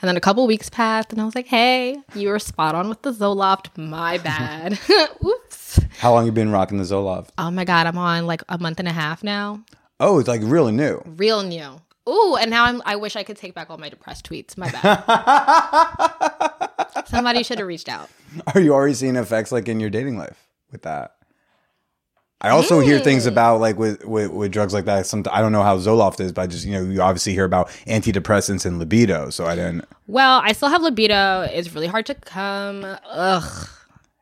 And 0.00 0.08
then 0.08 0.16
a 0.16 0.20
couple 0.20 0.46
weeks 0.46 0.70
passed 0.70 1.12
and 1.12 1.20
I 1.20 1.24
was 1.24 1.34
like, 1.34 1.46
hey, 1.46 1.98
you 2.14 2.28
were 2.28 2.38
spot 2.38 2.74
on 2.74 2.88
with 2.88 3.02
the 3.02 3.12
Zoloft. 3.12 3.76
My 3.76 4.18
bad. 4.26 4.78
Oops. 5.24 5.80
how 5.98 6.12
long 6.12 6.26
you 6.26 6.32
been 6.32 6.50
rocking 6.50 6.78
the 6.78 6.84
Zoloft? 6.84 7.28
Oh 7.38 7.50
my 7.50 7.64
god, 7.64 7.86
I'm 7.86 7.98
on 7.98 8.26
like 8.26 8.42
a 8.48 8.58
month 8.58 8.78
and 8.78 8.88
a 8.88 8.92
half 8.92 9.22
now. 9.24 9.60
Oh, 9.98 10.18
it's 10.18 10.28
like 10.28 10.42
really 10.44 10.72
new. 10.72 11.02
Real 11.04 11.42
new. 11.42 11.80
Ooh, 12.08 12.36
and 12.36 12.50
now 12.50 12.64
I'm 12.64 12.82
I 12.84 12.96
wish 12.96 13.16
I 13.16 13.22
could 13.22 13.36
take 13.36 13.54
back 13.54 13.70
all 13.70 13.78
my 13.78 13.88
depressed 13.88 14.28
tweets. 14.28 14.56
My 14.56 14.70
bad. 14.70 15.02
Somebody 17.06 17.42
should 17.42 17.58
have 17.58 17.66
reached 17.66 17.88
out. 17.88 18.08
Are 18.54 18.60
you 18.60 18.74
already 18.74 18.94
seeing 18.94 19.16
effects 19.16 19.50
like 19.50 19.68
in 19.68 19.80
your 19.80 19.90
dating 19.90 20.18
life 20.18 20.46
with 20.70 20.82
that? 20.82 21.16
I 22.40 22.50
also 22.50 22.80
hear 22.80 23.00
things 23.00 23.24
about 23.24 23.60
like 23.60 23.78
with, 23.78 24.04
with 24.04 24.30
with 24.30 24.52
drugs 24.52 24.74
like 24.74 24.84
that. 24.84 25.06
Some 25.06 25.24
I 25.32 25.40
don't 25.40 25.52
know 25.52 25.62
how 25.62 25.78
Zoloft 25.78 26.20
is, 26.20 26.32
but 26.32 26.42
I 26.42 26.46
just 26.46 26.66
you 26.66 26.72
know 26.72 26.82
you 26.82 27.00
obviously 27.00 27.32
hear 27.32 27.44
about 27.44 27.68
antidepressants 27.86 28.66
and 28.66 28.78
libido. 28.78 29.30
So 29.30 29.46
I 29.46 29.56
didn't. 29.56 29.86
Well, 30.06 30.42
I 30.44 30.52
still 30.52 30.68
have 30.68 30.82
libido. 30.82 31.48
It's 31.52 31.74
really 31.74 31.86
hard 31.86 32.06
to 32.06 32.14
come. 32.14 32.84
Ugh. 32.84 33.68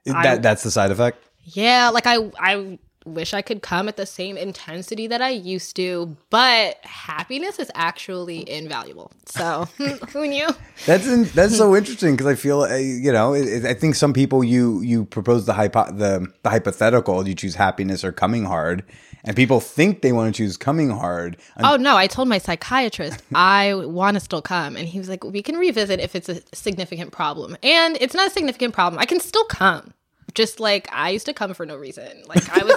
that 0.06 0.42
that's 0.42 0.62
the 0.62 0.70
side 0.70 0.90
effect. 0.92 1.18
Yeah, 1.42 1.90
like 1.90 2.06
I 2.06 2.30
I 2.38 2.78
wish 3.04 3.34
I 3.34 3.42
could 3.42 3.60
come 3.62 3.88
at 3.88 3.96
the 3.96 4.06
same 4.06 4.36
intensity 4.36 5.06
that 5.08 5.20
I 5.20 5.30
used 5.30 5.76
to, 5.76 6.16
but 6.30 6.76
happiness 6.82 7.58
is 7.58 7.70
actually 7.74 8.48
invaluable. 8.50 9.12
So, 9.26 9.66
who 10.12 10.26
knew? 10.26 10.48
That's 10.86 11.06
in, 11.06 11.24
that's 11.34 11.56
so 11.56 11.76
interesting 11.76 12.12
because 12.16 12.26
I 12.26 12.34
feel 12.34 12.62
uh, 12.62 12.76
you 12.76 13.12
know 13.12 13.34
it, 13.34 13.46
it- 13.46 13.64
I 13.66 13.74
think 13.74 13.94
some 13.94 14.12
people 14.12 14.42
you 14.42 14.80
you 14.82 15.04
propose 15.04 15.46
the 15.46 15.52
hypo 15.54 15.90
the, 15.92 16.26
the 16.42 16.50
hypothetical 16.50 17.26
you 17.28 17.34
choose 17.34 17.54
happiness 17.54 18.04
or 18.04 18.12
coming 18.12 18.44
hard, 18.44 18.84
and 19.24 19.36
people 19.36 19.60
think 19.60 20.02
they 20.02 20.12
want 20.12 20.34
to 20.34 20.36
choose 20.42 20.56
coming 20.56 20.90
hard. 20.90 21.36
Oh 21.60 21.76
no, 21.76 21.96
I 21.96 22.06
told 22.06 22.28
my 22.28 22.38
psychiatrist 22.38 23.22
I 23.34 23.74
want 23.74 24.14
to 24.14 24.20
still 24.20 24.42
come 24.42 24.76
and 24.76 24.88
he 24.88 24.98
was 24.98 25.08
like 25.08 25.24
we 25.24 25.42
can 25.42 25.56
revisit 25.56 26.00
if 26.00 26.14
it's 26.14 26.28
a 26.28 26.40
significant 26.54 27.12
problem. 27.12 27.56
And 27.62 27.96
it's 28.00 28.14
not 28.14 28.26
a 28.28 28.30
significant 28.30 28.74
problem. 28.74 28.98
I 29.00 29.06
can 29.06 29.20
still 29.20 29.44
come. 29.44 29.92
Just 30.34 30.60
like 30.60 30.88
I 30.92 31.10
used 31.10 31.26
to 31.26 31.32
come 31.32 31.54
for 31.54 31.64
no 31.64 31.76
reason. 31.76 32.22
Like 32.26 32.48
I 32.56 32.64
was 32.64 32.74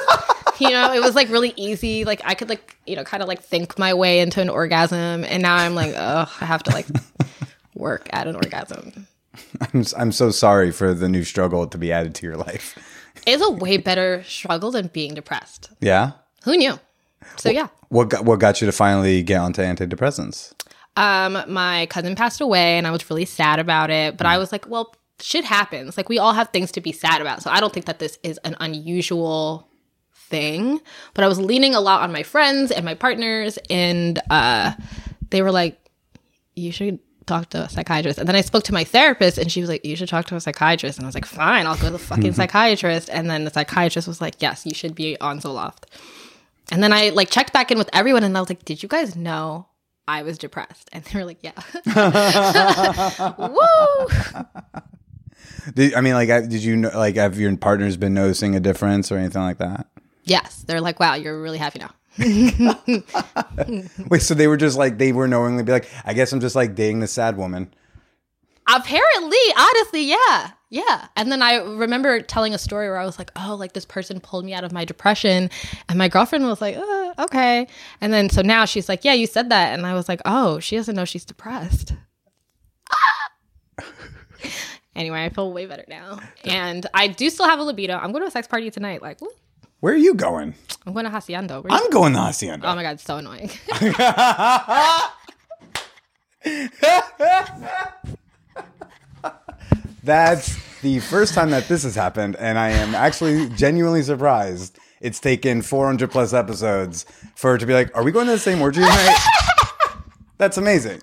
you 0.60 0.70
know, 0.70 0.94
it 0.94 1.02
was 1.02 1.16
like 1.16 1.30
really 1.30 1.54
easy. 1.56 2.04
Like 2.06 2.22
I 2.24 2.34
could 2.34 2.50
like, 2.50 2.78
you 2.86 2.96
know, 2.96 3.04
kind 3.04 3.22
of 3.22 3.30
like 3.30 3.42
think 3.42 3.78
my 3.78 3.94
way 3.94 4.20
into 4.20 4.42
an 4.42 4.50
orgasm 4.50 5.24
and 5.24 5.42
now 5.42 5.56
I'm 5.56 5.76
like, 5.76 5.94
oh, 5.96 6.32
I 6.42 6.46
have 6.46 6.64
to 6.64 6.72
like 6.72 6.88
work 7.76 8.08
at 8.12 8.28
an 8.28 8.36
orgasm. 8.36 9.08
I'm 9.62 9.84
I'm 9.98 10.12
so 10.12 10.32
sorry 10.32 10.72
for 10.72 10.94
the 10.94 11.08
new 11.08 11.24
struggle 11.24 11.68
to 11.68 11.78
be 11.78 11.92
added 11.92 12.16
to 12.16 12.26
your 12.26 12.38
life. 12.38 12.78
It's 13.26 13.44
a 13.44 13.52
way 13.52 13.78
better 13.78 14.24
struggle 14.24 14.72
than 14.72 14.88
being 14.88 15.14
depressed. 15.14 15.70
Yeah. 15.82 16.12
Who 16.44 16.56
knew? 16.58 16.80
So 17.36 17.50
yeah. 17.50 17.68
What 17.90 18.10
got, 18.10 18.26
what 18.26 18.40
got 18.40 18.62
you 18.62 18.66
to 18.68 18.72
finally 18.72 19.22
get 19.24 19.40
onto 19.40 19.62
antidepressants? 19.62 20.54
Um, 20.96 21.44
my 21.48 21.86
cousin 21.88 22.16
passed 22.16 22.42
away 22.42 22.78
and 22.78 22.88
I 22.88 22.92
was 22.92 23.08
really 23.10 23.26
sad 23.26 23.60
about 23.60 23.90
it. 23.90 24.18
But 24.18 24.26
I 24.26 24.38
was 24.38 24.52
like, 24.52 24.68
well, 24.68 24.96
shit 25.22 25.46
happens. 25.46 25.98
Like 25.98 26.10
we 26.10 26.20
all 26.20 26.34
have 26.34 26.50
things 26.50 26.72
to 26.74 26.82
be 26.82 26.92
sad 26.92 27.22
about. 27.22 27.42
So 27.42 27.50
I 27.50 27.60
don't 27.60 27.74
think 27.74 27.86
that 27.86 28.00
this 28.00 28.18
is 28.24 28.38
an 28.40 28.56
unusual 28.60 29.68
thing. 30.14 30.82
But 31.14 31.24
I 31.24 31.28
was 31.28 31.40
leaning 31.40 31.74
a 31.76 31.80
lot 31.82 32.02
on 32.02 32.12
my 32.12 32.24
friends 32.24 32.72
and 32.72 32.86
my 32.86 32.94
partners, 32.96 33.58
and 33.70 34.20
uh 34.30 34.74
they 35.30 35.42
were 35.42 35.52
like, 35.52 35.78
You 36.56 36.72
should 36.72 37.00
talk 37.26 37.50
to 37.50 37.64
a 37.64 37.70
psychiatrist. 37.70 38.18
And 38.20 38.28
then 38.28 38.36
I 38.36 38.42
spoke 38.42 38.64
to 38.64 38.74
my 38.74 38.84
therapist 38.86 39.38
and 39.38 39.52
she 39.52 39.60
was 39.62 39.70
like, 39.70 39.86
You 39.86 39.96
should 39.96 40.10
talk 40.10 40.26
to 40.28 40.36
a 40.36 40.40
psychiatrist. 40.42 40.98
And 40.98 41.06
I 41.06 41.08
was 41.08 41.16
like, 41.16 41.26
Fine, 41.26 41.66
I'll 41.68 41.76
go 41.76 41.86
to 41.88 41.92
the 41.92 42.00
fucking 42.00 42.34
psychiatrist. 42.40 43.10
And 43.12 43.30
then 43.30 43.44
the 43.44 43.52
psychiatrist 43.52 44.08
was 44.08 44.22
like, 44.22 44.36
Yes, 44.42 44.66
you 44.66 44.74
should 44.74 44.96
be 44.96 45.20
on 45.20 45.40
Zoloft. 45.40 45.84
And 46.72 46.84
then 46.84 46.92
I 46.94 47.10
like 47.10 47.30
checked 47.30 47.54
back 47.54 47.72
in 47.72 47.78
with 47.78 47.90
everyone 47.94 48.24
and 48.24 48.38
I 48.38 48.40
was 48.42 48.50
like, 48.50 48.66
Did 48.66 48.82
you 48.84 48.90
guys 48.90 49.16
know 49.16 49.68
I 50.08 50.24
was 50.24 50.38
depressed? 50.38 50.90
And 50.94 51.04
they 51.04 51.20
were 51.20 51.26
like, 51.26 51.40
Yeah. 51.42 51.54
Woo! 53.38 54.44
Did, 55.74 55.94
I 55.94 56.02
mean, 56.02 56.14
like, 56.14 56.30
did 56.30 56.64
you 56.64 56.78
know, 56.78 56.92
like, 56.94 57.16
have 57.16 57.40
your 57.40 57.56
partners 57.58 57.98
been 57.98 58.14
noticing 58.14 58.56
a 58.56 58.60
difference 58.60 59.12
or 59.12 59.18
anything 59.18 59.42
like 59.42 59.58
that? 59.58 59.88
Yes. 60.24 60.64
They're 60.68 60.82
like, 60.82 61.00
Wow, 61.00 61.16
you're 61.16 61.42
really 61.42 61.58
happy 61.58 61.80
now. 61.80 61.92
Wait, 64.10 64.22
so 64.22 64.34
they 64.34 64.48
were 64.48 64.58
just 64.58 64.78
like 64.78 64.98
they 64.98 65.12
were 65.12 65.28
knowingly 65.28 65.64
be 65.64 65.72
like, 65.72 65.90
I 66.04 66.14
guess 66.14 66.32
I'm 66.34 66.40
just 66.40 66.56
like 66.56 66.76
dating 66.76 67.00
the 67.00 67.08
sad 67.08 67.38
woman. 67.38 67.74
Apparently, 68.68 69.38
honestly, 69.58 70.04
yeah. 70.04 70.52
Yeah. 70.70 71.08
And 71.16 71.32
then 71.32 71.42
I 71.42 71.56
remember 71.56 72.20
telling 72.20 72.54
a 72.54 72.58
story 72.58 72.90
where 72.90 72.98
I 72.98 73.06
was 73.06 73.18
like, 73.18 73.32
oh, 73.38 73.56
like 73.56 73.72
this 73.72 73.86
person 73.86 74.20
pulled 74.20 74.44
me 74.44 74.54
out 74.54 74.66
of 74.66 74.74
my 74.74 74.84
depression. 74.84 75.50
And 75.88 75.98
my 75.98 76.10
girlfriend 76.10 76.46
was 76.46 76.60
like, 76.60 76.76
uh, 76.76 77.14
okay. 77.20 77.68
And 78.02 78.12
then 78.12 78.30
so 78.30 78.42
now 78.42 78.66
she's 78.66 78.90
like, 78.90 79.06
yeah, 79.06 79.14
you 79.14 79.28
said 79.28 79.50
that. 79.50 79.74
And 79.74 79.86
I 79.86 79.94
was 79.94 80.10
like, 80.10 80.22
oh, 80.26 80.60
she 80.60 80.76
doesn't 80.76 80.96
know 80.96 81.06
she's 81.06 81.24
depressed. 81.24 81.94
anyway, 84.98 85.24
I 85.26 85.30
feel 85.30 85.52
way 85.54 85.66
better 85.66 85.86
now. 85.88 86.20
And 86.44 86.86
I 86.94 87.08
do 87.08 87.30
still 87.30 87.46
have 87.46 87.60
a 87.60 87.64
libido. 87.64 87.98
I'm 87.98 88.12
going 88.12 88.24
to 88.24 88.28
a 88.28 88.32
sex 88.32 88.48
party 88.48 88.70
tonight. 88.72 89.02
Like, 89.02 89.22
woo. 89.22 89.30
Where 89.80 89.94
are 89.94 89.98
you 89.98 90.16
going? 90.16 90.56
I'm 90.86 90.94
going 90.94 91.06
to 91.06 91.12
Hacienda. 91.12 91.62
Where 91.62 91.72
I'm 91.72 91.90
going 91.90 92.14
to 92.14 92.20
Hacienda. 92.20 92.68
oh 92.68 92.76
my 92.76 92.84
God, 92.84 92.94
it's 92.94 93.04
so 93.04 93.18
annoying. 93.18 93.52
That's 100.04 100.56
the 100.82 101.00
first 101.00 101.34
time 101.34 101.50
that 101.52 101.68
this 101.68 101.84
has 101.84 101.96
happened, 101.96 102.36
and 102.38 102.58
I 102.58 102.70
am 102.70 102.96
actually 102.96 103.50
genuinely 103.50 104.04
surprised. 104.04 104.78
It's 105.02 105.20
taken 105.20 105.62
400 105.62 106.10
plus 106.10 106.34
episodes 106.34 107.06
for 107.36 107.56
it 107.56 107.60
to 107.60 107.66
be 107.66 107.74
like, 107.74 107.96
are 107.96 108.04
we 108.04 108.12
going 108.12 108.26
to 108.28 108.34
the 108.34 108.40
same 108.40 108.62
orgy 108.62 108.82
tonight? 108.82 109.18
That's 110.38 110.58
amazing. 110.58 111.02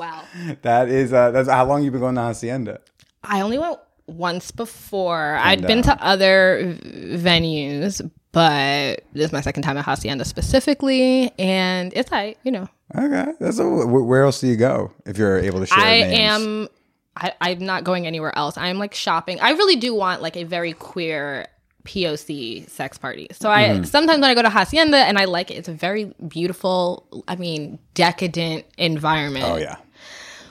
Wow. 0.00 0.22
that 0.62 0.88
is 0.88 1.12
uh 1.12 1.30
that's 1.30 1.48
how 1.48 1.64
long 1.66 1.82
you've 1.84 1.92
been 1.92 2.00
going 2.00 2.14
to 2.16 2.22
Hacienda? 2.22 2.80
I 3.22 3.40
only 3.42 3.58
went 3.58 3.78
once 4.06 4.50
before. 4.50 5.36
I'd 5.36 5.62
been 5.66 5.82
to 5.82 5.92
other 6.02 6.74
v- 6.82 7.16
venues, 7.18 8.00
but 8.32 9.04
this 9.12 9.26
is 9.26 9.32
my 9.32 9.40
second 9.42 9.62
time 9.62 9.76
at 9.76 9.84
Hacienda 9.84 10.24
specifically, 10.24 11.30
and 11.38 11.92
it's 11.94 12.10
like 12.10 12.38
you 12.42 12.50
know, 12.50 12.68
Okay. 12.96 13.26
That's 13.38 13.58
a, 13.60 13.64
where 13.68 14.24
else 14.24 14.40
do 14.40 14.48
you 14.48 14.56
go 14.56 14.92
if 15.06 15.16
you're 15.18 15.38
able 15.38 15.60
to 15.60 15.66
share 15.66 15.78
I 15.78 16.00
names? 16.00 16.18
am. 16.18 16.68
I, 17.16 17.32
I'm 17.40 17.58
not 17.60 17.84
going 17.84 18.06
anywhere 18.06 18.36
else. 18.38 18.56
I'm 18.56 18.78
like 18.78 18.94
shopping. 18.94 19.38
I 19.40 19.50
really 19.50 19.76
do 19.76 19.94
want 19.94 20.22
like 20.22 20.36
a 20.36 20.44
very 20.44 20.72
queer 20.72 21.46
POC 21.84 22.68
sex 22.70 22.98
party. 22.98 23.26
So 23.32 23.50
I 23.50 23.62
Mm-hmm. 23.68 23.84
sometimes 23.84 24.20
when 24.20 24.30
I 24.30 24.34
go 24.34 24.42
to 24.42 24.50
Hacienda 24.50 24.96
and 24.98 25.18
I 25.18 25.24
like 25.26 25.50
it, 25.50 25.54
it's 25.54 25.68
a 25.68 25.72
very 25.72 26.14
beautiful. 26.28 27.24
I 27.28 27.36
mean, 27.36 27.78
decadent 27.94 28.64
environment. 28.78 29.44
Oh 29.46 29.56
yeah. 29.56 29.76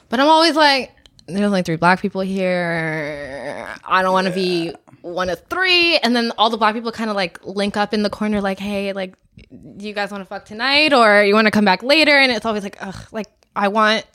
But 0.09 0.19
I'm 0.19 0.27
always 0.27 0.55
like, 0.55 0.91
there's 1.27 1.45
only 1.45 1.61
three 1.61 1.75
black 1.75 2.01
people 2.01 2.21
here. 2.21 3.67
I 3.85 4.01
don't 4.01 4.13
want 4.13 4.27
to 4.27 4.33
be 4.33 4.73
one 5.01 5.29
of 5.29 5.39
three. 5.45 5.97
And 5.97 6.15
then 6.15 6.31
all 6.37 6.49
the 6.49 6.57
black 6.57 6.73
people 6.73 6.91
kind 6.91 7.09
of 7.09 7.15
like 7.15 7.43
link 7.45 7.77
up 7.77 7.93
in 7.93 8.03
the 8.03 8.09
corner, 8.09 8.41
like, 8.41 8.59
hey, 8.59 8.93
like, 8.93 9.13
do 9.77 9.87
you 9.87 9.93
guys 9.93 10.11
want 10.11 10.21
to 10.21 10.25
fuck 10.25 10.45
tonight 10.45 10.93
or 10.93 11.23
you 11.23 11.33
want 11.33 11.45
to 11.45 11.51
come 11.51 11.65
back 11.65 11.83
later? 11.83 12.11
And 12.11 12.31
it's 12.31 12.45
always 12.45 12.63
like, 12.63 12.77
ugh, 12.81 13.07
like, 13.11 13.27
I 13.55 13.67
want 13.67 14.05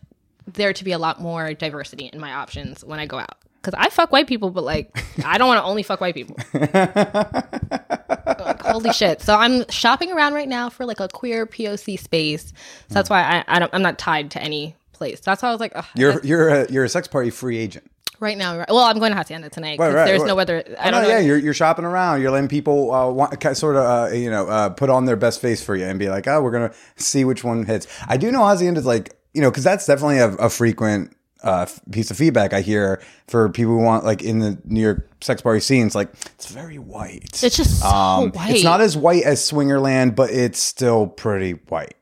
there 0.47 0.73
to 0.73 0.85
be 0.85 0.93
a 0.93 0.99
lot 0.99 1.21
more 1.21 1.55
diversity 1.55 2.11
in 2.13 2.21
my 2.21 2.33
options 2.33 2.85
when 2.85 2.99
I 2.99 3.07
go 3.07 3.19
out. 3.19 3.37
Cause 3.63 3.75
I 3.79 3.89
fuck 3.89 4.13
white 4.13 4.27
people, 4.27 4.51
but 4.51 4.63
like, 4.63 4.95
I 5.25 5.39
don't 5.39 5.49
want 5.49 5.59
to 5.59 5.65
only 5.65 5.83
fuck 5.83 6.01
white 6.01 6.15
people. 6.15 6.37
Like, 8.45 8.61
holy 8.61 8.93
shit! 8.93 9.23
So 9.23 9.37
I'm 9.37 9.67
shopping 9.71 10.13
around 10.13 10.35
right 10.35 10.49
now 10.49 10.69
for 10.69 10.85
like 10.85 11.01
a 11.01 11.09
queer 11.09 11.47
POC 11.47 11.99
space. 11.99 12.53
So 12.89 12.95
that's 12.95 13.09
hmm. 13.09 13.15
why 13.15 13.23
I, 13.23 13.57
I 13.57 13.59
don't, 13.59 13.73
I'm 13.73 13.81
not 13.81 13.99
tied 13.99 14.31
to 14.33 14.43
any 14.43 14.77
place. 14.95 15.21
That's 15.21 15.43
how 15.43 15.49
I 15.49 15.53
was 15.53 15.61
like, 15.61 15.73
ugh, 15.75 15.85
You're 15.95 16.21
you're 16.25 16.49
a 16.49 16.73
you're 16.73 16.85
a 16.85 16.89
sex 16.89 17.07
party 17.09 17.31
free 17.31 17.59
agent. 17.59 17.91
Right 18.21 18.39
now, 18.39 18.57
right- 18.59 18.69
well, 18.69 18.85
I'm 18.85 18.99
going 19.01 19.11
to 19.11 19.17
Hacienda 19.19 19.51
tonight. 19.51 19.79
Right, 19.79 19.93
right, 19.93 20.05
there's 20.07 20.21
right. 20.21 20.29
no 20.29 20.39
other. 20.39 20.63
I 20.79 20.89
Oh, 20.89 20.91
don't 20.93 21.03
no, 21.03 21.09
know. 21.09 21.09
yeah, 21.09 21.19
you're, 21.19 21.37
you're 21.37 21.53
shopping 21.53 21.85
around. 21.85 22.23
You're 22.23 22.31
letting 22.31 22.49
people 22.49 22.93
uh, 22.93 23.11
want, 23.11 23.43
sort 23.57 23.75
of, 23.77 23.85
uh, 23.85 24.15
you 24.15 24.31
know, 24.31 24.47
uh, 24.47 24.69
put 24.71 24.89
on 24.89 25.05
their 25.05 25.17
best 25.17 25.41
face 25.43 25.63
for 25.63 25.75
you 25.77 25.85
and 25.85 25.99
be 25.99 26.09
like, 26.09 26.27
oh, 26.29 26.41
we're 26.41 26.53
gonna 26.53 26.73
see 26.97 27.25
which 27.25 27.43
one 27.43 27.67
hits. 27.67 27.87
I 28.07 28.17
do 28.17 28.31
know 28.31 28.45
Hacienda's 28.47 28.87
like, 28.87 29.17
you 29.35 29.43
know, 29.43 29.51
because 29.51 29.65
that's 29.65 29.85
definitely 29.85 30.19
a, 30.19 30.29
a 30.37 30.49
frequent 30.49 31.15
uh, 31.43 31.63
f- 31.63 31.81
piece 31.91 32.11
of 32.13 32.17
feedback 32.17 32.53
I 32.55 32.61
hear 32.61 33.03
for 33.27 33.49
people 33.51 33.73
who 33.75 33.83
want 33.83 34.05
like 34.05 34.23
in 34.23 34.39
the 34.39 34.57
New 34.65 34.81
York 34.81 35.11
sex 35.21 35.43
party 35.43 35.61
scenes. 35.61 35.95
Like, 35.97 36.11
it's 36.37 36.47
very 36.47 36.79
white. 36.79 37.43
It's 37.43 37.57
just 37.57 37.81
so 37.81 37.89
Um, 37.89 38.31
white. 38.31 38.51
It's 38.53 38.65
not 38.65 38.81
as 38.81 38.97
white 38.97 39.25
as 39.25 39.41
Swingerland, 39.41 40.15
but 40.15 40.31
it's 40.31 40.61
still 40.61 41.09
pretty 41.09 41.53
white. 41.69 41.97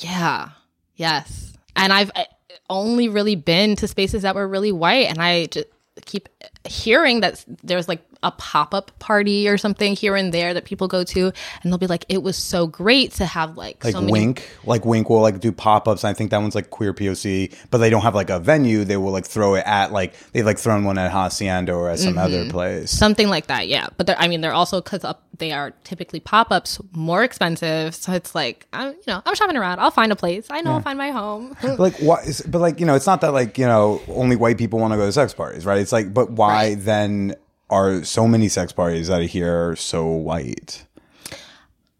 Yeah. 0.00 0.48
Yes. 0.96 1.52
And 1.76 1.92
I've 1.92 2.10
uh, 2.14 2.24
only 2.70 3.08
really 3.08 3.36
been 3.36 3.76
to 3.76 3.88
spaces 3.88 4.22
that 4.22 4.34
were 4.34 4.46
really 4.48 4.72
white, 4.72 5.08
and 5.08 5.20
I 5.20 5.46
just 5.46 5.66
keep 6.04 6.28
hearing 6.66 7.20
that 7.20 7.44
there's 7.62 7.88
like 7.88 8.02
a 8.24 8.30
pop-up 8.32 8.90
party 8.98 9.48
or 9.48 9.56
something 9.58 9.94
here 9.94 10.16
and 10.16 10.32
there 10.32 10.54
that 10.54 10.64
people 10.64 10.88
go 10.88 11.04
to 11.04 11.32
and 11.62 11.72
they'll 11.72 11.78
be 11.78 11.86
like 11.86 12.04
it 12.08 12.22
was 12.22 12.36
so 12.36 12.66
great 12.66 13.12
to 13.12 13.26
have 13.26 13.56
like, 13.56 13.84
Like 13.84 13.92
so 13.92 14.00
many 14.00 14.12
Wink, 14.12 14.48
like 14.64 14.84
Wink 14.84 15.08
will 15.08 15.20
like 15.20 15.40
do 15.40 15.52
pop 15.52 15.86
ups. 15.86 16.04
I 16.04 16.12
think 16.12 16.30
that 16.30 16.38
one's 16.38 16.54
like 16.54 16.70
queer 16.70 16.92
POC, 16.92 17.54
but 17.70 17.78
they 17.78 17.90
don't 17.90 18.02
have 18.02 18.14
like 18.14 18.30
a 18.30 18.38
venue. 18.38 18.84
They 18.84 18.96
will 18.96 19.12
like 19.12 19.26
throw 19.26 19.54
it 19.54 19.64
at 19.66 19.92
like 19.92 20.14
they've 20.32 20.44
like 20.44 20.58
thrown 20.58 20.84
one 20.84 20.98
at 20.98 21.10
Hacienda 21.10 21.72
or 21.72 21.90
at 21.90 21.98
some 21.98 22.18
other 22.18 22.42
mm-hmm. 22.42 22.50
place. 22.50 22.90
something 22.90 23.28
like 23.28 23.46
that 23.46 23.68
yeah 23.68 23.88
but 23.96 24.06
they're, 24.06 24.18
i 24.18 24.28
mean 24.28 24.40
they're 24.40 24.52
also 24.52 24.80
because 24.80 25.04
up 25.04 25.22
they 25.38 25.52
are 25.52 25.72
typically 25.84 26.20
pop-ups 26.20 26.80
more 26.92 27.24
expensive 27.24 27.94
so 27.94 28.12
it's 28.12 28.34
like 28.34 28.66
i'm 28.72 28.92
you 28.92 29.02
know 29.06 29.22
i'm 29.26 29.34
shopping 29.34 29.56
around 29.56 29.80
i'll 29.80 29.90
find 29.90 30.12
a 30.12 30.16
place 30.16 30.46
i 30.50 30.60
know 30.60 30.72
i'll 30.72 30.80
find 30.80 30.98
my 30.98 31.10
home 31.10 31.54
But 31.62 31.78
like 31.78 31.96
what? 31.98 32.26
Is, 32.26 32.40
but 32.42 32.60
like 32.60 32.80
you 32.80 32.86
know, 32.86 32.94
it's 32.94 33.06
not 33.06 33.20
that 33.22 33.32
like 33.32 33.58
you 33.58 33.66
know 33.66 34.00
only 34.08 34.36
white 34.36 34.58
people 34.58 34.78
want 34.78 34.92
to 34.92 34.96
go 34.96 35.06
to 35.06 35.12
sex 35.12 35.34
parties, 35.34 35.66
right? 35.66 35.80
It's 35.80 35.92
like, 35.92 36.12
but 36.12 36.30
why 36.30 36.74
then 36.74 37.34
are 37.70 38.04
so 38.04 38.26
many 38.28 38.48
sex 38.48 38.72
parties 38.72 39.10
out 39.10 39.22
of 39.22 39.30
here 39.30 39.76
so 39.76 40.06
white? 40.06 40.86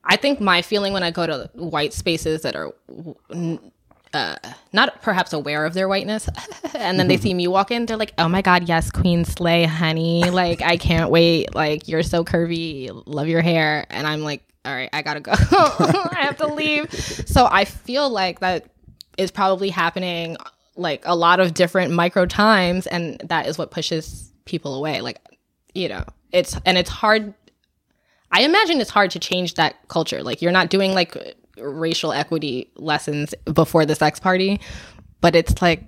I 0.05 0.17
think 0.17 0.41
my 0.41 0.63
feeling 0.63 0.93
when 0.93 1.03
I 1.03 1.11
go 1.11 1.27
to 1.27 1.51
white 1.55 1.93
spaces 1.93 2.43
that 2.43 2.55
are 2.55 2.73
uh, 4.15 4.37
not 4.73 5.03
perhaps 5.03 5.33
aware 5.33 5.65
of 5.67 5.75
their 5.75 5.89
whiteness, 5.89 6.29
and 6.75 6.99
then 6.99 7.09
they 7.09 7.17
see 7.25 7.35
me 7.35 7.49
walk 7.49 7.71
in, 7.71 7.87
they're 7.87 7.97
like, 7.97 8.15
"Oh 8.19 8.29
my 8.29 8.43
god, 8.43 8.69
yes, 8.69 8.91
Queen 8.91 9.25
Slay, 9.25 9.65
honey! 9.65 10.31
Like 10.31 10.63
I 10.63 10.77
can't 10.77 11.11
wait! 11.11 11.55
Like 11.55 11.89
you're 11.89 12.03
so 12.03 12.25
curvy, 12.25 12.91
love 13.07 13.29
your 13.29 13.43
hair," 13.43 13.87
and 13.91 14.07
I'm 14.07 14.23
like, 14.23 14.43
"All 14.65 14.73
right, 14.75 14.91
I 14.93 15.03
gotta 15.03 15.21
go. 15.21 15.33
I 15.33 16.19
have 16.21 16.37
to 16.39 16.47
leave." 16.47 16.93
So 16.93 17.49
I 17.51 17.65
feel 17.65 18.09
like 18.09 18.41
that 18.41 18.67
is 19.19 19.31
probably 19.31 19.71
happening 19.71 20.37
like 20.77 21.03
a 21.07 21.15
lot 21.15 21.41
of 21.41 21.55
different 21.55 21.93
micro 21.93 22.27
times, 22.27 22.87
and 22.87 23.21
that 23.25 23.47
is 23.47 23.59
what 23.59 23.71
pushes 23.71 24.31
people 24.45 24.75
away. 24.75 25.01
Like 25.01 25.19
you 25.75 25.89
know, 25.89 26.05
it's 26.33 26.59
and 26.65 26.79
it's 26.79 26.91
hard 26.91 27.35
I 28.35 28.43
imagine 28.43 28.81
it's 28.81 28.91
hard 28.91 29.13
to 29.13 29.21
change 29.21 29.55
that 29.55 29.77
culture. 29.87 30.23
Like 30.23 30.43
you're 30.43 30.53
not 30.53 30.69
doing 30.69 30.93
like 30.93 31.17
racial 31.57 32.13
equity 32.13 32.69
lessons 32.75 33.33
before 33.45 33.87
the 33.87 33.95
sex 33.95 34.19
party, 34.19 34.61
but 35.21 35.37
it's 35.37 35.63
like 35.63 35.85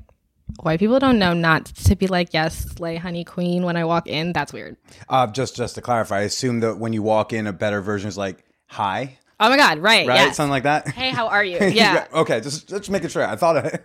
white 0.60 0.78
people 0.78 1.00
don't 1.00 1.18
know 1.18 1.32
not 1.32 1.66
to 1.66 1.96
be 1.96 2.06
like 2.06 2.32
yes, 2.32 2.56
slay 2.56 2.96
honey 2.96 3.24
queen 3.24 3.64
when 3.64 3.76
I 3.76 3.84
walk 3.84 4.06
in. 4.06 4.32
That's 4.32 4.52
weird. 4.52 4.76
Uh, 5.08 5.26
just 5.26 5.56
just 5.56 5.74
to 5.74 5.80
clarify, 5.80 6.18
I 6.18 6.22
assume 6.22 6.60
that 6.60 6.78
when 6.78 6.92
you 6.92 7.02
walk 7.02 7.32
in, 7.32 7.48
a 7.48 7.52
better 7.52 7.80
version 7.80 8.08
is 8.08 8.16
like 8.16 8.44
hi, 8.68 9.18
Oh 9.38 9.50
my 9.50 9.56
god, 9.58 9.78
right? 9.78 10.06
right? 10.08 10.14
Yes. 10.16 10.36
Something 10.36 10.50
like 10.50 10.62
that. 10.62 10.88
Hey, 10.88 11.10
how 11.10 11.28
are 11.28 11.44
you? 11.44 11.58
Yeah. 11.60 12.06
okay, 12.14 12.40
just 12.40 12.68
just 12.68 12.88
making 12.90 13.10
sure. 13.10 13.26
I 13.26 13.36
thought 13.36 13.56
I, 13.58 13.78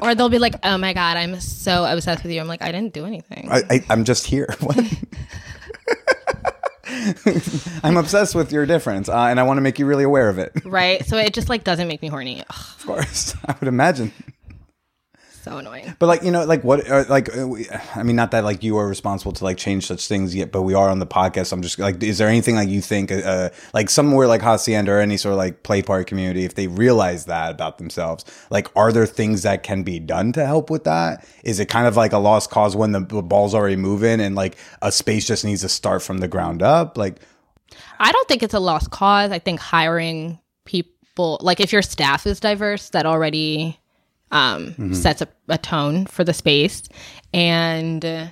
or 0.02 0.14
they'll 0.14 0.30
be 0.30 0.38
like, 0.38 0.54
"Oh 0.62 0.78
my 0.78 0.94
god, 0.94 1.16
I'm 1.18 1.38
so 1.40 1.84
obsessed 1.84 2.22
with 2.22 2.32
you." 2.32 2.40
I'm 2.40 2.48
like, 2.48 2.62
"I 2.62 2.72
didn't 2.72 2.94
do 2.94 3.04
anything." 3.04 3.48
I, 3.50 3.62
I 3.70 3.84
I'm 3.90 4.04
just 4.04 4.26
here. 4.26 4.48
What? 4.60 4.78
I'm 7.82 7.96
obsessed 7.96 8.34
with 8.34 8.52
your 8.52 8.66
difference, 8.66 9.08
uh, 9.08 9.16
and 9.26 9.38
I 9.40 9.42
want 9.42 9.58
to 9.58 9.60
make 9.62 9.78
you 9.78 9.84
really 9.86 10.04
aware 10.04 10.28
of 10.28 10.38
it. 10.38 10.52
right? 10.64 11.04
So 11.04 11.16
it 11.18 11.34
just 11.34 11.48
like 11.48 11.64
doesn't 11.64 11.88
make 11.88 12.00
me 12.02 12.08
horny. 12.08 12.40
Ugh, 12.48 12.56
Of 12.78 12.86
course, 12.86 13.34
I 13.46 13.54
would 13.60 13.68
imagine. 13.68 14.12
So 15.44 15.58
annoying. 15.58 15.94
But 15.98 16.06
like 16.06 16.22
you 16.22 16.30
know, 16.30 16.44
like 16.44 16.64
what? 16.64 16.90
Uh, 16.90 17.04
like 17.08 17.36
uh, 17.36 17.46
we, 17.46 17.68
I 17.94 18.02
mean, 18.02 18.16
not 18.16 18.30
that 18.30 18.42
like 18.44 18.62
you 18.62 18.76
are 18.78 18.88
responsible 18.88 19.32
to 19.32 19.44
like 19.44 19.58
change 19.58 19.86
such 19.86 20.08
things 20.08 20.34
yet, 20.34 20.50
but 20.50 20.62
we 20.62 20.74
are 20.74 20.88
on 20.88 20.98
the 20.98 21.06
podcast. 21.06 21.52
I'm 21.52 21.62
just 21.62 21.78
like, 21.78 22.02
is 22.02 22.18
there 22.18 22.28
anything 22.28 22.56
like 22.56 22.68
you 22.68 22.80
think, 22.80 23.12
uh, 23.12 23.50
like 23.72 23.90
somewhere 23.90 24.26
like 24.26 24.40
Hacienda 24.40 24.92
or 24.92 25.00
any 25.00 25.16
sort 25.16 25.34
of 25.34 25.38
like 25.38 25.62
play 25.62 25.82
party 25.82 26.04
community, 26.04 26.44
if 26.44 26.54
they 26.54 26.66
realize 26.66 27.26
that 27.26 27.50
about 27.50 27.78
themselves, 27.78 28.24
like, 28.50 28.68
are 28.74 28.90
there 28.90 29.06
things 29.06 29.42
that 29.42 29.62
can 29.62 29.82
be 29.82 30.00
done 30.00 30.32
to 30.32 30.46
help 30.46 30.70
with 30.70 30.84
that? 30.84 31.26
Is 31.44 31.60
it 31.60 31.66
kind 31.66 31.86
of 31.86 31.96
like 31.96 32.12
a 32.12 32.18
lost 32.18 32.50
cause 32.50 32.74
when 32.74 32.92
the, 32.92 33.00
the 33.00 33.22
ball's 33.22 33.54
already 33.54 33.76
moving 33.76 34.20
and 34.20 34.34
like 34.34 34.56
a 34.82 34.90
space 34.90 35.26
just 35.26 35.44
needs 35.44 35.60
to 35.60 35.68
start 35.68 36.02
from 36.02 36.18
the 36.18 36.28
ground 36.28 36.62
up? 36.62 36.96
Like, 36.96 37.20
I 38.00 38.12
don't 38.12 38.28
think 38.28 38.42
it's 38.42 38.54
a 38.54 38.60
lost 38.60 38.90
cause. 38.90 39.30
I 39.30 39.38
think 39.38 39.60
hiring 39.60 40.38
people, 40.64 41.38
like 41.42 41.60
if 41.60 41.72
your 41.72 41.82
staff 41.82 42.26
is 42.26 42.40
diverse, 42.40 42.90
that 42.90 43.04
already 43.04 43.78
um, 44.34 44.92
sets 44.92 45.22
a, 45.22 45.28
a 45.48 45.56
tone 45.56 46.04
for 46.06 46.24
the 46.24 46.34
space 46.34 46.82
and 47.32 48.30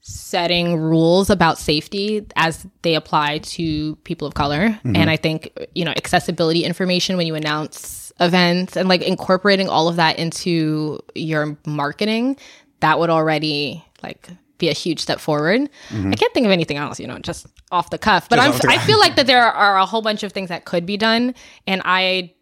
setting 0.00 0.76
rules 0.76 1.30
about 1.30 1.56
safety 1.56 2.26
as 2.36 2.66
they 2.82 2.94
apply 2.94 3.38
to 3.38 3.96
people 4.04 4.28
of 4.28 4.34
color. 4.34 4.78
And 4.84 5.08
I 5.08 5.16
think, 5.16 5.50
you 5.74 5.82
know, 5.86 5.92
accessibility 5.92 6.62
information 6.64 7.16
when 7.16 7.26
you 7.26 7.34
announce 7.34 8.12
events 8.20 8.76
and 8.76 8.86
like 8.86 9.00
incorporating 9.00 9.68
all 9.70 9.88
of 9.88 9.96
that 9.96 10.18
into 10.18 11.00
your 11.14 11.56
marketing, 11.66 12.36
that 12.80 12.98
would 12.98 13.08
already 13.08 13.82
like 14.02 14.28
be 14.58 14.68
a 14.68 14.72
huge 14.74 15.00
step 15.00 15.20
forward. 15.20 15.70
I 16.12 16.14
can't 16.16 16.34
think 16.34 16.44
of 16.44 16.52
anything 16.52 16.76
else, 16.76 17.00
you 17.00 17.06
know, 17.06 17.18
just 17.18 17.46
off 17.72 17.88
the 17.88 17.98
cuff. 17.98 18.28
But 18.28 18.38
I 18.68 18.78
feel 18.86 18.98
like 18.98 19.16
that 19.16 19.26
there 19.26 19.42
are 19.42 19.78
a 19.78 19.86
whole 19.86 20.02
bunch 20.02 20.22
of 20.22 20.32
things 20.32 20.50
that 20.50 20.66
could 20.66 20.84
be 20.84 20.96
done, 20.98 21.34
and 21.66 21.80
I 21.84 22.33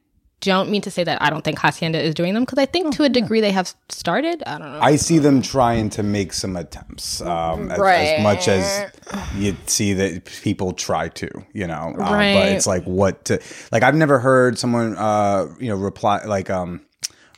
don't 0.42 0.70
mean 0.70 0.82
to 0.82 0.90
say 0.90 1.04
that 1.04 1.22
I 1.22 1.30
don't 1.30 1.42
think 1.42 1.58
Hacienda 1.58 2.00
is 2.02 2.14
doing 2.14 2.34
them 2.34 2.42
because 2.44 2.58
I 2.58 2.66
think 2.66 2.94
to 2.96 3.04
a 3.04 3.08
degree 3.08 3.40
they 3.40 3.52
have 3.52 3.74
started. 3.88 4.42
I 4.46 4.58
don't 4.58 4.72
know. 4.72 4.80
I 4.80 4.96
see 4.96 5.18
them 5.18 5.40
trying 5.42 5.88
to 5.90 6.02
make 6.02 6.32
some 6.32 6.56
attempts, 6.56 7.20
um, 7.22 7.70
as, 7.70 7.78
as 7.80 8.22
much 8.22 8.48
as 8.48 8.92
you 9.36 9.56
see 9.66 9.92
that 9.94 10.24
people 10.24 10.72
try 10.72 11.08
to, 11.08 11.28
you 11.52 11.66
know. 11.66 11.94
Uh, 11.98 12.10
But 12.34 12.48
it's 12.48 12.66
like 12.66 12.84
what 12.84 13.24
to 13.26 13.40
like. 13.70 13.82
I've 13.82 13.94
never 13.94 14.18
heard 14.18 14.58
someone, 14.58 14.96
uh, 14.96 15.46
you 15.58 15.68
know, 15.68 15.76
reply 15.76 16.24
like 16.24 16.50
um 16.50 16.80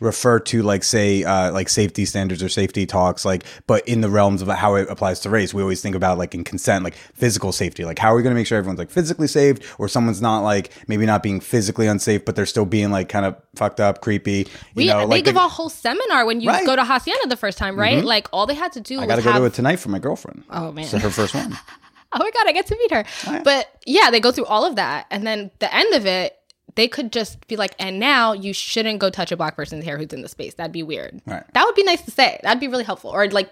refer 0.00 0.38
to 0.40 0.62
like 0.62 0.83
say 0.85 1.22
uh 1.24 1.50
like 1.52 1.68
safety 1.68 2.04
standards 2.04 2.42
or 2.42 2.48
safety 2.48 2.85
talks 2.87 3.24
like 3.24 3.44
but 3.66 3.87
in 3.88 4.00
the 4.00 4.09
realms 4.11 4.42
of 4.42 4.48
how 4.48 4.74
it 4.74 4.88
applies 4.90 5.20
to 5.20 5.30
race 5.30 5.54
we 5.54 5.62
always 5.62 5.80
think 5.80 5.94
about 5.94 6.18
like 6.18 6.35
in 6.35 6.42
consent 6.44 6.83
like 6.85 6.94
physical 7.14 7.52
safety 7.52 7.85
like 7.85 7.98
how 7.98 8.12
are 8.12 8.16
we 8.16 8.22
going 8.22 8.35
to 8.35 8.38
make 8.38 8.46
sure 8.46 8.59
everyone's 8.59 8.78
like 8.78 8.90
physically 8.90 9.26
safe 9.28 9.78
or 9.78 9.88
someone's 9.88 10.20
not 10.22 10.40
like 10.40 10.70
maybe 10.88 11.07
not 11.07 11.22
being 11.22 11.38
physically 11.40 11.87
unsafe 11.87 12.24
but 12.24 12.35
they're 12.37 12.46
still 12.46 12.64
being 12.66 12.90
like 12.90 13.09
kind 13.09 13.24
of 13.26 13.37
fucked 13.54 13.78
up 13.80 14.00
creepy 14.00 14.38
you 14.38 14.46
we, 14.74 14.87
know 14.87 15.00
they 15.00 15.07
like 15.07 15.24
give 15.24 15.35
the- 15.35 15.44
a 15.44 15.48
whole 15.48 15.68
seminar 15.68 16.26
when 16.26 16.40
you 16.40 16.48
Right. 16.50 16.66
go 16.66 16.76
to 16.76 16.85
Hacienda 16.85 17.26
the 17.28 17.37
first 17.37 17.57
time, 17.59 17.78
right? 17.78 18.04
Like 18.04 18.28
all 18.33 18.46
they 18.46 18.54
had 18.54 18.72
to 18.72 18.80
do 18.80 19.00
I 19.00 19.07
gotta 19.07 19.22
go 19.22 19.30
have 19.33 19.40
to 19.42 19.46
it 19.46 19.54
tonight 19.54 19.76
for 19.76 19.88
my 19.88 19.98
girlfriend. 19.98 20.44
Oh, 20.50 20.72
man. 20.72 20.85
it's 20.85 20.92
her 20.92 21.11
first 21.11 21.35
one. 21.35 21.52
oh 22.12 22.18
my 22.18 22.30
god, 22.30 22.46
I 22.46 22.52
get 22.52 22.66
to 22.68 22.76
meet 22.76 22.90
her. 22.92 23.04
But 23.44 23.68
yeah, 23.87 24.11
they 24.11 24.20
go 24.20 24.30
through 24.33 24.46
all 24.46 24.64
of 24.64 24.76
that, 24.76 25.07
and 25.11 25.26
then 25.26 25.50
the 25.59 25.74
end 25.74 25.94
of 25.94 26.07
it, 26.07 26.37
they 26.74 26.88
could 26.88 27.12
just 27.12 27.46
be 27.46 27.56
like, 27.56 27.74
and 27.78 27.98
now 27.98 28.32
you 28.32 28.52
shouldn't 28.52 28.98
go 28.98 29.10
touch 29.10 29.30
a 29.32 29.37
black 29.37 29.56
person's 29.56 29.84
hair 29.84 29.98
who's 29.98 30.12
in 30.12 30.22
the 30.22 30.28
space. 30.28 30.54
That'd 30.54 30.72
be 30.72 30.82
weird. 30.82 31.20
Right. 31.26 31.44
That 31.52 31.64
would 31.64 31.74
be 31.74 31.84
nice 31.84 32.02
to 32.02 32.10
say. 32.10 32.40
That'd 32.42 32.60
be 32.60 32.68
really 32.68 32.84
helpful. 32.84 33.10
Or 33.10 33.28
like 33.28 33.50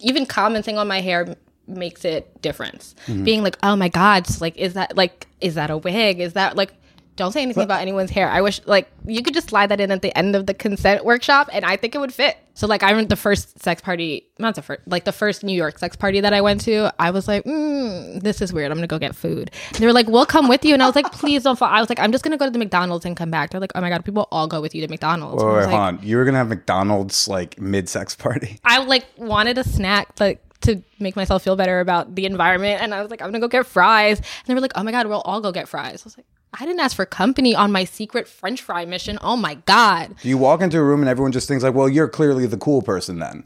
even 0.00 0.26
commenting 0.26 0.78
on 0.78 0.86
my 0.86 1.00
hair 1.00 1.36
makes 1.66 2.04
it 2.04 2.40
difference. 2.42 2.94
Mm-hmm. 3.06 3.24
Being 3.24 3.42
like, 3.42 3.58
oh 3.62 3.76
my 3.76 3.88
god, 3.88 4.26
like 4.40 4.56
is 4.56 4.74
that 4.74 4.96
like 4.96 5.26
is 5.40 5.54
that 5.54 5.70
a 5.70 5.76
wig? 5.76 6.20
Is 6.20 6.34
that 6.34 6.56
like 6.56 6.72
don't 7.16 7.32
say 7.32 7.42
anything 7.42 7.64
about 7.64 7.80
anyone's 7.80 8.10
hair. 8.10 8.28
I 8.28 8.42
wish 8.42 8.60
like 8.66 8.88
you 9.06 9.22
could 9.22 9.34
just 9.34 9.48
slide 9.48 9.70
that 9.70 9.80
in 9.80 9.90
at 9.90 10.02
the 10.02 10.16
end 10.16 10.36
of 10.36 10.46
the 10.46 10.54
consent 10.54 11.04
workshop, 11.04 11.48
and 11.52 11.64
I 11.64 11.76
think 11.76 11.94
it 11.94 11.98
would 11.98 12.12
fit. 12.14 12.36
So 12.56 12.66
like 12.66 12.82
I 12.82 12.90
remember 12.90 13.10
the 13.10 13.16
first 13.16 13.62
sex 13.62 13.82
party, 13.82 14.26
not 14.38 14.54
the 14.54 14.62
first, 14.62 14.80
like 14.86 15.04
the 15.04 15.12
first 15.12 15.44
New 15.44 15.52
York 15.52 15.78
sex 15.78 15.94
party 15.94 16.20
that 16.20 16.32
I 16.32 16.40
went 16.40 16.62
to. 16.62 16.90
I 16.98 17.10
was 17.10 17.28
like, 17.28 17.44
mm, 17.44 18.22
this 18.22 18.40
is 18.40 18.50
weird. 18.50 18.72
I'm 18.72 18.78
gonna 18.78 18.86
go 18.86 18.98
get 18.98 19.14
food. 19.14 19.50
And 19.68 19.76
they 19.76 19.84
were 19.84 19.92
like, 19.92 20.08
we'll 20.08 20.24
come 20.24 20.48
with 20.48 20.64
you, 20.64 20.72
and 20.72 20.82
I 20.82 20.86
was 20.86 20.96
like, 20.96 21.12
please 21.12 21.42
don't. 21.42 21.58
Fall. 21.58 21.68
I 21.68 21.80
was 21.80 21.90
like, 21.90 22.00
I'm 22.00 22.12
just 22.12 22.24
gonna 22.24 22.38
go 22.38 22.46
to 22.46 22.50
the 22.50 22.58
McDonald's 22.58 23.04
and 23.04 23.14
come 23.14 23.30
back. 23.30 23.50
They're 23.50 23.60
like, 23.60 23.72
oh 23.74 23.80
my 23.82 23.90
god, 23.90 24.06
people 24.06 24.26
all 24.32 24.48
go 24.48 24.62
with 24.62 24.74
you 24.74 24.80
to 24.80 24.88
McDonald's. 24.88 25.44
Wait, 25.44 25.52
wait, 25.52 25.60
hold 25.60 25.72
like, 25.72 25.80
on. 25.80 26.00
You 26.02 26.16
were 26.16 26.24
gonna 26.24 26.38
have 26.38 26.48
McDonald's 26.48 27.28
like 27.28 27.60
mid 27.60 27.90
sex 27.90 28.16
party. 28.16 28.58
I 28.64 28.82
like 28.82 29.04
wanted 29.18 29.58
a 29.58 29.64
snack, 29.64 30.18
like 30.18 30.42
to 30.62 30.82
make 30.98 31.14
myself 31.14 31.42
feel 31.44 31.56
better 31.56 31.80
about 31.80 32.14
the 32.14 32.24
environment. 32.24 32.80
And 32.80 32.94
I 32.94 33.02
was 33.02 33.10
like, 33.10 33.20
I'm 33.20 33.28
gonna 33.28 33.40
go 33.40 33.48
get 33.48 33.66
fries. 33.66 34.18
And 34.18 34.46
they 34.46 34.54
were 34.54 34.60
like, 34.60 34.72
oh 34.76 34.82
my 34.82 34.92
god, 34.92 35.06
we'll 35.08 35.20
all 35.20 35.42
go 35.42 35.52
get 35.52 35.68
fries. 35.68 36.00
I 36.02 36.04
was 36.04 36.16
like, 36.16 36.26
I 36.58 36.64
didn't 36.64 36.80
ask 36.80 36.96
for 36.96 37.04
company 37.04 37.54
on 37.54 37.70
my 37.70 37.84
secret 37.84 38.26
French 38.26 38.62
fry 38.62 38.84
mission. 38.84 39.18
Oh 39.20 39.36
my 39.36 39.54
god. 39.66 40.14
You 40.22 40.38
walk 40.38 40.62
into 40.62 40.78
a 40.78 40.82
room 40.82 41.00
and 41.00 41.08
everyone 41.08 41.32
just 41.32 41.48
thinks 41.48 41.62
like, 41.62 41.74
well, 41.74 41.88
you're 41.88 42.08
clearly 42.08 42.46
the 42.46 42.56
cool 42.56 42.82
person 42.82 43.18
then? 43.18 43.44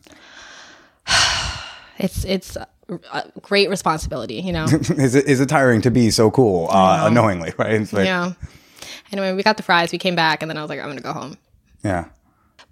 It's 2.02 2.24
it's 2.24 2.56
a, 2.56 2.66
great 3.42 3.68
responsibility, 3.68 4.36
you 4.36 4.54
know. 4.54 4.64
is 4.70 5.14
it 5.14 5.26
is 5.26 5.38
it 5.38 5.50
tiring 5.50 5.82
to 5.82 5.90
be 5.90 6.10
so 6.10 6.30
cool 6.30 6.68
uh, 6.70 7.06
unknowingly, 7.06 7.52
right? 7.58 7.80
Like, 7.92 8.06
yeah. 8.06 8.32
Anyway, 9.12 9.34
we 9.34 9.42
got 9.42 9.58
the 9.58 9.62
fries. 9.62 9.92
We 9.92 9.98
came 9.98 10.16
back, 10.16 10.42
and 10.42 10.48
then 10.48 10.56
I 10.56 10.62
was 10.62 10.70
like, 10.70 10.80
I'm 10.80 10.88
gonna 10.88 11.02
go 11.02 11.12
home. 11.12 11.36
yeah. 11.84 12.06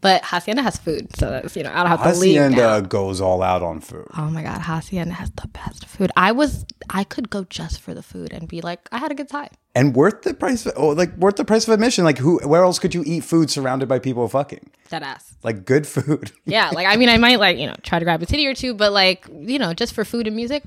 But 0.01 0.23
Hacienda 0.25 0.63
has 0.63 0.77
food, 0.79 1.15
so 1.17 1.29
that's 1.31 1.57
you 1.57 1.65
know 1.65 1.71
I 1.73 1.79
don't 1.83 1.89
have 1.89 2.13
to 2.15 2.19
leave. 2.21 2.37
now. 2.37 2.49
Hacienda 2.51 2.89
goes 2.89 3.21
all 3.21 3.43
out 3.43 3.63
on 3.63 3.81
food. 3.81 4.07
Oh 4.17 4.31
my 4.31 4.43
god, 4.43 4.61
Hacienda 4.61 5.15
has 5.15 5.31
the 5.33 5.49
best 5.49 5.87
food. 5.87 6.11
I 6.17 6.31
was 6.33 6.65
I 6.89 7.03
could 7.05 7.31
go 7.31 7.45
just 7.45 7.81
for 7.81 7.95
the 7.95 8.03
food 8.03 8.33
and 8.33 8.47
be 8.49 8.61
like, 8.61 8.89
I 8.93 8.99
had 8.99 9.11
a 9.11 9.15
good 9.17 9.29
time. 9.29 9.51
and 9.75 9.95
worth 9.97 10.23
the 10.23 10.35
price 10.35 10.67
of, 10.67 10.73
oh, 10.77 10.89
like 10.91 11.17
worth 11.17 11.37
the 11.37 11.45
price 11.45 11.67
of 11.67 11.75
admission 11.75 12.05
like 12.05 12.19
who 12.19 12.39
where 12.47 12.63
else 12.63 12.79
could 12.79 12.95
you 12.95 13.03
eat 13.07 13.21
food 13.25 13.51
surrounded 13.51 13.89
by 13.89 13.99
people 13.99 14.27
fucking 14.29 14.71
That 14.91 15.03
ass. 15.03 15.35
like 15.43 15.65
good 15.65 15.87
food 15.87 16.31
Yeah, 16.45 16.71
like 16.71 16.87
I 16.87 16.97
mean, 16.97 17.09
I 17.09 17.19
might 17.19 17.39
like 17.41 17.59
you 17.59 17.67
know 17.67 17.75
try 17.83 17.99
to 17.99 18.05
grab 18.05 18.23
a 18.23 18.27
titty 18.27 18.47
or 18.47 18.55
two, 18.55 18.75
but 18.75 18.93
like 18.93 19.27
you 19.53 19.59
know, 19.59 19.75
just 19.75 19.95
for 19.95 20.05
food 20.05 20.27
and 20.29 20.37
music, 20.37 20.65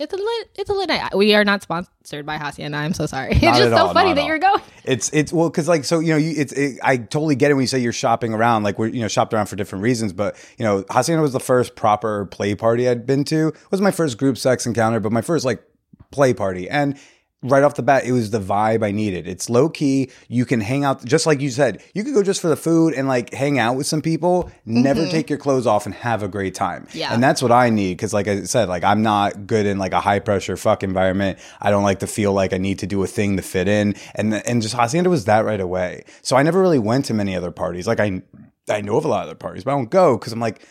it's 0.00 0.14
a 0.14 0.16
lit, 0.16 0.50
it's 0.56 0.70
a 0.70 0.72
lit 0.72 0.88
night. 0.88 1.14
We 1.14 1.34
are 1.34 1.44
not 1.44 1.62
sponsored 1.62 2.24
by 2.24 2.38
Hacienda. 2.38 2.78
I'm 2.78 2.94
so 2.94 3.04
sorry. 3.04 3.32
It's 3.50 3.58
just 3.58 3.70
so 3.70 3.86
all, 3.88 3.92
funny 3.92 4.14
that 4.14 4.22
at 4.22 4.26
you're 4.26 4.38
going. 4.38 4.62
it's 4.84 5.10
it's 5.12 5.32
well 5.32 5.50
because 5.50 5.68
like 5.68 5.84
so 5.84 5.98
you 5.98 6.12
know 6.12 6.16
you 6.16 6.32
it's 6.36 6.52
it, 6.52 6.78
i 6.82 6.96
totally 6.96 7.34
get 7.34 7.50
it 7.50 7.54
when 7.54 7.62
you 7.62 7.66
say 7.66 7.78
you're 7.78 7.92
shopping 7.92 8.32
around 8.32 8.62
like 8.62 8.78
we're 8.78 8.86
you 8.86 9.00
know 9.00 9.08
shopped 9.08 9.34
around 9.34 9.46
for 9.46 9.56
different 9.56 9.82
reasons 9.82 10.12
but 10.12 10.36
you 10.56 10.64
know 10.64 10.84
hacienda 10.90 11.20
was 11.20 11.32
the 11.32 11.40
first 11.40 11.74
proper 11.74 12.26
play 12.26 12.54
party 12.54 12.88
i'd 12.88 13.06
been 13.06 13.24
to 13.24 13.48
it 13.48 13.70
was 13.70 13.80
my 13.80 13.90
first 13.90 14.18
group 14.18 14.38
sex 14.38 14.66
encounter 14.66 15.00
but 15.00 15.10
my 15.10 15.20
first 15.20 15.44
like 15.44 15.62
play 16.10 16.32
party 16.32 16.68
and 16.70 16.98
right 17.42 17.62
off 17.62 17.74
the 17.74 17.82
bat 17.82 18.04
it 18.04 18.12
was 18.12 18.30
the 18.30 18.40
vibe 18.40 18.84
i 18.84 18.90
needed. 18.90 19.26
It's 19.26 19.48
low 19.48 19.68
key 19.68 20.10
you 20.28 20.44
can 20.44 20.60
hang 20.60 20.84
out 20.84 21.04
just 21.04 21.26
like 21.26 21.40
you 21.40 21.50
said 21.50 21.82
you 21.94 22.04
could 22.04 22.14
go 22.14 22.22
just 22.22 22.40
for 22.40 22.48
the 22.48 22.56
food 22.56 22.94
and 22.94 23.08
like 23.08 23.32
hang 23.32 23.58
out 23.58 23.76
with 23.76 23.86
some 23.86 24.02
people 24.02 24.50
never 24.66 25.02
mm-hmm. 25.02 25.10
take 25.10 25.30
your 25.30 25.38
clothes 25.38 25.66
off 25.66 25.86
and 25.86 25.94
have 25.94 26.22
a 26.22 26.28
great 26.28 26.54
time. 26.54 26.86
Yeah. 26.92 27.12
and 27.12 27.22
that's 27.22 27.42
what 27.42 27.52
i 27.52 27.70
need 27.70 27.96
because 27.96 28.12
like 28.12 28.28
i 28.28 28.42
said 28.42 28.68
like 28.68 28.84
i'm 28.84 29.02
not 29.02 29.46
good 29.46 29.66
in 29.66 29.78
like 29.78 29.92
a 29.92 30.00
high 30.00 30.18
pressure 30.18 30.56
fuck 30.56 30.82
environment. 30.82 31.38
I 31.60 31.70
don't 31.70 31.84
like 31.84 32.00
to 32.00 32.06
feel 32.06 32.32
like 32.32 32.52
i 32.52 32.58
need 32.58 32.78
to 32.80 32.86
do 32.86 33.02
a 33.02 33.06
thing 33.06 33.36
to 33.36 33.42
fit 33.42 33.68
in. 33.68 33.94
And 34.14 34.34
and 34.34 34.60
just 34.60 34.74
hacienda 34.74 35.08
was 35.08 35.24
that 35.24 35.44
right 35.44 35.60
away. 35.60 36.04
So 36.22 36.36
i 36.36 36.42
never 36.42 36.60
really 36.60 36.78
went 36.78 37.06
to 37.06 37.14
many 37.14 37.34
other 37.34 37.50
parties. 37.50 37.86
Like 37.86 38.00
i 38.00 38.22
i 38.68 38.80
know 38.80 38.96
of 38.96 39.04
a 39.04 39.08
lot 39.08 39.22
of 39.22 39.28
other 39.28 39.34
parties 39.34 39.64
but 39.64 39.72
i 39.72 39.74
don't 39.74 39.90
go 39.90 40.16
because 40.16 40.32
i'm 40.32 40.40
like 40.40 40.64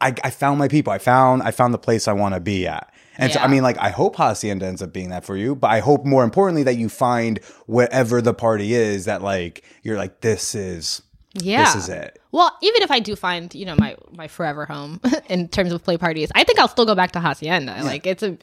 I, 0.00 0.14
I 0.24 0.30
found 0.30 0.58
my 0.58 0.68
people. 0.68 0.92
I 0.92 0.98
found 0.98 1.42
I 1.42 1.50
found 1.50 1.74
the 1.74 1.78
place 1.78 2.08
I 2.08 2.12
want 2.12 2.34
to 2.34 2.40
be 2.40 2.66
at. 2.66 2.92
And 3.18 3.32
so 3.32 3.40
I 3.40 3.48
mean 3.48 3.62
like 3.62 3.78
I 3.78 3.90
hope 3.90 4.16
Hacienda 4.16 4.66
ends 4.66 4.82
up 4.82 4.92
being 4.92 5.10
that 5.10 5.24
for 5.24 5.36
you, 5.36 5.54
but 5.54 5.70
I 5.70 5.80
hope 5.80 6.04
more 6.04 6.24
importantly 6.24 6.62
that 6.64 6.76
you 6.76 6.88
find 6.88 7.38
whatever 7.66 8.22
the 8.22 8.34
party 8.34 8.74
is 8.74 9.04
that 9.04 9.22
like 9.22 9.64
you're 9.82 9.96
like 9.96 10.20
this 10.20 10.54
is 10.54 11.02
Yeah, 11.34 11.64
this 11.64 11.84
is 11.84 11.88
it. 11.88 12.20
Well, 12.32 12.56
even 12.62 12.82
if 12.82 12.90
I 12.90 13.00
do 13.00 13.16
find 13.16 13.54
you 13.54 13.66
know 13.66 13.76
my 13.76 13.96
my 14.12 14.28
forever 14.28 14.64
home 14.64 15.00
in 15.28 15.48
terms 15.48 15.72
of 15.72 15.82
play 15.82 15.98
parties, 15.98 16.30
I 16.34 16.44
think 16.44 16.58
I'll 16.58 16.68
still 16.68 16.86
go 16.86 16.94
back 16.94 17.12
to 17.12 17.20
Hacienda. 17.20 17.82
Like 17.82 18.06
it's 18.06 18.22
a 18.22 18.38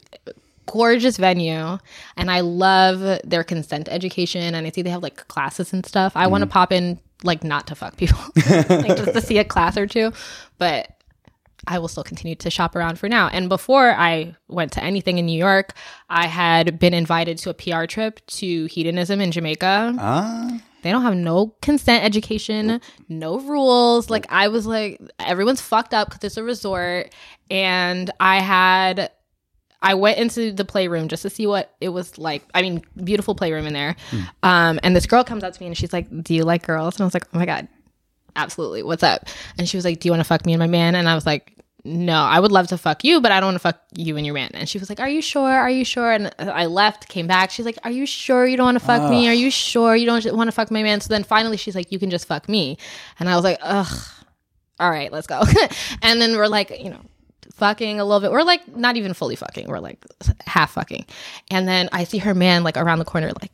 gorgeous 0.68 1.16
venue 1.16 1.78
and 2.16 2.30
I 2.30 2.40
love 2.40 3.20
their 3.24 3.42
consent 3.42 3.88
education 3.90 4.54
and 4.54 4.66
I 4.66 4.70
see 4.70 4.82
they 4.82 4.90
have 4.90 5.02
like 5.02 5.26
classes 5.28 5.72
and 5.72 5.84
stuff. 5.84 6.12
I 6.14 6.26
want 6.26 6.42
to 6.42 6.46
mm-hmm. 6.46 6.52
pop 6.52 6.72
in 6.72 7.00
like 7.24 7.42
not 7.42 7.66
to 7.68 7.74
fuck 7.74 7.96
people. 7.96 8.18
like 8.36 8.96
just 8.96 9.14
to 9.14 9.20
see 9.20 9.38
a 9.38 9.44
class 9.44 9.76
or 9.76 9.86
two, 9.86 10.12
but 10.58 10.97
I 11.68 11.78
will 11.78 11.88
still 11.88 12.02
continue 12.02 12.34
to 12.36 12.50
shop 12.50 12.74
around 12.74 12.98
for 12.98 13.08
now. 13.08 13.28
And 13.28 13.48
before 13.48 13.90
I 13.90 14.34
went 14.48 14.72
to 14.72 14.82
anything 14.82 15.18
in 15.18 15.26
New 15.26 15.38
York, 15.38 15.74
I 16.08 16.26
had 16.26 16.78
been 16.78 16.94
invited 16.94 17.36
to 17.38 17.50
a 17.50 17.54
PR 17.54 17.84
trip 17.84 18.24
to 18.26 18.64
hedonism 18.66 19.20
in 19.20 19.30
Jamaica. 19.30 19.94
Ah. 19.98 20.60
They 20.82 20.90
don't 20.90 21.02
have 21.02 21.16
no 21.16 21.54
consent 21.60 22.04
education, 22.04 22.80
no 23.08 23.38
rules. 23.40 24.08
Like 24.08 24.26
I 24.30 24.48
was 24.48 24.66
like, 24.66 25.00
everyone's 25.18 25.60
fucked 25.60 25.92
up 25.92 26.08
because 26.08 26.24
it's 26.24 26.36
a 26.36 26.42
resort, 26.42 27.14
and 27.50 28.10
I 28.18 28.40
had. 28.40 29.10
I 29.80 29.94
went 29.94 30.18
into 30.18 30.50
the 30.50 30.64
playroom 30.64 31.06
just 31.06 31.22
to 31.22 31.30
see 31.30 31.46
what 31.46 31.72
it 31.80 31.90
was 31.90 32.18
like. 32.18 32.42
I 32.52 32.62
mean, 32.62 32.82
beautiful 33.04 33.36
playroom 33.36 33.64
in 33.64 33.74
there. 33.74 33.94
Um, 34.42 34.80
and 34.82 34.96
this 34.96 35.06
girl 35.06 35.22
comes 35.22 35.44
up 35.44 35.52
to 35.54 35.62
me 35.62 35.68
and 35.68 35.76
she's 35.76 35.92
like, 35.92 36.08
"Do 36.24 36.34
you 36.34 36.42
like 36.42 36.66
girls?" 36.66 36.96
And 36.96 37.02
I 37.02 37.04
was 37.04 37.14
like, 37.14 37.28
"Oh 37.32 37.38
my 37.38 37.46
god, 37.46 37.68
absolutely. 38.36 38.82
What's 38.82 39.02
up?" 39.02 39.26
And 39.58 39.68
she 39.68 39.76
was 39.76 39.84
like, 39.84 40.00
"Do 40.00 40.08
you 40.08 40.12
want 40.12 40.20
to 40.20 40.24
fuck 40.24 40.44
me 40.46 40.52
and 40.52 40.60
my 40.60 40.66
man?" 40.66 40.94
And 40.94 41.08
I 41.08 41.14
was 41.14 41.26
like, 41.26 41.52
"No, 41.84 42.20
I 42.20 42.40
would 42.40 42.52
love 42.52 42.68
to 42.68 42.78
fuck 42.78 43.04
you, 43.04 43.20
but 43.20 43.32
I 43.32 43.40
don't 43.40 43.48
want 43.48 43.56
to 43.56 43.60
fuck 43.60 43.80
you 43.96 44.16
and 44.16 44.26
your 44.26 44.34
man." 44.34 44.50
And 44.54 44.68
she 44.68 44.78
was 44.78 44.88
like, 44.88 45.00
"Are 45.00 45.08
you 45.08 45.22
sure? 45.22 45.50
Are 45.50 45.70
you 45.70 45.84
sure?" 45.84 46.10
And 46.12 46.32
I 46.38 46.66
left, 46.66 47.08
came 47.08 47.26
back. 47.26 47.50
She's 47.50 47.66
like, 47.66 47.78
"Are 47.84 47.90
you 47.90 48.06
sure 48.06 48.46
you 48.46 48.56
don't 48.56 48.66
want 48.66 48.78
to 48.78 48.84
fuck 48.84 49.10
me? 49.10 49.28
Are 49.28 49.34
you 49.34 49.50
sure 49.50 49.94
you 49.96 50.06
don't 50.06 50.24
want 50.36 50.48
to 50.48 50.52
fuck 50.52 50.70
my 50.70 50.82
man?" 50.82 51.00
So 51.00 51.08
then 51.08 51.24
finally, 51.24 51.56
she's 51.56 51.74
like, 51.74 51.92
"You 51.92 51.98
can 51.98 52.10
just 52.10 52.26
fuck 52.26 52.48
me." 52.48 52.78
And 53.18 53.28
I 53.28 53.34
was 53.34 53.44
like, 53.44 53.58
"Ugh, 53.62 54.08
all 54.80 54.90
right, 54.90 55.12
let's 55.12 55.26
go." 55.26 55.42
and 56.02 56.20
then 56.20 56.36
we're 56.36 56.48
like, 56.48 56.70
you 56.82 56.90
know. 56.90 57.00
Fucking 57.54 57.98
a 57.98 58.04
little 58.04 58.20
bit. 58.20 58.30
We're 58.30 58.44
like 58.44 58.76
not 58.76 58.96
even 58.96 59.14
fully 59.14 59.34
fucking. 59.34 59.66
We're 59.66 59.80
like 59.80 59.98
half 60.46 60.74
fucking. 60.74 61.06
And 61.50 61.66
then 61.66 61.88
I 61.90 62.04
see 62.04 62.18
her 62.18 62.32
man 62.32 62.62
like 62.62 62.76
around 62.76 63.00
the 63.00 63.04
corner, 63.04 63.32
like 63.40 63.50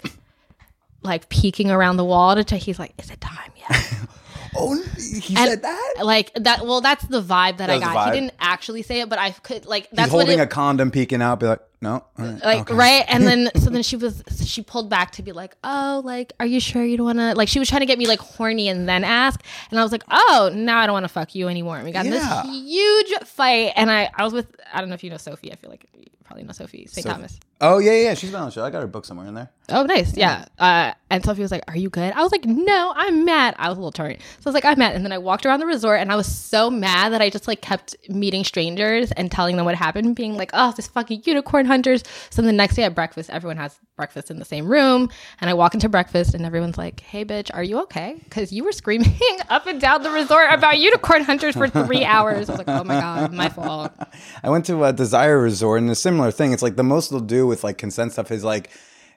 like 1.02 1.30
peeking 1.30 1.70
around 1.70 1.96
the 1.96 2.04
wall 2.04 2.34
to 2.34 2.44
check. 2.44 2.60
He's 2.60 2.78
like, 2.78 2.92
"Is 2.98 3.10
it 3.10 3.18
time 3.22 3.50
yet?" 3.56 3.94
Oh, 4.56 4.74
he 4.96 5.34
And, 5.36 5.48
said 5.48 5.62
that? 5.62 5.94
Like 6.02 6.32
that. 6.34 6.64
Well, 6.64 6.80
that's 6.80 7.04
the 7.06 7.22
vibe 7.22 7.58
that 7.58 7.70
I 7.70 7.78
got. 7.78 8.12
He 8.14 8.20
didn't 8.20 8.34
actually 8.40 8.82
say 8.82 9.00
it, 9.00 9.08
but 9.08 9.18
I 9.18 9.30
could 9.30 9.66
like 9.66 9.88
He's 9.88 9.96
that's 9.96 10.12
what 10.12 10.20
holding 10.20 10.38
it, 10.38 10.42
a 10.42 10.46
condom 10.46 10.90
peeking 10.90 11.22
out 11.22 11.40
be 11.40 11.46
like, 11.46 11.60
"No." 11.84 12.04
right, 12.18 12.42
like 12.44 12.60
okay. 12.62 12.74
right. 12.74 13.04
And 13.08 13.24
then 13.26 13.50
so 13.56 13.70
then 13.70 13.82
she 13.90 13.96
was 13.96 14.22
she 14.44 14.62
pulled 14.62 14.90
back 14.90 15.12
to 15.12 15.22
be 15.22 15.32
like, 15.32 15.54
oh, 15.62 16.02
like 16.04 16.32
are 16.40 16.46
you 16.46 16.58
sure 16.60 16.84
you 16.84 16.96
don't 16.96 17.06
want 17.06 17.18
to? 17.18 17.34
Like 17.34 17.48
she 17.48 17.58
was 17.58 17.68
trying 17.68 17.80
to 17.80 17.86
get 17.86 17.98
me 17.98 18.06
like 18.06 18.18
horny 18.20 18.68
and 18.68 18.88
then 18.88 19.04
ask, 19.04 19.40
and 19.70 19.78
I 19.78 19.82
was 19.82 19.92
like, 19.92 20.02
oh, 20.10 20.50
now 20.54 20.78
I 20.80 20.86
don't 20.86 20.94
want 20.94 21.04
to 21.04 21.08
fuck 21.12 21.34
you 21.34 21.48
anymore. 21.48 21.76
And 21.76 21.84
we 21.84 21.92
got 21.92 22.04
Yeah. 22.06 22.42
this 22.44 22.50
huge 22.50 23.12
fight, 23.24 23.72
and 23.76 23.90
I 23.90 24.10
I 24.16 24.24
was 24.24 24.32
with 24.32 24.46
I 24.72 24.80
don't 24.80 24.88
know 24.88 24.94
if 24.94 25.04
you 25.04 25.10
know 25.10 25.16
Sophie. 25.18 25.52
I 25.52 25.56
feel 25.56 25.70
like 25.70 25.86
you 25.96 26.06
probably 26.24 26.44
know 26.44 26.52
Sophie 26.52 26.86
St. 26.86 27.06
Thomas. 27.06 27.38
Oh 27.60 27.78
yeah, 27.78 27.92
yeah, 27.92 28.14
she's 28.14 28.30
been 28.30 28.40
on 28.40 28.46
the 28.46 28.50
show. 28.52 28.64
I 28.64 28.70
got 28.70 28.80
her 28.80 28.86
book 28.88 29.04
somewhere 29.04 29.26
in 29.26 29.34
there. 29.34 29.48
Oh, 29.70 29.84
nice. 29.84 30.14
Yeah. 30.16 30.44
Uh, 30.58 30.92
and 31.08 31.24
Sophie 31.24 31.40
was 31.40 31.50
like, 31.50 31.62
Are 31.68 31.76
you 31.76 31.88
good? 31.88 32.12
I 32.12 32.22
was 32.22 32.30
like, 32.32 32.44
No, 32.44 32.92
I'm 32.94 33.24
mad. 33.24 33.54
I 33.58 33.68
was 33.68 33.78
a 33.78 33.80
little 33.80 33.92
turnt. 33.92 34.20
So 34.20 34.42
I 34.44 34.48
was 34.50 34.54
like, 34.54 34.64
I'm 34.66 34.78
mad. 34.78 34.94
And 34.94 35.04
then 35.04 35.12
I 35.12 35.18
walked 35.18 35.46
around 35.46 35.60
the 35.60 35.66
resort 35.66 36.00
and 36.00 36.12
I 36.12 36.16
was 36.16 36.26
so 36.26 36.68
mad 36.68 37.12
that 37.12 37.22
I 37.22 37.30
just 37.30 37.46
like 37.48 37.62
kept 37.62 37.96
meeting 38.10 38.44
strangers 38.44 39.12
and 39.12 39.30
telling 39.30 39.56
them 39.56 39.64
what 39.64 39.76
happened, 39.76 40.16
being 40.16 40.36
like, 40.36 40.50
Oh, 40.52 40.72
this 40.76 40.88
fucking 40.88 41.22
unicorn 41.24 41.64
hunters. 41.74 42.04
So 42.30 42.40
the 42.40 42.52
next 42.52 42.76
day 42.76 42.84
at 42.84 42.94
breakfast, 42.94 43.30
everyone 43.30 43.56
has 43.56 43.76
breakfast 43.96 44.30
in 44.30 44.38
the 44.38 44.44
same 44.44 44.66
room. 44.70 45.10
And 45.40 45.50
I 45.50 45.54
walk 45.54 45.74
into 45.74 45.88
breakfast 45.88 46.34
and 46.34 46.46
everyone's 46.46 46.78
like, 46.78 47.00
Hey, 47.00 47.24
bitch, 47.24 47.50
are 47.52 47.64
you 47.64 47.80
okay? 47.82 48.20
Because 48.22 48.52
you 48.52 48.62
were 48.64 48.72
screaming 48.72 49.18
up 49.48 49.66
and 49.66 49.80
down 49.80 50.02
the 50.02 50.10
resort 50.10 50.46
about 50.52 50.78
unicorn 50.78 51.24
hunters 51.24 51.56
for 51.56 51.68
three 51.68 52.04
hours. 52.16 52.48
I 52.48 52.52
was 52.52 52.58
like, 52.66 52.68
Oh 52.68 52.84
my 52.84 53.00
God, 53.00 53.32
my 53.32 53.48
fault. 53.48 53.92
I 54.44 54.50
went 54.50 54.66
to 54.66 54.84
a 54.84 54.92
Desire 54.92 55.40
Resort 55.40 55.80
and 55.82 55.90
a 55.90 55.96
similar 55.96 56.30
thing. 56.30 56.52
It's 56.52 56.62
like 56.62 56.76
the 56.76 56.84
most 56.84 57.10
they'll 57.10 57.20
do 57.20 57.46
with 57.46 57.64
like 57.64 57.76
consent 57.78 58.12
stuff 58.12 58.30
is 58.30 58.44
like, 58.44 58.70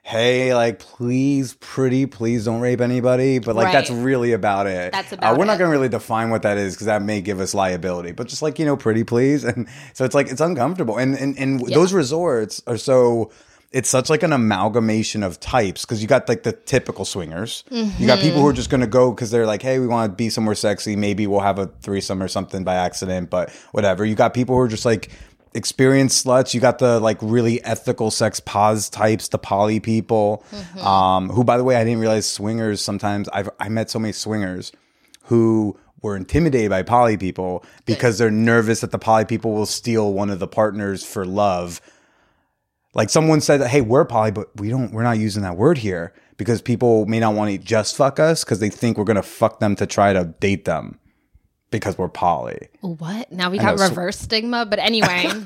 hey, 0.08 0.54
like 0.54 0.78
please, 0.78 1.52
pretty, 1.60 2.06
please 2.06 2.46
don't 2.46 2.60
rape 2.60 2.80
anybody. 2.80 3.38
But 3.40 3.54
like 3.56 3.66
Right. 3.66 3.72
that's 3.72 3.90
really 3.90 4.32
about 4.32 4.66
it. 4.66 4.90
That's 4.92 5.12
Uh, 5.12 5.16
about 5.16 5.36
we're 5.38 5.44
not 5.44 5.58
going 5.58 5.68
to 5.70 5.76
really 5.76 5.90
define 5.90 6.30
what 6.30 6.42
that 6.42 6.56
is 6.56 6.74
because 6.74 6.86
that 6.86 7.02
may 7.02 7.20
give 7.20 7.40
us 7.40 7.52
liability. 7.52 8.12
But 8.12 8.26
just 8.28 8.40
like 8.40 8.58
you 8.58 8.64
know, 8.64 8.76
pretty, 8.76 9.04
please. 9.04 9.44
And 9.44 9.68
so 9.92 10.04
it's 10.06 10.14
like 10.14 10.30
it's 10.30 10.40
uncomfortable. 10.40 10.96
And 10.96 11.14
and 11.14 11.38
and 11.38 11.60
those 11.68 11.92
resorts 11.92 12.62
are 12.66 12.78
so. 12.78 13.30
It's 13.70 13.90
such 13.90 14.08
like 14.08 14.22
an 14.22 14.32
amalgamation 14.32 15.22
of 15.22 15.38
types 15.40 15.84
because 15.84 16.00
you 16.00 16.08
got 16.08 16.26
like 16.26 16.42
the 16.42 16.52
typical 16.52 17.04
swingers. 17.04 17.64
You 17.70 18.06
got 18.06 18.18
people 18.18 18.40
who 18.40 18.46
are 18.46 18.54
just 18.54 18.70
going 18.70 18.80
to 18.80 18.86
go 18.86 19.10
because 19.12 19.30
they're 19.30 19.44
like, 19.44 19.60
hey, 19.60 19.78
we 19.78 19.86
want 19.86 20.10
to 20.10 20.16
be 20.16 20.30
somewhere 20.30 20.54
sexy. 20.54 20.96
Maybe 20.96 21.26
we'll 21.26 21.40
have 21.40 21.58
a 21.58 21.66
threesome 21.82 22.22
or 22.22 22.28
something 22.28 22.64
by 22.64 22.76
accident, 22.76 23.28
but 23.28 23.50
whatever. 23.72 24.06
You 24.06 24.14
got 24.14 24.32
people 24.32 24.54
who 24.54 24.62
are 24.62 24.68
just 24.68 24.86
like 24.86 25.10
experienced 25.54 26.24
sluts. 26.24 26.54
You 26.54 26.60
got 26.60 26.78
the 26.78 27.00
like 27.00 27.18
really 27.20 27.62
ethical 27.64 28.10
sex 28.10 28.40
pos 28.40 28.88
types, 28.88 29.28
the 29.28 29.38
poly 29.38 29.80
people. 29.80 30.44
Um, 30.80 31.28
who, 31.30 31.44
by 31.44 31.56
the 31.56 31.64
way, 31.64 31.76
I 31.76 31.84
didn't 31.84 32.00
realize 32.00 32.26
swingers. 32.26 32.80
Sometimes 32.80 33.28
I've 33.30 33.50
I 33.58 33.68
met 33.68 33.90
so 33.90 33.98
many 33.98 34.12
swingers 34.12 34.72
who 35.24 35.78
were 36.00 36.16
intimidated 36.16 36.70
by 36.70 36.82
poly 36.82 37.16
people 37.16 37.64
because 37.84 38.18
they're 38.18 38.30
nervous 38.30 38.80
that 38.80 38.92
the 38.92 38.98
poly 38.98 39.24
people 39.24 39.52
will 39.52 39.66
steal 39.66 40.12
one 40.12 40.30
of 40.30 40.38
the 40.38 40.48
partners 40.48 41.04
for 41.04 41.24
love. 41.26 41.80
Like 42.94 43.10
someone 43.10 43.40
said, 43.40 43.60
"Hey, 43.66 43.80
we're 43.80 44.04
poly, 44.04 44.30
but 44.30 44.48
we 44.56 44.70
don't. 44.70 44.92
We're 44.92 45.02
not 45.02 45.18
using 45.18 45.42
that 45.42 45.56
word 45.56 45.78
here 45.78 46.12
because 46.36 46.62
people 46.62 47.04
may 47.06 47.20
not 47.20 47.34
want 47.34 47.50
to 47.50 47.58
just 47.58 47.96
fuck 47.96 48.18
us 48.18 48.44
because 48.44 48.60
they 48.60 48.70
think 48.70 48.96
we're 48.96 49.04
gonna 49.04 49.22
fuck 49.22 49.60
them 49.60 49.76
to 49.76 49.86
try 49.86 50.12
to 50.12 50.24
date 50.40 50.64
them 50.64 50.98
because 51.70 51.98
we're 51.98 52.08
poly." 52.08 52.68
What? 52.80 53.30
Now 53.32 53.50
we 53.50 53.58
got 53.58 53.78
sw- 53.78 53.82
reverse 53.88 54.18
stigma, 54.18 54.66
but 54.66 54.78
anyway. 54.78 55.30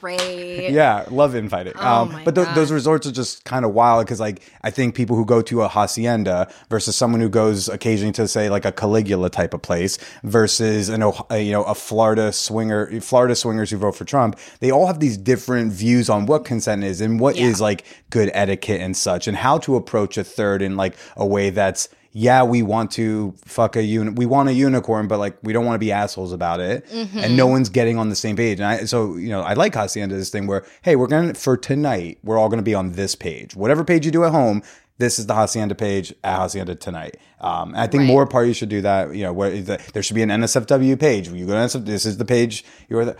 Great. 0.00 0.70
Yeah, 0.70 1.04
love 1.10 1.34
infighting. 1.34 1.72
Oh 1.76 2.02
um, 2.02 2.20
but 2.24 2.36
th- 2.36 2.46
those 2.54 2.70
resorts 2.70 3.08
are 3.08 3.12
just 3.12 3.44
kind 3.44 3.64
of 3.64 3.74
wild 3.74 4.06
because, 4.06 4.20
like, 4.20 4.40
I 4.62 4.70
think 4.70 4.94
people 4.94 5.16
who 5.16 5.24
go 5.24 5.42
to 5.42 5.62
a 5.62 5.68
hacienda 5.68 6.48
versus 6.68 6.94
someone 6.94 7.20
who 7.20 7.28
goes 7.28 7.68
occasionally 7.68 8.12
to 8.12 8.28
say 8.28 8.48
like 8.48 8.64
a 8.64 8.70
Caligula 8.70 9.30
type 9.30 9.52
of 9.52 9.62
place 9.62 9.98
versus 10.22 10.88
an 10.90 11.02
Oh- 11.02 11.26
a, 11.28 11.40
you 11.42 11.50
know 11.50 11.64
a 11.64 11.74
Florida 11.74 12.32
swinger, 12.32 13.00
Florida 13.00 13.34
swingers 13.34 13.70
who 13.70 13.78
vote 13.78 13.96
for 13.96 14.04
Trump, 14.04 14.38
they 14.60 14.70
all 14.70 14.86
have 14.86 15.00
these 15.00 15.16
different 15.16 15.72
views 15.72 16.08
on 16.08 16.24
what 16.26 16.44
consent 16.44 16.84
is 16.84 17.00
and 17.00 17.18
what 17.18 17.36
is 17.36 17.58
Yeah. 17.58 17.64
like 17.64 17.84
good 18.10 18.30
etiquette 18.32 18.80
and 18.80 18.96
such, 18.96 19.26
and 19.26 19.36
how 19.38 19.58
to 19.58 19.74
approach 19.74 20.16
a 20.16 20.22
third 20.22 20.62
in 20.62 20.76
like 20.76 20.94
a 21.16 21.26
way 21.26 21.50
that's 21.50 21.88
yeah, 22.12 22.42
we 22.42 22.62
want 22.62 22.90
to 22.92 23.34
fuck 23.44 23.76
a 23.76 23.82
uni- 23.82 24.10
we 24.10 24.26
want 24.26 24.48
a 24.48 24.52
unicorn, 24.52 25.06
but 25.08 25.18
like 25.18 25.36
we 25.42 25.52
don't 25.52 25.64
want 25.64 25.74
to 25.76 25.78
be 25.78 25.92
assholes 25.92 26.32
about 26.32 26.58
it, 26.60 26.84
and 26.90 27.36
no 27.36 27.46
one's 27.46 27.68
getting 27.68 27.98
on 27.98 28.08
the 28.08 28.16
same 28.16 28.36
page. 28.36 28.58
And 28.58 28.66
I, 28.66 28.84
so 28.84 29.16
you 29.16 29.28
know, 29.28 29.42
I 29.42 29.54
like 29.54 29.74
Hacienda 29.74 30.16
this 30.16 30.30
thing 30.30 30.46
where 30.46 30.64
hey, 30.82 30.96
we're 30.96 31.06
gonna 31.06 31.34
for 31.34 31.56
tonight, 31.56 32.18
we're 32.24 32.38
all 32.38 32.48
gonna 32.48 32.62
be 32.62 32.74
on 32.74 32.92
this 32.92 33.14
page. 33.14 33.54
Whatever 33.54 33.84
page 33.84 34.04
you 34.04 34.10
do 34.10 34.24
at 34.24 34.32
home, 34.32 34.62
this 34.98 35.18
is 35.18 35.26
the 35.26 35.34
Hacienda 35.34 35.74
page 35.74 36.12
at 36.24 36.36
Hacienda 36.38 36.74
tonight. 36.74 37.16
Um, 37.40 37.74
I 37.76 37.86
think 37.86 38.00
Right. 38.00 38.06
more 38.08 38.26
parties 38.26 38.56
should 38.56 38.68
do 38.70 38.80
that. 38.82 39.14
You 39.14 39.22
know, 39.24 39.32
where 39.32 39.50
the, 39.62 39.80
there 39.94 40.02
should 40.02 40.14
be 40.16 40.22
an 40.22 40.30
NSFW 40.30 40.98
page. 40.98 41.28
You 41.28 41.46
go 41.46 41.52
to 41.52 41.58
NSF, 41.58 41.86
this 41.86 42.04
is 42.06 42.16
the 42.18 42.24
page 42.24 42.64
you're 42.88 43.04
the. 43.04 43.16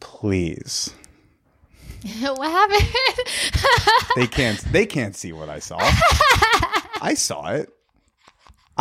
Please, 0.00 0.90
what 2.18 2.50
happened? 2.50 3.28
they 4.16 4.26
can't. 4.26 4.58
They 4.72 4.86
can't 4.86 5.14
see 5.14 5.32
what 5.32 5.48
I 5.48 5.58
saw. 5.60 5.76
I 7.00 7.14
saw 7.16 7.50
it. 7.52 7.70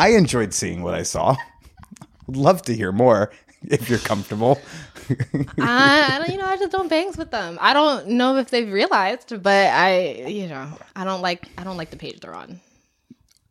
I 0.02 0.10
enjoyed 0.18 0.52
seeing 0.54 0.82
what 0.82 0.96
I 0.96 1.04
saw. 1.04 1.36
Would 2.26 2.38
love 2.48 2.64
to 2.64 2.76
hear 2.76 2.92
more 2.92 3.32
if 3.64 3.88
you're 3.88 4.00
comfortable. 4.00 4.60
I, 5.60 6.16
I 6.16 6.18
don't, 6.20 6.32
you 6.32 6.38
know, 6.38 6.46
I 6.48 6.58
just 6.58 6.72
don't 6.72 6.88
bangs 6.90 7.18
with 7.18 7.30
them. 7.30 7.58
I 7.62 7.74
don't 7.74 8.08
know 8.08 8.38
if 8.38 8.50
they've 8.50 8.72
realized, 8.72 9.42
but 9.44 9.68
I, 9.68 10.26
you 10.28 10.48
know, 10.48 10.68
I 10.96 11.04
don't 11.04 11.22
like, 11.22 11.48
I 11.58 11.64
don't 11.64 11.78
like 11.78 11.92
the 11.92 11.98
page 11.98 12.20
they're 12.20 12.34
on. 12.34 12.60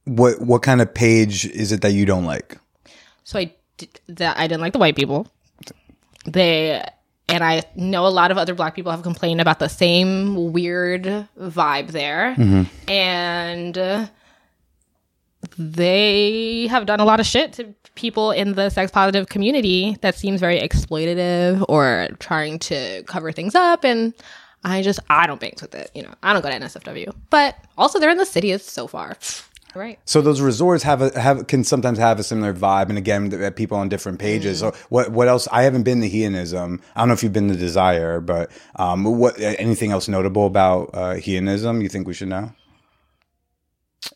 what 0.07 0.41
what 0.41 0.63
kind 0.63 0.81
of 0.81 0.93
page 0.93 1.45
is 1.47 1.71
it 1.71 1.83
that 1.83 1.93
you 1.93 2.05
don't 2.05 2.25
like? 2.25 2.59
So 3.25 3.39
I, 3.39 3.55
that 4.09 4.37
I 4.37 4.49
didn't 4.49 4.61
like 4.61 4.73
the 4.73 4.79
white 4.81 4.97
people. 4.97 5.29
They, 6.27 6.83
and 7.29 7.45
I 7.45 7.63
know 7.77 8.07
a 8.07 8.09
lot 8.09 8.31
of 8.33 8.39
other 8.39 8.55
black 8.55 8.75
people 8.75 8.91
have 8.91 9.03
complained 9.03 9.41
about 9.41 9.59
the 9.61 9.69
same 9.69 10.53
weird 10.53 11.05
vibe 11.39 11.93
there, 11.93 12.35
and 12.89 13.79
uh, 13.79 14.07
they 15.59 16.67
have 16.69 16.87
done 16.87 17.01
a 17.01 17.05
lot 17.05 17.21
of 17.21 17.27
shit 17.27 17.53
to 17.55 17.75
people 17.95 18.31
in 18.31 18.55
the 18.55 18.71
sex 18.71 18.91
positive 18.91 19.29
community 19.29 19.97
that 20.01 20.15
seems 20.15 20.41
very 20.41 20.61
exploitative 20.61 21.65
or 21.69 22.09
trying 22.19 22.59
to 22.59 23.03
cover 23.05 23.33
things 23.33 23.55
up 23.55 23.85
and 23.85 24.15
I 24.65 24.83
just 24.83 25.01
I 25.09 25.27
don't 25.27 25.41
bangs 25.41 25.63
with 25.63 25.75
it. 25.75 25.91
You 25.95 26.03
know, 26.03 26.15
I 26.23 26.33
don't 26.33 26.43
go 26.43 26.51
to 26.51 26.59
NSFW. 26.59 27.15
But 27.31 27.57
also 27.79 27.99
they're 27.99 28.11
in 28.11 28.19
the 28.19 28.27
city 28.27 28.57
so 28.59 28.87
far. 28.87 29.17
Right. 29.73 30.01
So 30.05 30.21
those 30.21 30.41
resorts 30.41 30.83
have 30.83 31.01
a 31.01 31.17
have 31.21 31.47
can 31.47 31.63
sometimes 31.63 31.97
have 31.99 32.19
a 32.19 32.25
similar 32.25 32.53
vibe, 32.53 32.89
and 32.89 32.99
again, 32.99 33.31
people 33.53 33.77
on 33.77 33.89
different 33.89 34.19
pages. 34.19 34.59
So 34.59 34.73
what 34.89 35.13
what 35.13 35.29
else? 35.29 35.47
I 35.53 35.63
haven't 35.63 35.85
been 35.85 36.01
to 36.01 36.09
Hedonism. 36.09 36.81
I 36.97 37.01
don't 37.01 37.07
know 37.07 37.15
if 37.15 37.23
you've 37.23 37.33
been 37.33 37.47
to 37.47 37.55
Desire, 37.55 38.21
but 38.21 38.51
um, 38.75 39.05
what 39.05 39.39
anything 39.39 39.93
else 39.93 40.09
notable 40.09 40.47
about 40.47 40.91
uh, 40.93 41.15
Hedonism? 41.15 41.83
You 41.83 41.89
think 41.89 42.09
we 42.09 42.15
should 42.15 42.31
know? 42.31 42.53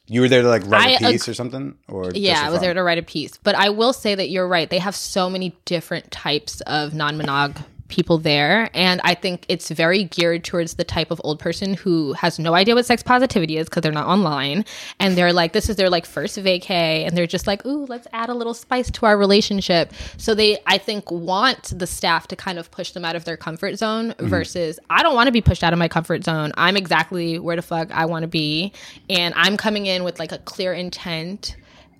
You 0.06 0.20
were 0.22 0.28
there 0.28 0.42
to 0.42 0.48
like 0.48 0.66
write 0.66 1.00
a 1.00 1.06
I 1.06 1.12
piece 1.12 1.28
or 1.28 1.34
something, 1.34 1.76
or 1.88 2.10
Yeah, 2.14 2.40
I 2.40 2.50
was 2.50 2.58
fun? 2.58 2.62
there 2.66 2.74
to 2.74 2.82
write 2.82 2.98
a 2.98 3.02
piece. 3.02 3.36
But 3.42 3.54
I 3.54 3.68
will 3.70 3.92
say 3.92 4.14
that 4.14 4.30
you're 4.30 4.48
right. 4.48 4.68
They 4.68 4.78
have 4.78 4.94
so 4.96 5.28
many 5.28 5.56
different 5.66 6.10
types 6.10 6.60
of 6.62 6.94
non 6.94 7.18
monog 7.18 7.62
people 7.94 8.18
there. 8.18 8.68
And 8.74 9.00
I 9.04 9.14
think 9.14 9.46
it's 9.48 9.70
very 9.70 10.04
geared 10.04 10.42
towards 10.42 10.74
the 10.74 10.82
type 10.82 11.12
of 11.12 11.20
old 11.22 11.38
person 11.38 11.74
who 11.74 12.12
has 12.14 12.40
no 12.40 12.54
idea 12.54 12.74
what 12.74 12.84
sex 12.84 13.04
positivity 13.04 13.56
is 13.56 13.68
because 13.68 13.82
they're 13.82 13.92
not 13.92 14.08
online. 14.08 14.64
And 14.98 15.16
they're 15.16 15.32
like, 15.32 15.52
this 15.52 15.68
is 15.68 15.76
their 15.76 15.88
like 15.88 16.04
first 16.04 16.36
vacay. 16.38 17.06
And 17.06 17.16
they're 17.16 17.28
just 17.28 17.46
like, 17.46 17.64
ooh, 17.64 17.86
let's 17.86 18.08
add 18.12 18.30
a 18.30 18.34
little 18.34 18.52
spice 18.52 18.90
to 18.90 19.06
our 19.06 19.16
relationship. 19.16 19.92
So 20.16 20.34
they, 20.34 20.58
I 20.66 20.76
think, 20.76 21.08
want 21.08 21.78
the 21.78 21.86
staff 21.86 22.26
to 22.28 22.36
kind 22.36 22.58
of 22.58 22.70
push 22.72 22.90
them 22.90 23.04
out 23.04 23.14
of 23.14 23.24
their 23.24 23.36
comfort 23.36 23.76
zone 23.76 24.10
mm-hmm. 24.10 24.26
versus 24.26 24.80
I 24.90 25.04
don't 25.04 25.14
want 25.14 25.28
to 25.28 25.32
be 25.32 25.40
pushed 25.40 25.62
out 25.62 25.72
of 25.72 25.78
my 25.78 25.88
comfort 25.88 26.24
zone. 26.24 26.50
I'm 26.56 26.76
exactly 26.76 27.38
where 27.38 27.54
the 27.54 27.62
fuck 27.62 27.92
I 27.92 28.06
want 28.06 28.24
to 28.24 28.28
be. 28.28 28.72
And 29.08 29.34
I'm 29.36 29.56
coming 29.56 29.86
in 29.86 30.02
with 30.02 30.18
like 30.18 30.32
a 30.32 30.38
clear 30.38 30.72
intent 30.72 31.54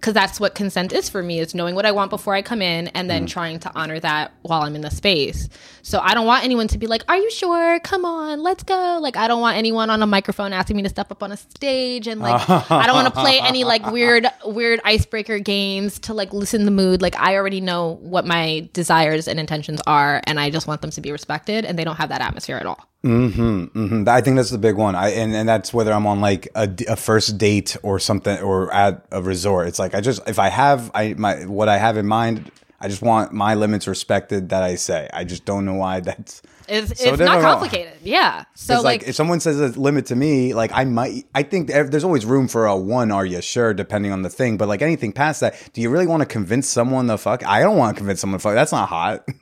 because 0.04 0.12
that's 0.12 0.38
what 0.38 0.54
consent 0.54 0.92
is 0.92 1.08
for 1.08 1.22
me 1.22 1.38
is 1.38 1.54
knowing 1.54 1.74
what 1.74 1.86
i 1.86 1.90
want 1.90 2.10
before 2.10 2.34
i 2.34 2.42
come 2.42 2.60
in 2.60 2.88
and 2.88 3.08
then 3.08 3.24
mm. 3.24 3.28
trying 3.28 3.58
to 3.58 3.72
honor 3.74 3.98
that 3.98 4.34
while 4.42 4.60
i'm 4.60 4.74
in 4.76 4.82
the 4.82 4.90
space. 4.90 5.48
So 5.80 5.98
i 5.98 6.12
don't 6.12 6.26
want 6.26 6.44
anyone 6.44 6.68
to 6.68 6.76
be 6.76 6.86
like 6.86 7.02
are 7.08 7.16
you 7.16 7.30
sure? 7.30 7.80
Come 7.80 8.04
on 8.04 8.42
let's 8.42 8.62
go. 8.64 8.98
Like 9.00 9.16
i 9.16 9.26
don't 9.26 9.40
want 9.40 9.56
anyone 9.56 9.88
on 9.88 10.02
a 10.02 10.06
microphone 10.06 10.52
asking 10.52 10.76
me 10.76 10.82
to 10.82 10.90
step 10.90 11.10
up 11.10 11.22
on 11.22 11.32
a 11.32 11.38
stage 11.38 12.06
and 12.06 12.20
like 12.20 12.38
i 12.70 12.86
don't 12.86 12.94
want 12.94 13.14
to 13.14 13.18
play 13.18 13.40
any 13.40 13.64
like 13.64 13.90
weird 13.90 14.26
weird 14.44 14.78
icebreaker 14.84 15.38
games 15.38 15.98
to 16.00 16.12
like 16.12 16.34
loosen 16.34 16.66
the 16.66 16.70
mood. 16.70 17.00
Like 17.00 17.16
i 17.16 17.36
already 17.36 17.62
know 17.62 17.98
what 18.02 18.26
my 18.26 18.68
desires 18.74 19.26
and 19.26 19.40
intentions 19.40 19.80
are 19.86 20.20
and 20.26 20.38
i 20.38 20.50
just 20.50 20.66
want 20.66 20.82
them 20.82 20.90
to 20.90 21.00
be 21.00 21.12
respected 21.12 21.64
and 21.64 21.78
they 21.78 21.84
don't 21.84 21.96
have 21.96 22.10
that 22.10 22.20
atmosphere 22.20 22.58
at 22.58 22.66
all 22.66 22.93
Mhm. 23.04 23.70
Hmm. 23.72 24.08
I 24.08 24.22
think 24.22 24.36
that's 24.36 24.48
the 24.48 24.56
big 24.58 24.76
one. 24.76 24.94
I 24.94 25.10
and, 25.10 25.34
and 25.34 25.46
that's 25.46 25.74
whether 25.74 25.92
I'm 25.92 26.06
on 26.06 26.22
like 26.22 26.48
a, 26.54 26.70
a, 26.88 26.96
first 26.96 27.36
date 27.36 27.76
or 27.82 27.98
something 27.98 28.38
or 28.40 28.72
at 28.72 29.04
a 29.12 29.20
resort. 29.20 29.68
It's 29.68 29.78
like 29.78 29.94
I 29.94 30.00
just 30.00 30.26
if 30.26 30.38
I 30.38 30.48
have 30.48 30.90
I 30.94 31.12
my 31.18 31.44
what 31.44 31.68
I 31.68 31.76
have 31.76 31.98
in 31.98 32.06
mind, 32.06 32.50
I 32.80 32.88
just 32.88 33.02
want 33.02 33.32
my 33.32 33.54
limits 33.56 33.86
respected 33.86 34.48
that 34.48 34.62
I 34.62 34.76
say. 34.76 35.10
I 35.12 35.24
just 35.24 35.44
don't 35.44 35.66
know 35.66 35.74
why 35.74 36.00
that's 36.00 36.40
it's, 36.68 37.00
So 37.00 37.10
it's 37.10 37.18
not 37.18 37.40
complicated 37.40 37.92
yeah 38.02 38.44
So 38.54 38.74
like, 38.74 38.84
like 38.84 39.08
if 39.08 39.14
someone 39.14 39.40
says 39.40 39.60
a 39.60 39.78
limit 39.78 40.06
to 40.06 40.16
me, 40.16 40.54
like 40.54 40.70
I 40.74 40.84
might, 40.84 41.26
I 41.34 41.42
think 41.42 41.68
there's 41.68 42.04
always 42.04 42.24
room 42.26 42.48
for 42.48 42.66
a 42.66 42.76
one. 42.76 43.10
Are 43.10 43.24
you 43.26 43.40
sure? 43.40 43.74
Depending 43.74 44.12
on 44.12 44.22
the 44.22 44.30
thing, 44.30 44.56
but 44.56 44.68
like 44.68 44.82
anything 44.82 45.12
past 45.12 45.40
that, 45.40 45.70
do 45.72 45.80
you 45.80 45.90
really 45.90 46.06
want 46.06 46.20
to 46.20 46.26
convince 46.26 46.68
someone 46.68 47.06
the 47.06 47.18
fuck? 47.18 47.46
I 47.46 47.60
don't 47.60 47.76
want 47.76 47.96
to 47.96 47.98
convince 47.98 48.20
someone 48.20 48.38
fuck. 48.40 48.54
That's 48.54 48.72
not 48.72 48.88
hot. 48.88 49.26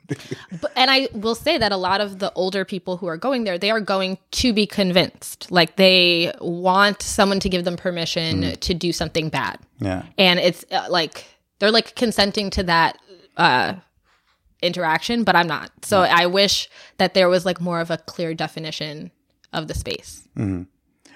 But, 0.61 0.71
and 0.75 0.91
I 0.91 1.09
will 1.13 1.35
say 1.35 1.57
that 1.57 1.71
a 1.71 1.77
lot 1.77 1.99
of 1.99 2.19
the 2.19 2.31
older 2.33 2.65
people 2.65 2.97
who 2.97 3.07
are 3.07 3.17
going 3.17 3.43
there, 3.43 3.57
they 3.57 3.71
are 3.71 3.81
going 3.81 4.17
to 4.31 4.53
be 4.53 4.67
convinced. 4.67 5.51
Like 5.51 5.75
they 5.75 6.31
want 6.39 7.01
someone 7.01 7.39
to 7.39 7.49
give 7.49 7.63
them 7.65 7.75
permission 7.77 8.55
to 8.57 8.73
do 8.73 8.91
something 8.91 9.29
bad. 9.29 9.59
yeah. 9.79 10.03
And 10.17 10.39
it's 10.39 10.63
uh, 10.71 10.87
like 10.89 11.25
they're 11.59 11.71
like 11.71 11.95
consenting 11.95 12.49
to 12.51 12.63
that 12.63 12.97
uh 13.37 13.73
interaction, 14.63 15.23
but 15.23 15.35
I'm 15.35 15.47
not. 15.47 15.71
So 15.83 16.01
mm. 16.01 16.09
I 16.09 16.25
wish 16.27 16.69
that 16.97 17.13
there 17.13 17.29
was 17.29 17.45
like 17.45 17.59
more 17.61 17.79
of 17.79 17.91
a 17.91 17.97
clear 17.97 18.33
definition 18.33 19.11
of 19.51 19.67
the 19.67 19.73
space. 19.73 20.27
Mm-hmm. 20.37 20.63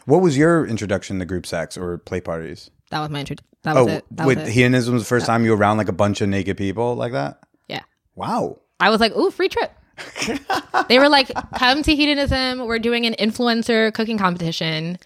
What 0.06 0.22
was 0.22 0.38
your 0.38 0.66
introduction 0.66 1.20
to 1.20 1.26
group 1.26 1.46
sex 1.46 1.78
or 1.78 1.98
play 1.98 2.22
parties? 2.22 2.70
That 2.92 3.00
was 3.02 3.10
my 3.10 3.20
intro. 3.20 3.36
That 3.64 3.76
was 3.76 3.88
Oh, 3.88 3.90
it. 3.98 4.06
That 4.12 4.28
wait, 4.28 4.38
was 4.38 4.48
it. 4.48 4.52
hedonism 4.54 4.94
was 4.94 5.04
the 5.04 5.08
first 5.08 5.26
time 5.26 5.44
you 5.44 5.52
were 5.52 5.58
around 5.58 5.78
like 5.78 5.90
a 5.90 5.94
bunch 5.94 6.22
of 6.22 6.30
naked 6.30 6.58
people 6.58 6.96
like 6.96 7.12
that? 7.14 7.40
yeah. 7.68 7.82
Wow. 8.16 8.60
I 8.80 8.90
was 8.90 9.00
like, 9.00 9.16
ooh, 9.16 9.32
free 9.32 9.50
trip. 9.50 9.72
they 10.88 11.00
were 11.00 11.10
like, 11.10 11.32
come 11.56 11.82
to 11.84 11.96
hedonism. 11.96 12.66
We're 12.68 12.80
doing 12.80 13.06
an 13.06 13.16
influencer 13.16 13.94
cooking 13.94 14.18
competition 14.18 15.00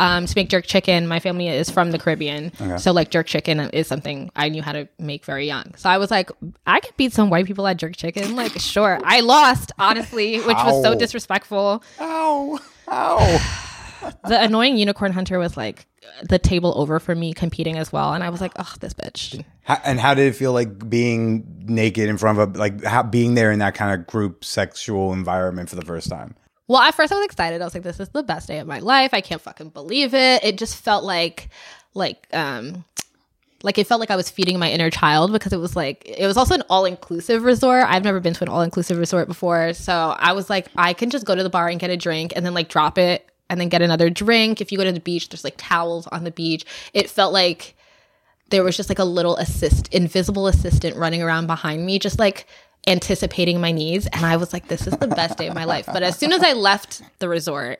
um, 0.00 0.26
to 0.26 0.32
make 0.34 0.48
jerk 0.48 0.66
chicken. 0.66 1.06
My 1.06 1.20
family 1.20 1.46
is 1.48 1.70
from 1.70 1.92
the 1.92 1.98
Caribbean. 1.98 2.50
So, 2.78 2.90
like, 2.92 3.10
jerk 3.10 3.26
chicken 3.26 3.60
is 3.70 3.86
something 3.86 4.30
I 4.34 4.48
knew 4.48 4.62
how 4.62 4.72
to 4.72 4.88
make 4.98 5.24
very 5.24 5.46
young. 5.46 5.74
So, 5.76 5.88
I 5.88 5.98
was 5.98 6.10
like, 6.10 6.30
I 6.66 6.80
could 6.80 6.96
beat 6.96 7.12
some 7.12 7.30
white 7.30 7.46
people 7.46 7.66
at 7.66 7.76
jerk 7.76 7.94
chicken. 7.96 8.34
Like, 8.34 8.58
sure. 8.58 8.98
I 9.04 9.20
lost, 9.20 9.72
honestly, 9.78 10.38
which 10.38 10.56
was 10.56 10.82
so 10.82 10.94
disrespectful. 10.94 11.84
Ow. 12.00 12.58
Ow. 12.88 13.66
The 14.26 14.42
annoying 14.42 14.78
unicorn 14.78 15.12
hunter 15.12 15.38
was 15.38 15.58
like 15.58 15.84
the 16.26 16.38
table 16.38 16.72
over 16.78 16.98
for 16.98 17.14
me 17.14 17.34
competing 17.34 17.76
as 17.76 17.92
well. 17.92 18.14
And 18.14 18.24
I 18.24 18.30
was 18.30 18.40
like, 18.40 18.52
oh, 18.58 18.72
this 18.80 18.94
bitch. 18.94 19.44
How- 19.64 19.80
and 19.84 20.00
how 20.00 20.14
did 20.14 20.26
it 20.26 20.36
feel 20.36 20.54
like 20.54 20.88
being 20.88 21.44
naked 21.66 22.08
in 22.08 22.16
front 22.16 22.38
of 22.38 22.54
a, 22.54 22.58
like, 22.58 22.82
how, 22.82 23.02
being 23.02 23.34
there 23.34 23.52
in 23.52 23.58
that 23.58 23.74
kind 23.74 23.92
of 24.00 24.06
group 24.06 24.42
sexual 24.42 25.12
environment 25.12 25.68
for 25.68 25.76
the 25.76 25.84
first 25.84 26.08
time? 26.08 26.34
Well, 26.70 26.80
at 26.80 26.94
first 26.94 27.12
I 27.12 27.16
was 27.16 27.24
excited. 27.24 27.60
I 27.60 27.64
was 27.64 27.74
like, 27.74 27.82
this 27.82 27.98
is 27.98 28.10
the 28.10 28.22
best 28.22 28.46
day 28.46 28.60
of 28.60 28.66
my 28.68 28.78
life. 28.78 29.12
I 29.12 29.20
can't 29.20 29.40
fucking 29.40 29.70
believe 29.70 30.14
it. 30.14 30.44
It 30.44 30.56
just 30.56 30.76
felt 30.76 31.02
like 31.02 31.48
like 31.94 32.28
um 32.32 32.84
like 33.64 33.76
it 33.76 33.88
felt 33.88 33.98
like 33.98 34.12
I 34.12 34.14
was 34.14 34.30
feeding 34.30 34.56
my 34.56 34.70
inner 34.70 34.88
child 34.88 35.32
because 35.32 35.52
it 35.52 35.56
was 35.56 35.74
like 35.74 36.04
it 36.06 36.28
was 36.28 36.36
also 36.36 36.54
an 36.54 36.62
all 36.70 36.84
inclusive 36.84 37.42
resort. 37.42 37.86
I've 37.88 38.04
never 38.04 38.20
been 38.20 38.34
to 38.34 38.44
an 38.44 38.48
all 38.48 38.60
inclusive 38.60 38.98
resort 38.98 39.26
before, 39.26 39.72
so 39.72 40.14
I 40.16 40.32
was 40.32 40.48
like, 40.48 40.68
I 40.76 40.92
can 40.92 41.10
just 41.10 41.26
go 41.26 41.34
to 41.34 41.42
the 41.42 41.50
bar 41.50 41.66
and 41.66 41.80
get 41.80 41.90
a 41.90 41.96
drink 41.96 42.34
and 42.36 42.46
then 42.46 42.54
like 42.54 42.68
drop 42.68 42.98
it 42.98 43.28
and 43.48 43.60
then 43.60 43.68
get 43.68 43.82
another 43.82 44.08
drink. 44.08 44.60
If 44.60 44.70
you 44.70 44.78
go 44.78 44.84
to 44.84 44.92
the 44.92 45.00
beach, 45.00 45.28
there's 45.28 45.42
like 45.42 45.56
towels 45.56 46.06
on 46.06 46.22
the 46.22 46.30
beach. 46.30 46.64
It 46.94 47.10
felt 47.10 47.32
like 47.32 47.74
there 48.50 48.62
was 48.62 48.76
just 48.76 48.88
like 48.90 49.00
a 49.00 49.04
little 49.04 49.36
assist, 49.38 49.92
invisible 49.92 50.46
assistant 50.46 50.96
running 50.96 51.20
around 51.20 51.48
behind 51.48 51.84
me, 51.84 51.98
just 51.98 52.20
like 52.20 52.46
anticipating 52.86 53.60
my 53.60 53.72
needs. 53.72 54.06
And 54.06 54.24
I 54.24 54.36
was 54.36 54.52
like, 54.52 54.68
this 54.68 54.86
is 54.86 54.96
the 54.98 55.06
best 55.08 55.38
day 55.38 55.46
of 55.48 55.54
my 55.54 55.64
life. 55.64 55.86
But 55.86 56.02
as 56.02 56.18
soon 56.18 56.32
as 56.32 56.42
I 56.42 56.52
left 56.54 57.02
the 57.18 57.28
resort, 57.28 57.78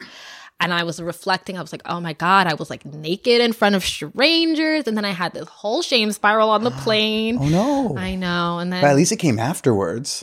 and 0.62 0.74
I 0.74 0.82
was 0.82 1.00
reflecting, 1.00 1.56
I 1.56 1.62
was 1.62 1.72
like, 1.72 1.80
oh 1.86 2.00
my 2.00 2.12
God, 2.12 2.46
I 2.46 2.52
was 2.52 2.68
like 2.68 2.84
naked 2.84 3.40
in 3.40 3.54
front 3.54 3.74
of 3.74 3.82
strangers. 3.84 4.86
And 4.86 4.94
then 4.94 5.06
I 5.06 5.10
had 5.12 5.32
this 5.32 5.48
whole 5.48 5.80
shame 5.80 6.12
spiral 6.12 6.50
on 6.50 6.64
the 6.64 6.70
plane. 6.84 7.38
Oh 7.40 7.48
no. 7.48 7.96
I 7.96 8.14
know. 8.14 8.58
And 8.58 8.70
then, 8.70 8.82
But 8.82 8.88
at 8.90 8.96
least 8.96 9.10
it 9.10 9.16
came 9.16 9.38
afterwards. 9.38 10.22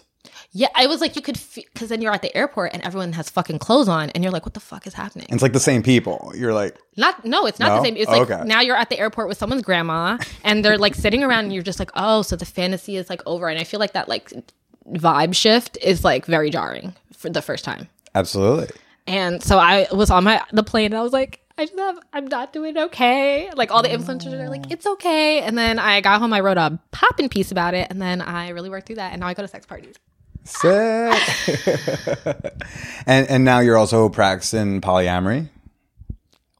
yeah, 0.51 0.67
I 0.75 0.85
was 0.85 1.01
like, 1.01 1.15
you 1.15 1.23
could, 1.23 1.39
because 1.55 1.89
then 1.89 2.03
you're 2.03 2.13
at 2.13 2.21
the 2.21 2.35
airport 2.37 2.73
and 2.75 2.83
everyone 2.83 3.13
has 3.13 3.31
fucking 3.31 3.57
clothes 3.57 3.87
on. 3.87 4.11
And 4.11 4.23
you're 4.23 4.31
like, 4.31 4.45
what 4.45 4.53
the 4.53 4.59
fuck 4.59 4.85
is 4.85 4.93
happening? 4.93 5.25
It's 5.31 5.41
like 5.41 5.53
the 5.53 5.59
same 5.59 5.81
people. 5.81 6.31
You're 6.35 6.53
like, 6.53 6.77
Not, 6.97 7.25
no, 7.25 7.47
it's 7.47 7.57
not 7.57 7.69
No? 7.69 7.77
the 7.77 7.81
same. 7.85 7.97
It's 7.97 8.11
like 8.11 8.29
Okay. 8.29 8.43
now 8.45 8.61
you're 8.61 8.75
at 8.77 8.89
the 8.89 8.99
airport 8.99 9.29
with 9.29 9.39
someone's 9.39 9.63
grandma 9.63 10.19
and 10.43 10.63
they're 10.63 10.77
like 10.77 10.93
sitting 10.93 11.23
around 11.23 11.45
and 11.45 11.53
you're 11.53 11.63
just 11.63 11.79
like, 11.79 11.89
oh, 11.95 12.21
so 12.21 12.35
the 12.35 12.45
fantasy 12.45 12.95
is 12.95 13.09
like 13.09 13.23
over. 13.25 13.47
And 13.47 13.57
I 13.59 13.63
feel 13.63 13.79
like 13.79 13.93
that 13.93 14.07
like 14.07 14.31
vibe 14.93 15.35
shift 15.35 15.77
is 15.81 16.03
like 16.03 16.25
very 16.25 16.49
jarring 16.49 16.95
for 17.13 17.29
the 17.29 17.41
first 17.41 17.63
time. 17.63 17.89
absolutely. 18.15 18.69
And 19.05 19.41
so 19.41 19.57
I 19.57 19.87
was 19.93 20.09
on 20.09 20.25
my 20.25 20.41
the 20.51 20.63
plane 20.63 20.87
and 20.87 20.95
I 20.95 21.01
was 21.01 21.13
like, 21.13 21.39
I 21.57 21.65
just 21.65 21.79
have 21.79 21.97
I'm 22.13 22.27
not 22.27 22.51
doing 22.53 22.77
okay. 22.77 23.49
Like 23.55 23.71
all 23.71 23.81
the 23.81 23.89
influencers 23.89 24.33
are 24.33 24.49
like, 24.49 24.69
it's 24.69 24.85
okay. 24.85 25.39
And 25.39 25.57
then 25.57 25.79
I 25.79 26.01
got 26.01 26.19
home, 26.19 26.33
I 26.33 26.41
wrote 26.41 26.57
a 26.57 26.77
poppin' 26.91 27.29
piece 27.29 27.51
about 27.51 27.73
it, 27.73 27.87
and 27.89 28.01
then 28.01 28.21
I 28.21 28.49
really 28.49 28.69
worked 28.69 28.87
through 28.87 28.97
that. 28.97 29.13
And 29.13 29.21
now 29.21 29.27
I 29.27 29.33
go 29.33 29.41
to 29.43 29.47
sex 29.47 29.65
parties. 29.65 29.95
Sick. 30.43 31.19
and 33.05 33.29
and 33.29 33.45
now 33.45 33.59
you're 33.59 33.77
also 33.77 34.07
practicing 34.09 34.81
polyamory. 34.81 35.49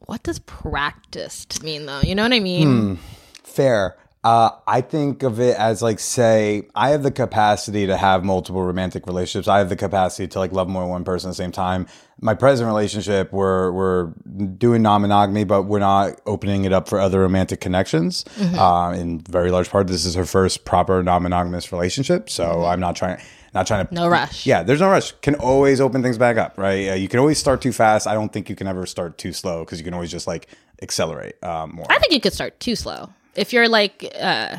What 0.06 0.24
does 0.24 0.40
practiced 0.40 1.64
mean 1.64 1.86
though? 1.86 2.00
You 2.02 2.16
know 2.16 2.24
what 2.24 2.34
I 2.34 2.40
mean? 2.40 2.68
Hmm. 2.68 2.96
Fair. 3.44 3.98
Uh, 4.28 4.52
I 4.68 4.82
think 4.82 5.24
of 5.24 5.40
it 5.40 5.56
as 5.56 5.82
like, 5.82 6.00
say, 6.00 6.68
I 6.76 6.90
have 6.90 7.02
the 7.02 7.12
capacity 7.12 7.88
to 7.88 7.96
have 7.96 8.26
multiple 8.26 8.62
romantic 8.62 9.08
relationships. 9.08 9.48
I 9.48 9.60
have 9.60 9.70
the 9.70 9.78
capacity 9.78 10.28
to 10.28 10.40
like 10.40 10.52
love 10.52 10.68
more 10.68 10.82
than 10.82 10.90
one 10.90 11.06
person 11.06 11.30
at 11.30 11.32
the 11.32 11.36
same 11.36 11.54
time. 11.54 11.88
My 12.20 12.34
present 12.34 12.68
relationship, 12.68 13.32
we're 13.32 13.72
we're 13.72 14.08
doing 14.58 14.82
non-monogamy, 14.82 15.46
but 15.46 15.62
we're 15.62 15.80
not 15.80 16.20
opening 16.26 16.66
it 16.66 16.74
up 16.74 16.90
for 16.90 17.00
other 17.00 17.22
romantic 17.22 17.62
connections. 17.62 18.26
Uh, 18.38 18.94
in 18.98 19.22
very 19.22 19.50
large 19.50 19.70
part, 19.70 19.88
this 19.88 20.04
is 20.04 20.16
her 20.16 20.26
first 20.26 20.66
proper 20.66 21.02
non-monogamous 21.02 21.72
relationship, 21.72 22.30
so 22.30 22.66
I'm 22.66 22.82
not 22.82 22.98
trying 22.98 23.22
not 23.54 23.66
trying 23.66 23.88
to 23.88 23.94
No 23.94 24.10
rush. 24.10 24.46
Yeah, 24.46 24.62
there's 24.62 24.82
no 24.82 24.90
rush. 24.90 25.14
Can 25.22 25.36
always 25.36 25.80
open 25.80 26.04
things 26.04 26.18
back 26.18 26.36
up, 26.36 26.58
right? 26.58 26.90
Uh, 26.90 26.94
you 26.96 27.08
can 27.08 27.22
always 27.22 27.38
start 27.38 27.62
too 27.62 27.72
fast. 27.72 28.08
I 28.08 28.14
don't 28.14 28.34
think 28.34 28.50
you 28.50 28.58
can 28.58 28.68
ever 28.68 28.86
start 28.86 29.18
too 29.18 29.32
slow 29.32 29.64
because 29.64 29.80
you 29.80 29.86
can 29.86 29.94
always 29.94 30.12
just 30.12 30.28
like 30.28 30.50
accelerate 30.82 31.42
um, 31.46 31.76
more. 31.76 31.86
I 31.90 31.98
think 32.00 32.12
you 32.12 32.20
could 32.20 32.34
start 32.34 32.60
too 32.60 32.76
slow. 32.76 33.10
If 33.38 33.54
you're 33.54 33.70
like 33.70 34.14
uh 34.20 34.58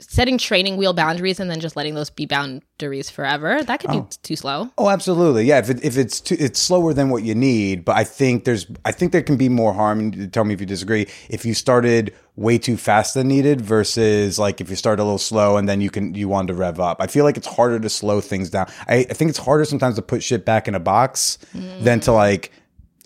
setting 0.00 0.38
training 0.38 0.76
wheel 0.76 0.92
boundaries 0.92 1.38
and 1.40 1.50
then 1.50 1.60
just 1.60 1.76
letting 1.76 1.94
those 1.94 2.10
be 2.10 2.26
boundaries 2.26 3.10
forever, 3.10 3.62
that 3.62 3.80
could 3.80 3.90
be 3.90 4.02
too 4.22 4.36
slow. 4.36 4.70
Oh, 4.76 4.88
absolutely. 4.88 5.44
Yeah, 5.44 5.58
if 5.58 5.70
it, 5.70 5.84
if 5.84 5.96
it's 5.96 6.20
too, 6.20 6.36
it's 6.38 6.60
slower 6.60 6.92
than 6.92 7.10
what 7.10 7.22
you 7.22 7.34
need, 7.34 7.84
but 7.84 7.96
I 7.96 8.04
think 8.04 8.44
there's 8.44 8.66
I 8.84 8.92
think 8.92 9.12
there 9.12 9.22
can 9.22 9.36
be 9.36 9.48
more 9.48 9.72
harm. 9.72 10.30
Tell 10.30 10.44
me 10.44 10.54
if 10.54 10.60
you 10.60 10.66
disagree. 10.66 11.06
If 11.28 11.44
you 11.44 11.54
started 11.54 12.14
way 12.36 12.58
too 12.58 12.76
fast 12.76 13.14
than 13.14 13.28
needed 13.28 13.60
versus 13.60 14.38
like 14.38 14.60
if 14.60 14.68
you 14.68 14.76
start 14.76 14.98
a 14.98 15.04
little 15.04 15.18
slow 15.18 15.56
and 15.56 15.68
then 15.68 15.80
you 15.80 15.90
can 15.90 16.14
you 16.14 16.28
want 16.28 16.48
to 16.48 16.54
rev 16.54 16.80
up. 16.80 16.98
I 17.00 17.06
feel 17.06 17.24
like 17.24 17.36
it's 17.36 17.46
harder 17.46 17.78
to 17.78 17.88
slow 17.88 18.20
things 18.20 18.50
down. 18.50 18.66
I, 18.88 18.96
I 18.96 19.04
think 19.04 19.28
it's 19.28 19.38
harder 19.38 19.64
sometimes 19.64 19.94
to 19.96 20.02
put 20.02 20.22
shit 20.22 20.44
back 20.44 20.66
in 20.68 20.74
a 20.74 20.80
box 20.80 21.38
than 21.80 22.00
to 22.00 22.12
like 22.12 22.50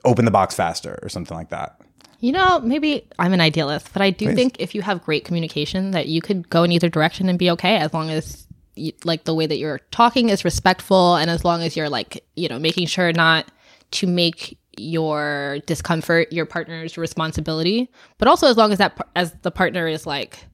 open 0.05 0.25
the 0.25 0.31
box 0.31 0.55
faster 0.55 0.99
or 1.03 1.09
something 1.09 1.37
like 1.37 1.51
that. 1.51 1.78
You 2.21 2.33
know, 2.33 2.59
maybe 2.61 3.07
I'm 3.19 3.33
an 3.33 3.41
idealist, 3.41 3.93
but 3.93 4.03
I 4.03 4.11
do 4.11 4.35
think 4.35 4.57
if 4.59 4.75
you 4.75 4.83
have 4.83 5.05
great 5.05 5.25
communication, 5.25 5.93
that 5.93 6.09
you 6.09 6.21
could 6.21 6.51
go 6.51 6.65
in 6.65 6.73
either 6.73 6.89
direction 6.89 7.29
and 7.29 7.39
be 7.39 7.51
okay 7.53 7.77
as 7.77 7.95
long 7.95 8.11
as 8.11 8.47
you, 8.75 8.93
like 9.05 9.25
the 9.25 9.35
way 9.35 9.47
that 9.47 9.59
you're 9.59 9.79
talking 9.93 10.29
is 10.29 10.45
respectful, 10.45 11.15
and 11.15 11.31
as 11.31 11.45
long 11.45 11.63
as 11.63 11.77
you're 11.77 11.89
like 11.89 12.25
you 12.35 12.49
know 12.49 12.59
making 12.59 12.87
sure 12.87 13.13
not 13.13 13.47
to 13.93 14.07
make 14.07 14.59
your 14.77 15.59
discomfort 15.67 16.33
your 16.33 16.47
partner's 16.47 16.99
responsibility, 16.99 17.89
but 18.19 18.27
also 18.27 18.49
as 18.49 18.57
long 18.57 18.73
as 18.73 18.79
that 18.79 18.99
as 19.15 19.33
the 19.43 19.51
partner 19.51 19.87
is 19.87 20.07
like 20.07 20.45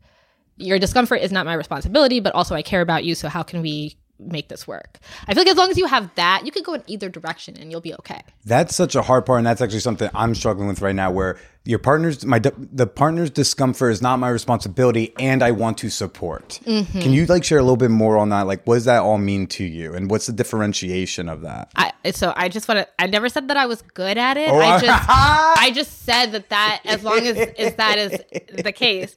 your 0.56 0.78
discomfort 0.78 1.20
is 1.22 1.32
not 1.32 1.46
my 1.46 1.54
responsibility, 1.54 2.20
but 2.20 2.34
also 2.34 2.54
I 2.54 2.62
care 2.62 2.82
about 2.82 3.04
you, 3.04 3.14
so 3.14 3.28
how 3.28 3.42
can 3.42 3.62
we 3.62 3.96
make 4.18 4.48
this 4.48 4.66
work? 4.66 4.98
I 5.26 5.34
feel 5.34 5.42
like 5.42 5.50
as 5.50 5.56
long 5.56 5.70
as 5.70 5.78
you 5.78 5.86
have 5.86 6.14
that, 6.14 6.44
you 6.44 6.52
could 6.52 6.64
go 6.64 6.74
in 6.74 6.82
either 6.86 7.08
direction 7.08 7.56
and 7.56 7.70
you'll 7.70 7.80
be 7.80 7.94
okay. 7.94 8.22
That's 8.44 8.74
such 8.74 8.94
a 8.94 9.02
hard 9.02 9.26
part, 9.26 9.38
and 9.38 9.46
that's 9.46 9.60
actually 9.60 9.80
something 9.80 10.08
I'm 10.14 10.34
struggling 10.34 10.68
with 10.68 10.80
right 10.80 10.94
now. 10.94 11.10
Where 11.10 11.38
your 11.64 11.78
partner's 11.78 12.24
my 12.26 12.38
the 12.38 12.86
partner's 12.86 13.30
discomfort 13.30 13.92
is 13.92 14.02
not 14.02 14.18
my 14.18 14.28
responsibility, 14.28 15.14
and 15.18 15.42
I 15.42 15.50
want 15.52 15.78
to 15.78 15.90
support. 15.90 16.60
Mm-hmm. 16.64 17.00
Can 17.00 17.12
you 17.12 17.26
like 17.26 17.44
share 17.44 17.58
a 17.58 17.62
little 17.62 17.76
bit 17.76 17.90
more 17.90 18.18
on 18.18 18.28
that? 18.30 18.42
Like, 18.42 18.66
what 18.66 18.74
does 18.74 18.84
that 18.84 19.00
all 19.00 19.18
mean 19.18 19.46
to 19.48 19.64
you, 19.64 19.94
and 19.94 20.10
what's 20.10 20.26
the 20.26 20.32
differentiation 20.32 21.28
of 21.28 21.40
that? 21.42 21.70
I 21.76 21.92
so 22.10 22.32
I 22.36 22.48
just 22.48 22.68
want 22.68 22.80
to. 22.80 22.88
I 22.98 23.06
never 23.06 23.28
said 23.28 23.48
that 23.48 23.56
I 23.56 23.66
was 23.66 23.82
good 23.82 24.18
at 24.18 24.36
it. 24.36 24.50
Oh, 24.50 24.58
I 24.58 24.80
just 24.80 25.08
I 25.08 25.70
just 25.74 26.02
said 26.02 26.32
that 26.32 26.50
that 26.50 26.82
as 26.84 27.02
long 27.02 27.20
as 27.20 27.36
is 27.58 27.74
that 27.76 27.98
is 27.98 28.20
the 28.62 28.72
case, 28.72 29.16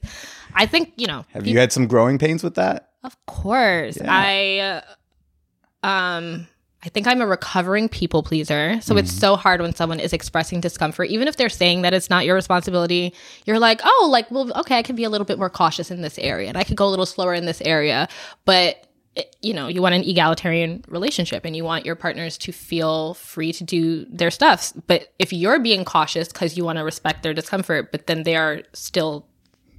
I 0.54 0.66
think 0.66 0.94
you 0.96 1.06
know. 1.06 1.24
Have 1.30 1.46
you 1.46 1.58
had 1.58 1.72
some 1.72 1.86
growing 1.86 2.18
pains 2.18 2.42
with 2.42 2.54
that? 2.54 2.87
Of 3.04 3.16
course, 3.26 3.98
I 4.02 4.82
uh, 5.82 5.86
um. 5.86 6.46
I 6.80 6.90
think 6.90 7.08
I'm 7.08 7.20
a 7.20 7.26
recovering 7.26 7.88
people 7.88 8.22
pleaser. 8.22 8.80
So 8.82 8.96
it's 8.96 9.12
so 9.12 9.34
hard 9.34 9.60
when 9.60 9.74
someone 9.74 9.98
is 9.98 10.12
expressing 10.12 10.60
discomfort, 10.60 11.08
even 11.10 11.26
if 11.26 11.36
they're 11.36 11.48
saying 11.48 11.82
that 11.82 11.92
it's 11.92 12.08
not 12.08 12.24
your 12.24 12.36
responsibility. 12.36 13.12
You're 13.46 13.58
like, 13.58 13.80
oh, 13.82 14.08
like, 14.12 14.30
well, 14.30 14.52
okay, 14.60 14.78
I 14.78 14.82
can 14.84 14.94
be 14.94 15.02
a 15.02 15.10
little 15.10 15.24
bit 15.24 15.38
more 15.38 15.50
cautious 15.50 15.90
in 15.90 16.02
this 16.02 16.20
area 16.20 16.48
and 16.48 16.56
I 16.56 16.62
could 16.62 16.76
go 16.76 16.86
a 16.86 16.88
little 16.88 17.04
slower 17.04 17.34
in 17.34 17.46
this 17.46 17.60
area. 17.62 18.06
But, 18.44 18.86
it- 19.16 19.34
you 19.42 19.54
know, 19.54 19.66
you 19.66 19.82
want 19.82 19.96
an 19.96 20.04
egalitarian 20.04 20.84
relationship 20.86 21.44
and 21.44 21.56
you 21.56 21.64
want 21.64 21.84
your 21.84 21.96
partners 21.96 22.38
to 22.38 22.52
feel 22.52 23.14
free 23.14 23.52
to 23.54 23.64
do 23.64 24.04
their 24.04 24.30
stuff. 24.30 24.72
But 24.86 25.12
if 25.18 25.32
you're 25.32 25.58
being 25.58 25.84
cautious 25.84 26.28
because 26.28 26.56
you 26.56 26.64
want 26.64 26.78
to 26.78 26.84
respect 26.84 27.24
their 27.24 27.34
discomfort, 27.34 27.90
but 27.90 28.06
then 28.06 28.22
they 28.22 28.36
are 28.36 28.62
still 28.72 29.26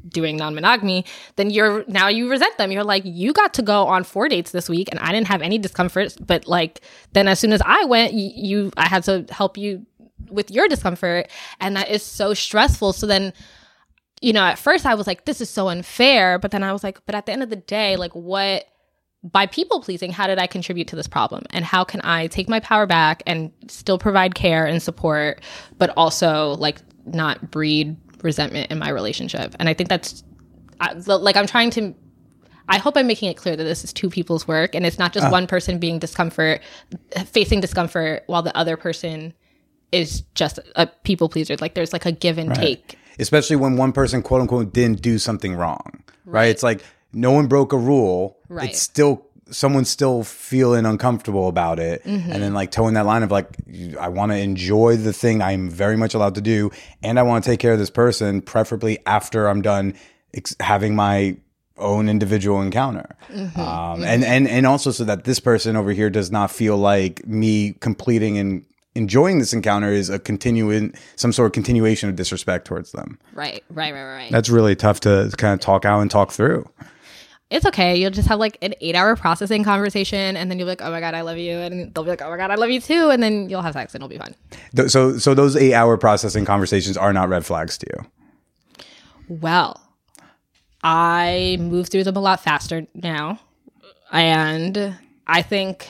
doing 0.07 0.37
non-monogamy 0.37 1.05
then 1.35 1.49
you're 1.49 1.83
now 1.87 2.07
you 2.07 2.29
resent 2.29 2.57
them 2.57 2.71
you're 2.71 2.83
like 2.83 3.03
you 3.05 3.33
got 3.33 3.53
to 3.53 3.61
go 3.61 3.85
on 3.85 4.03
four 4.03 4.29
dates 4.29 4.51
this 4.51 4.69
week 4.69 4.87
and 4.91 4.99
i 4.99 5.11
didn't 5.11 5.27
have 5.27 5.41
any 5.41 5.57
discomfort 5.57 6.15
but 6.25 6.47
like 6.47 6.81
then 7.13 7.27
as 7.27 7.39
soon 7.39 7.51
as 7.51 7.61
i 7.65 7.83
went 7.85 8.13
you 8.13 8.71
i 8.77 8.87
had 8.87 9.03
to 9.03 9.25
help 9.29 9.57
you 9.57 9.85
with 10.29 10.51
your 10.51 10.67
discomfort 10.67 11.29
and 11.59 11.75
that 11.75 11.89
is 11.89 12.03
so 12.03 12.33
stressful 12.33 12.93
so 12.93 13.05
then 13.05 13.33
you 14.21 14.33
know 14.33 14.43
at 14.43 14.57
first 14.57 14.85
i 14.85 14.95
was 14.95 15.07
like 15.07 15.25
this 15.25 15.41
is 15.41 15.49
so 15.49 15.67
unfair 15.69 16.39
but 16.39 16.51
then 16.51 16.63
i 16.63 16.71
was 16.71 16.83
like 16.83 17.03
but 17.05 17.15
at 17.15 17.25
the 17.25 17.31
end 17.31 17.43
of 17.43 17.49
the 17.49 17.55
day 17.55 17.95
like 17.95 18.13
what 18.13 18.65
by 19.23 19.45
people 19.47 19.81
pleasing, 19.81 20.11
how 20.11 20.27
did 20.27 20.39
I 20.39 20.47
contribute 20.47 20.87
to 20.89 20.95
this 20.95 21.07
problem? 21.07 21.43
And 21.49 21.65
how 21.65 21.83
can 21.83 22.01
I 22.03 22.27
take 22.27 22.47
my 22.47 22.59
power 22.59 22.85
back 22.85 23.21
and 23.27 23.51
still 23.67 23.97
provide 23.97 24.35
care 24.35 24.65
and 24.65 24.81
support, 24.81 25.41
but 25.77 25.91
also 25.97 26.55
like 26.55 26.77
not 27.05 27.51
breed 27.51 27.97
resentment 28.23 28.71
in 28.71 28.79
my 28.79 28.89
relationship? 28.89 29.55
And 29.59 29.69
I 29.69 29.73
think 29.73 29.89
that's 29.89 30.23
I, 30.79 30.93
like 30.93 31.35
I'm 31.35 31.47
trying 31.47 31.71
to. 31.71 31.93
I 32.71 32.77
hope 32.77 32.95
I'm 32.95 33.07
making 33.07 33.31
it 33.31 33.37
clear 33.37 33.55
that 33.55 33.63
this 33.63 33.83
is 33.83 33.91
two 33.91 34.11
people's 34.11 34.47
work 34.47 34.75
and 34.75 34.85
it's 34.85 34.99
not 34.99 35.11
just 35.11 35.25
uh. 35.25 35.29
one 35.29 35.47
person 35.47 35.79
being 35.79 35.97
discomfort, 35.97 36.61
facing 37.25 37.61
discomfort 37.61 38.23
while 38.27 38.43
the 38.43 38.55
other 38.55 38.77
person 38.77 39.33
is 39.91 40.21
just 40.35 40.59
a 40.75 40.85
people 40.85 41.29
pleaser. 41.29 41.55
Like 41.59 41.73
there's 41.73 41.93
like 41.93 42.05
a 42.05 42.11
give 42.11 42.37
and 42.37 42.53
take. 42.53 42.97
Especially 43.17 43.55
when 43.55 43.75
one 43.75 43.91
person, 43.91 44.21
quote 44.21 44.41
unquote, 44.41 44.71
didn't 44.71 45.01
do 45.01 45.17
something 45.17 45.55
wrong, 45.55 46.03
right? 46.25 46.49
It's 46.49 46.63
like 46.63 46.83
no 47.11 47.31
one 47.31 47.47
broke 47.47 47.73
a 47.73 47.77
rule. 47.77 48.37
Right. 48.47 48.69
It's 48.69 48.81
still 48.81 49.25
someone's 49.51 49.89
still 49.89 50.23
feeling 50.23 50.85
uncomfortable 50.85 51.47
about 51.47 51.79
it, 51.79 52.03
Mm-hmm. 52.03 52.31
and 52.31 52.41
then 52.43 52.53
like 52.53 52.71
towing 52.71 52.93
that 52.95 53.05
line 53.05 53.23
of 53.23 53.31
like, 53.31 53.47
I 53.99 54.09
want 54.09 54.31
to 54.31 54.37
enjoy 54.37 54.97
the 54.97 55.13
thing 55.13 55.41
I'm 55.41 55.69
very 55.69 55.97
much 55.97 56.13
allowed 56.13 56.35
to 56.35 56.41
do, 56.41 56.71
and 57.03 57.19
I 57.19 57.23
want 57.23 57.43
to 57.43 57.49
take 57.49 57.59
care 57.59 57.73
of 57.73 57.79
this 57.79 57.89
person, 57.89 58.41
preferably 58.41 58.99
after 59.05 59.47
I'm 59.47 59.61
done 59.61 59.93
ex- 60.33 60.55
having 60.59 60.95
my 60.95 61.37
own 61.77 62.09
individual 62.09 62.61
encounter 62.61 63.15
Mm-hmm. 63.29 63.59
um, 63.59 64.03
and 64.03 64.25
and 64.25 64.49
and 64.49 64.65
also 64.67 64.91
so 64.91 65.05
that 65.05 65.23
this 65.23 65.39
person 65.39 65.77
over 65.77 65.91
here 65.93 66.09
does 66.09 66.29
not 66.29 66.51
feel 66.51 66.75
like 66.77 67.25
me 67.25 67.71
completing 67.79 68.37
and 68.37 68.65
enjoying 68.95 69.39
this 69.39 69.53
encounter 69.53 69.87
is 69.89 70.09
a 70.09 70.19
continuing 70.19 70.93
some 71.15 71.31
sort 71.31 71.45
of 71.45 71.53
continuation 71.53 72.09
of 72.09 72.17
disrespect 72.17 72.65
towards 72.65 72.91
them 72.91 73.17
Right, 73.33 73.63
right, 73.69 73.93
right, 73.93 74.03
right. 74.13 74.31
that's 74.31 74.49
really 74.49 74.75
tough 74.75 74.99
to 75.01 75.31
kind 75.37 75.53
of 75.53 75.61
talk 75.61 75.85
out 75.85 76.01
and 76.01 76.11
talk 76.11 76.31
through 76.33 76.69
it's 77.49 77.65
okay. 77.65 77.95
You'll 77.95 78.11
just 78.11 78.27
have 78.27 78.39
like 78.39 78.57
an 78.61 78.73
eight 78.79 78.95
hour 78.95 79.15
processing 79.15 79.63
conversation 79.63 80.37
and 80.37 80.51
then 80.51 80.59
you'll 80.59 80.67
be 80.67 80.71
like, 80.71 80.81
oh 80.81 80.91
my 80.91 80.99
God, 80.99 81.15
I 81.15 81.21
love 81.21 81.37
you. 81.37 81.57
And 81.57 81.93
they'll 81.93 82.03
be 82.03 82.09
like, 82.11 82.21
oh 82.21 82.29
my 82.29 82.37
God, 82.37 82.51
I 82.51 82.55
love 82.55 82.69
you 82.69 82.79
too. 82.79 83.09
And 83.09 83.23
then 83.23 83.49
you'll 83.49 83.61
have 83.63 83.73
sex 83.73 83.93
and 83.95 84.01
it'll 84.03 84.09
be 84.09 84.17
fun. 84.19 84.35
Th- 84.75 84.89
so 84.89 85.17
so 85.17 85.33
those 85.33 85.55
eight 85.55 85.73
hour 85.73 85.97
processing 85.97 86.45
conversations 86.45 86.95
are 86.97 87.11
not 87.11 87.27
red 87.29 87.45
flags 87.45 87.77
to 87.79 87.87
you 87.89 88.85
Well, 89.27 89.81
I 90.83 91.57
move 91.59 91.89
through 91.89 92.03
them 92.03 92.15
a 92.15 92.19
lot 92.21 92.41
faster 92.41 92.85
now. 92.93 93.39
And 94.11 94.95
I 95.27 95.41
think 95.41 95.87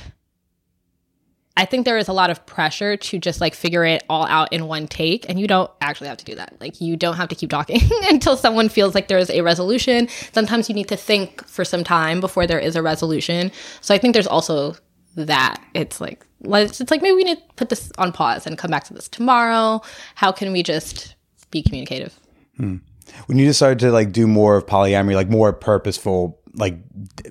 I 1.59 1.65
think 1.65 1.83
there 1.83 1.97
is 1.97 2.07
a 2.07 2.13
lot 2.13 2.29
of 2.29 2.45
pressure 2.45 2.95
to 2.95 3.19
just 3.19 3.41
like 3.41 3.53
figure 3.53 3.83
it 3.83 4.05
all 4.09 4.25
out 4.27 4.53
in 4.53 4.67
one 4.67 4.87
take 4.87 5.27
and 5.27 5.37
you 5.37 5.45
don't 5.45 5.69
actually 5.81 6.07
have 6.07 6.15
to 6.15 6.23
do 6.23 6.33
that. 6.35 6.55
Like 6.61 6.79
you 6.79 6.95
don't 6.95 7.17
have 7.17 7.27
to 7.27 7.35
keep 7.35 7.49
talking 7.49 7.81
until 8.03 8.37
someone 8.37 8.69
feels 8.69 8.95
like 8.95 9.09
there's 9.09 9.29
a 9.29 9.41
resolution. 9.41 10.07
Sometimes 10.31 10.69
you 10.69 10.75
need 10.75 10.87
to 10.87 10.95
think 10.95 11.45
for 11.47 11.65
some 11.65 11.83
time 11.83 12.21
before 12.21 12.47
there 12.47 12.59
is 12.59 12.77
a 12.77 12.81
resolution. 12.81 13.51
So 13.81 13.93
I 13.93 13.97
think 13.97 14.13
there's 14.13 14.25
also 14.25 14.77
that. 15.17 15.61
It's 15.73 15.99
like 15.99 16.25
let's 16.43 16.79
it's 16.79 16.91
like 16.91 17.01
maybe 17.01 17.17
we 17.17 17.25
need 17.25 17.39
to 17.39 17.53
put 17.57 17.67
this 17.67 17.91
on 17.97 18.13
pause 18.13 18.47
and 18.47 18.57
come 18.57 18.71
back 18.71 18.85
to 18.85 18.93
this 18.93 19.09
tomorrow. 19.09 19.81
How 20.15 20.31
can 20.31 20.53
we 20.53 20.63
just 20.63 21.15
be 21.51 21.61
communicative? 21.61 22.17
Hmm. 22.55 22.77
When 23.25 23.37
you 23.37 23.45
decided 23.45 23.79
to 23.79 23.91
like 23.91 24.13
do 24.13 24.27
more 24.27 24.55
of 24.55 24.65
polyamory, 24.65 25.15
like 25.15 25.29
more 25.29 25.51
purposeful, 25.51 26.38
like 26.53 26.77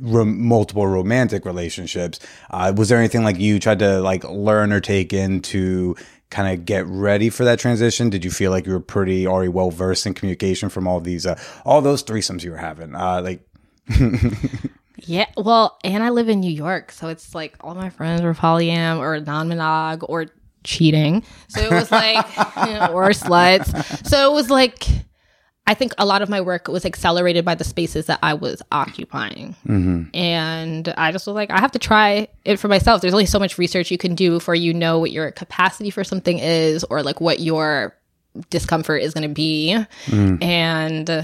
rom- 0.00 0.46
multiple 0.46 0.86
romantic 0.86 1.44
relationships, 1.44 2.20
uh, 2.50 2.72
was 2.76 2.88
there 2.88 2.98
anything 2.98 3.24
like 3.24 3.38
you 3.38 3.58
tried 3.58 3.78
to 3.80 4.00
like 4.00 4.24
learn 4.24 4.72
or 4.72 4.80
take 4.80 5.12
in 5.12 5.40
to 5.42 5.96
kind 6.30 6.52
of 6.52 6.64
get 6.64 6.86
ready 6.86 7.30
for 7.30 7.44
that 7.44 7.58
transition? 7.58 8.10
Did 8.10 8.24
you 8.24 8.30
feel 8.30 8.50
like 8.50 8.66
you 8.66 8.72
were 8.72 8.80
pretty 8.80 9.26
already 9.26 9.48
well 9.48 9.70
versed 9.70 10.06
in 10.06 10.14
communication 10.14 10.68
from 10.68 10.86
all 10.86 11.00
these, 11.00 11.26
uh, 11.26 11.38
all 11.64 11.80
those 11.80 12.02
threesomes 12.04 12.42
you 12.42 12.50
were 12.50 12.56
having? 12.58 12.94
Uh, 12.94 13.22
like, 13.22 13.48
Yeah, 15.00 15.26
well, 15.36 15.78
and 15.84 16.02
I 16.02 16.10
live 16.10 16.28
in 16.28 16.40
New 16.40 16.50
York, 16.50 16.90
so 16.92 17.08
it's 17.08 17.34
like 17.34 17.56
all 17.60 17.74
my 17.74 17.88
friends 17.88 18.20
were 18.20 18.34
polyam 18.34 18.98
or 18.98 19.20
non-monog 19.20 20.04
or 20.08 20.26
cheating. 20.64 21.22
So 21.48 21.60
it 21.60 21.70
was 21.70 21.90
like 21.90 22.26
you 22.36 22.72
know, 22.74 22.88
or 22.92 23.10
sluts. 23.10 24.06
So 24.06 24.30
it 24.30 24.34
was 24.34 24.50
like 24.50 24.86
I 25.68 25.74
think 25.74 25.92
a 25.98 26.06
lot 26.06 26.22
of 26.22 26.28
my 26.30 26.40
work 26.40 26.66
was 26.68 26.84
accelerated 26.86 27.44
by 27.44 27.54
the 27.54 27.62
spaces 27.62 28.06
that 28.06 28.18
I 28.22 28.32
was 28.32 28.62
occupying. 28.72 29.54
And 30.14 30.88
I 30.96 31.12
just 31.12 31.26
was 31.26 31.34
like, 31.34 31.50
I 31.50 31.60
have 31.60 31.72
to 31.72 31.78
try 31.78 32.28
it 32.46 32.56
for 32.56 32.68
myself. 32.68 33.02
There's 33.02 33.12
only 33.12 33.26
so 33.26 33.38
much 33.38 33.58
research 33.58 33.90
you 33.90 33.98
can 33.98 34.14
do 34.14 34.30
before 34.30 34.54
you 34.54 34.72
know 34.72 34.98
what 34.98 35.12
your 35.12 35.30
capacity 35.30 35.90
for 35.90 36.04
something 36.04 36.38
is 36.38 36.84
or 36.84 37.02
like 37.02 37.20
what 37.20 37.40
your 37.40 37.94
discomfort 38.48 39.02
is 39.02 39.12
going 39.12 39.28
to 39.28 39.34
be. 39.34 39.76
And 40.10 41.10
uh, 41.10 41.22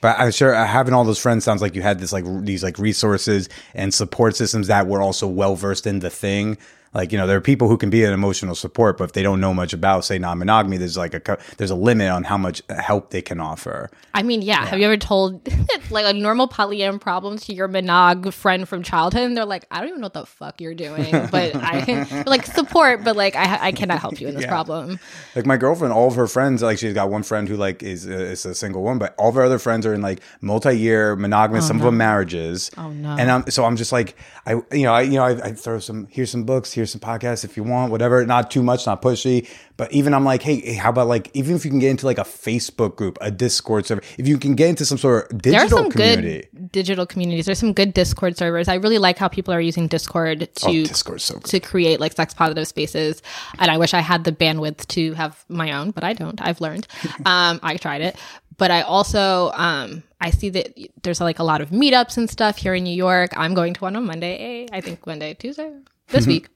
But 0.00 0.18
I'm 0.18 0.30
sure 0.30 0.54
uh, 0.54 0.64
having 0.64 0.94
all 0.94 1.04
those 1.04 1.18
friends 1.18 1.44
sounds 1.44 1.60
like 1.60 1.74
you 1.74 1.82
had 1.82 1.98
this 1.98 2.12
like 2.12 2.24
r- 2.24 2.40
these 2.40 2.62
like 2.62 2.78
resources 2.78 3.48
and 3.74 3.92
support 3.92 4.36
systems 4.36 4.68
that 4.68 4.86
were 4.86 5.02
also 5.02 5.26
well 5.26 5.56
versed 5.56 5.86
in 5.88 5.98
the 5.98 6.10
thing. 6.10 6.56
Like 6.94 7.12
you 7.12 7.18
know, 7.18 7.26
there 7.26 7.36
are 7.36 7.42
people 7.42 7.68
who 7.68 7.78
can 7.78 7.90
be 7.90 8.04
an 8.04 8.12
emotional 8.12 8.54
support, 8.54 8.98
but 8.98 9.04
if 9.04 9.12
they 9.12 9.22
don't 9.22 9.40
know 9.40 9.54
much 9.54 9.72
about, 9.72 10.04
say, 10.04 10.18
non-monogamy, 10.18 10.76
there's 10.76 10.96
like 10.96 11.14
a 11.14 11.38
there's 11.56 11.70
a 11.70 11.74
limit 11.74 12.10
on 12.10 12.24
how 12.24 12.36
much 12.36 12.62
help 12.68 13.10
they 13.10 13.22
can 13.22 13.40
offer. 13.40 13.90
I 14.14 14.22
mean, 14.22 14.42
yeah. 14.42 14.66
Have 14.66 14.78
you 14.78 14.84
ever 14.84 14.98
told 14.98 15.48
like 15.90 16.04
a 16.04 16.12
normal 16.12 16.48
polyam 16.48 17.00
problem 17.00 17.38
to 17.38 17.54
your 17.54 17.68
monog 17.68 18.32
friend 18.34 18.68
from 18.68 18.82
childhood? 18.82 19.22
And 19.22 19.36
they're 19.36 19.46
like, 19.46 19.64
I 19.70 19.80
don't 19.80 19.88
even 19.88 20.00
know 20.00 20.06
what 20.06 20.14
the 20.14 20.26
fuck 20.26 20.60
you're 20.60 20.74
doing, 20.74 21.10
but 21.30 21.54
I 21.56 22.24
like 22.26 22.44
support, 22.44 23.04
but 23.04 23.16
like 23.16 23.36
I, 23.36 23.68
I 23.68 23.72
cannot 23.72 23.98
help 24.00 24.20
you 24.20 24.28
in 24.28 24.34
this 24.34 24.46
problem. 24.46 24.98
Like 25.34 25.46
my 25.46 25.56
girlfriend, 25.56 25.94
all 25.94 26.08
of 26.08 26.14
her 26.16 26.26
friends, 26.26 26.62
like 26.62 26.78
she's 26.78 26.92
got 26.92 27.10
one 27.10 27.22
friend 27.22 27.48
who 27.48 27.56
like 27.56 27.82
is 27.82 28.06
uh, 28.06 28.12
is 28.12 28.44
a 28.44 28.54
single 28.54 28.82
one, 28.82 28.98
but 28.98 29.14
all 29.16 29.30
of 29.30 29.34
her 29.36 29.42
other 29.42 29.58
friends 29.58 29.86
are 29.86 29.94
in 29.94 30.02
like 30.02 30.20
multi-year 30.42 31.16
monogamous, 31.16 31.66
some 31.66 31.78
of 31.78 31.82
them 31.84 31.96
marriages. 31.96 32.70
Oh 32.76 32.90
no. 32.90 33.16
And 33.18 33.30
I'm 33.30 33.50
so 33.50 33.64
I'm 33.64 33.76
just 33.76 33.92
like 33.92 34.14
I 34.46 34.54
you 34.72 34.82
know 34.82 34.92
I 34.92 35.02
you 35.02 35.14
know 35.14 35.24
I, 35.24 35.48
I 35.48 35.52
throw 35.52 35.78
some 35.78 36.06
here's 36.10 36.30
some 36.30 36.44
books, 36.44 36.72
here's 36.82 36.90
some 36.90 37.00
podcasts 37.00 37.44
if 37.44 37.56
you 37.56 37.62
want, 37.62 37.90
whatever. 37.92 38.26
Not 38.26 38.50
too 38.50 38.62
much, 38.62 38.86
not 38.86 39.00
pushy, 39.02 39.48
but 39.76 39.92
even 39.92 40.12
I'm 40.14 40.24
like, 40.24 40.42
hey, 40.42 40.74
how 40.74 40.90
about 40.90 41.06
like 41.08 41.30
even 41.34 41.54
if 41.54 41.64
you 41.64 41.70
can 41.70 41.78
get 41.78 41.90
into 41.90 42.06
like 42.06 42.18
a 42.18 42.22
Facebook 42.24 42.96
group, 42.96 43.16
a 43.20 43.30
Discord 43.30 43.86
server, 43.86 44.02
if 44.18 44.26
you 44.26 44.36
can 44.38 44.54
get 44.54 44.68
into 44.68 44.84
some 44.84 44.98
sort 44.98 45.30
of 45.32 45.42
There 45.42 45.52
are 45.54 45.60
digital 45.64 45.78
some 45.78 45.90
community. 45.92 46.48
good 46.52 46.72
digital 46.72 47.06
communities. 47.06 47.46
There's 47.46 47.58
some 47.60 47.72
good 47.72 47.94
Discord 47.94 48.36
servers. 48.36 48.68
I 48.68 48.74
really 48.74 48.98
like 48.98 49.18
how 49.18 49.28
people 49.28 49.54
are 49.54 49.60
using 49.60 49.86
Discord 49.86 50.40
to 50.56 50.66
Oh, 50.68 50.72
Discord's 50.72 51.24
so 51.24 51.34
good. 51.34 51.44
to 51.44 51.60
create 51.60 52.00
like 52.00 52.12
sex 52.14 52.34
positive 52.34 52.66
spaces. 52.66 53.22
And 53.58 53.70
I 53.70 53.78
wish 53.78 53.94
I 53.94 54.00
had 54.00 54.24
the 54.24 54.32
bandwidth 54.32 54.86
to 54.88 55.14
have 55.14 55.44
my 55.48 55.72
own, 55.72 55.92
but 55.92 56.02
I 56.04 56.12
don't. 56.12 56.40
I've 56.42 56.60
learned. 56.60 56.88
um, 57.24 57.60
I 57.62 57.76
tried 57.76 58.00
it. 58.02 58.16
But 58.58 58.70
I 58.70 58.82
also 58.82 59.50
um, 59.54 60.02
I 60.20 60.30
see 60.30 60.50
that 60.50 60.76
there's 61.02 61.20
like 61.20 61.38
a 61.38 61.42
lot 61.42 61.60
of 61.62 61.70
meetups 61.70 62.16
and 62.16 62.28
stuff 62.30 62.58
here 62.58 62.74
in 62.74 62.84
New 62.84 62.94
York. 62.94 63.30
I'm 63.36 63.54
going 63.54 63.74
to 63.74 63.80
one 63.80 63.96
on 63.96 64.04
Monday. 64.04 64.68
I 64.70 64.80
think 64.80 65.04
Monday, 65.06 65.34
Tuesday, 65.34 65.72
this 66.12 66.22
mm-hmm. 66.22 66.32
week. 66.32 66.48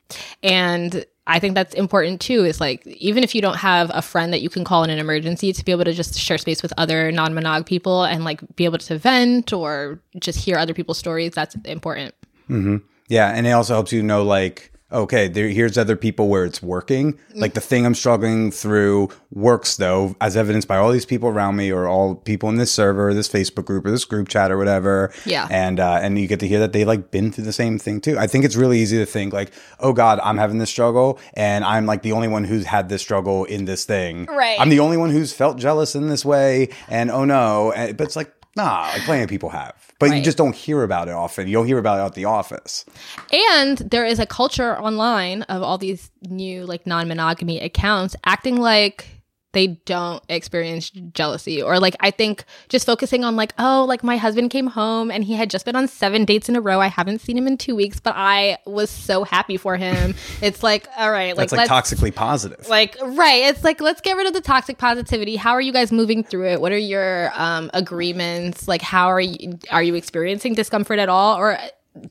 And 0.42 1.04
I 1.26 1.40
think 1.40 1.54
that's 1.54 1.74
important 1.74 2.20
too. 2.20 2.44
Is 2.44 2.60
like 2.60 2.86
even 2.86 3.24
if 3.24 3.34
you 3.34 3.42
don't 3.42 3.56
have 3.56 3.90
a 3.92 4.02
friend 4.02 4.32
that 4.32 4.40
you 4.42 4.48
can 4.48 4.64
call 4.64 4.84
in 4.84 4.90
an 4.90 4.98
emergency 4.98 5.52
to 5.52 5.64
be 5.64 5.72
able 5.72 5.84
to 5.84 5.92
just 5.92 6.18
share 6.18 6.38
space 6.38 6.62
with 6.62 6.72
other 6.76 7.10
non-monog 7.10 7.66
people 7.66 8.04
and 8.04 8.24
like 8.24 8.40
be 8.54 8.64
able 8.64 8.78
to 8.78 8.98
vent 8.98 9.52
or 9.52 10.00
just 10.20 10.38
hear 10.38 10.56
other 10.56 10.74
people's 10.74 10.98
stories, 10.98 11.32
that's 11.32 11.56
important. 11.64 12.14
Mm-hmm. 12.48 12.76
Yeah, 13.08 13.32
and 13.34 13.46
it 13.46 13.50
also 13.50 13.74
helps 13.74 13.92
you 13.92 14.02
know 14.02 14.22
like 14.22 14.72
okay, 14.92 15.28
there 15.28 15.48
here's 15.48 15.76
other 15.76 15.96
people 15.96 16.28
where 16.28 16.44
it's 16.44 16.62
working. 16.62 17.18
Like 17.34 17.54
the 17.54 17.60
thing 17.60 17.84
I'm 17.84 17.94
struggling 17.94 18.50
through 18.50 19.08
works 19.30 19.76
though, 19.76 20.14
as 20.20 20.36
evidenced 20.36 20.68
by 20.68 20.76
all 20.76 20.90
these 20.90 21.06
people 21.06 21.28
around 21.28 21.56
me 21.56 21.70
or 21.70 21.86
all 21.86 22.14
people 22.14 22.48
in 22.48 22.56
this 22.56 22.72
server, 22.72 23.12
this 23.12 23.28
Facebook 23.28 23.64
group 23.64 23.84
or 23.84 23.90
this 23.90 24.04
group 24.04 24.28
chat 24.28 24.50
or 24.50 24.58
whatever. 24.58 25.12
Yeah. 25.24 25.48
And 25.50 25.80
uh, 25.80 25.98
and 26.02 26.18
you 26.18 26.26
get 26.26 26.40
to 26.40 26.48
hear 26.48 26.60
that 26.60 26.72
they 26.72 26.84
like 26.84 27.10
been 27.10 27.32
through 27.32 27.44
the 27.44 27.52
same 27.52 27.78
thing 27.78 28.00
too. 28.00 28.18
I 28.18 28.26
think 28.26 28.44
it's 28.44 28.56
really 28.56 28.78
easy 28.78 28.98
to 28.98 29.06
think 29.06 29.32
like, 29.32 29.52
oh 29.80 29.92
God, 29.92 30.20
I'm 30.22 30.38
having 30.38 30.58
this 30.58 30.70
struggle 30.70 31.18
and 31.34 31.64
I'm 31.64 31.86
like 31.86 32.02
the 32.02 32.12
only 32.12 32.28
one 32.28 32.44
who's 32.44 32.66
had 32.66 32.88
this 32.88 33.02
struggle 33.02 33.44
in 33.44 33.64
this 33.64 33.84
thing. 33.84 34.26
Right. 34.26 34.58
I'm 34.60 34.68
the 34.68 34.80
only 34.80 34.96
one 34.96 35.10
who's 35.10 35.32
felt 35.32 35.58
jealous 35.58 35.94
in 35.94 36.08
this 36.08 36.24
way 36.24 36.68
and 36.88 37.10
oh 37.10 37.24
no. 37.24 37.72
And, 37.72 37.96
but 37.96 38.04
it's 38.04 38.16
like, 38.16 38.32
nah, 38.56 38.90
like 38.92 39.02
plenty 39.02 39.22
of 39.22 39.28
people 39.28 39.50
have. 39.50 39.74
But 39.98 40.14
you 40.14 40.22
just 40.22 40.38
don't 40.38 40.54
hear 40.54 40.82
about 40.82 41.08
it 41.08 41.14
often. 41.14 41.46
You 41.46 41.54
don't 41.54 41.66
hear 41.66 41.78
about 41.78 42.00
it 42.00 42.02
at 42.02 42.14
the 42.14 42.24
office. 42.24 42.84
And 43.32 43.78
there 43.78 44.04
is 44.04 44.18
a 44.18 44.26
culture 44.26 44.78
online 44.78 45.42
of 45.42 45.62
all 45.62 45.78
these 45.78 46.10
new 46.22 46.66
like 46.66 46.86
non-monogamy 46.86 47.60
accounts 47.60 48.16
acting 48.24 48.56
like 48.56 49.15
they 49.56 49.68
don't 49.86 50.22
experience 50.28 50.90
jealousy. 50.90 51.62
Or 51.62 51.80
like 51.80 51.96
I 52.00 52.10
think 52.10 52.44
just 52.68 52.84
focusing 52.84 53.24
on 53.24 53.36
like 53.36 53.54
oh 53.58 53.86
like 53.88 54.04
my 54.04 54.18
husband 54.18 54.50
came 54.50 54.66
home 54.66 55.10
and 55.10 55.24
he 55.24 55.32
had 55.32 55.48
just 55.48 55.64
been 55.64 55.74
on 55.74 55.88
7 55.88 56.26
dates 56.26 56.50
in 56.50 56.56
a 56.56 56.60
row. 56.60 56.78
I 56.78 56.88
haven't 56.88 57.22
seen 57.22 57.38
him 57.38 57.46
in 57.46 57.56
2 57.56 57.74
weeks, 57.74 57.98
but 57.98 58.14
I 58.14 58.58
was 58.66 58.90
so 58.90 59.24
happy 59.24 59.56
for 59.56 59.78
him. 59.78 60.14
it's 60.42 60.62
like 60.62 60.86
all 60.98 61.10
right, 61.10 61.34
like 61.34 61.48
That's 61.48 61.70
like, 61.70 61.84
toxically 61.84 62.14
positive. 62.14 62.68
like 62.68 62.98
right. 63.02 63.44
It's 63.44 63.64
like 63.64 63.80
let's 63.80 64.02
get 64.02 64.18
rid 64.18 64.26
of 64.26 64.34
the 64.34 64.42
toxic 64.42 64.76
positivity. 64.76 65.36
How 65.36 65.52
are 65.52 65.60
you 65.62 65.72
guys 65.72 65.90
moving 65.90 66.22
through 66.22 66.48
it? 66.48 66.60
What 66.60 66.72
are 66.72 66.78
your 66.78 67.32
um 67.34 67.70
agreements? 67.72 68.68
Like 68.68 68.82
how 68.82 69.06
are 69.06 69.22
you 69.22 69.58
are 69.70 69.82
you 69.82 69.94
experiencing 69.94 70.52
discomfort 70.52 70.98
at 70.98 71.08
all? 71.08 71.38
Or 71.38 71.58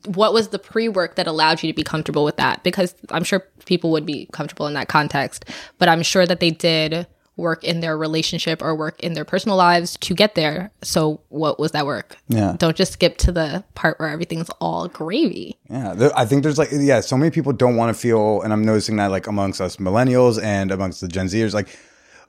what 0.06 0.32
was 0.32 0.48
the 0.48 0.58
pre-work 0.58 1.14
that 1.14 1.28
allowed 1.28 1.62
you 1.62 1.70
to 1.70 1.76
be 1.76 1.84
comfortable 1.84 2.24
with 2.24 2.38
that? 2.38 2.64
Because 2.64 2.92
i'm 3.10 3.22
sure 3.22 3.46
people 3.66 3.92
would 3.92 4.04
be 4.04 4.26
comfortable 4.32 4.66
in 4.66 4.74
that 4.74 4.88
context 4.88 5.44
but 5.78 5.88
i'm 5.88 6.02
sure 6.02 6.26
that 6.26 6.40
they 6.40 6.50
did 6.50 7.06
work 7.36 7.62
in 7.64 7.80
their 7.80 7.96
relationship 7.98 8.62
or 8.62 8.74
work 8.74 8.98
in 9.02 9.12
their 9.12 9.24
personal 9.24 9.56
lives 9.56 9.96
to 9.98 10.14
get 10.14 10.34
there 10.34 10.70
so 10.82 11.20
what 11.28 11.58
was 11.58 11.72
that 11.72 11.84
work 11.86 12.16
Yeah. 12.28 12.54
don't 12.58 12.76
just 12.76 12.92
skip 12.94 13.18
to 13.18 13.32
the 13.32 13.62
part 13.74 13.98
where 14.00 14.08
everything's 14.08 14.48
all 14.60 14.88
gravy 14.88 15.58
Yeah, 15.68 15.92
there, 15.94 16.10
I 16.16 16.24
think 16.24 16.42
there's 16.42 16.58
like 16.58 16.68
yeah, 16.72 17.00
so 17.00 17.16
many 17.16 17.30
people 17.30 17.52
don't 17.52 17.76
want 17.76 17.94
to 17.94 18.00
feel, 18.00 18.40
and 18.42 18.52
I'm 18.52 18.64
noticing 18.64 18.96
that 18.96 19.10
like 19.10 19.26
amongst 19.26 19.60
us 19.60 19.76
millennials 19.76 20.42
and 20.42 20.70
amongst 20.70 21.00
the 21.00 21.08
Gen 21.08 21.26
Zers, 21.26 21.52
like, 21.54 21.68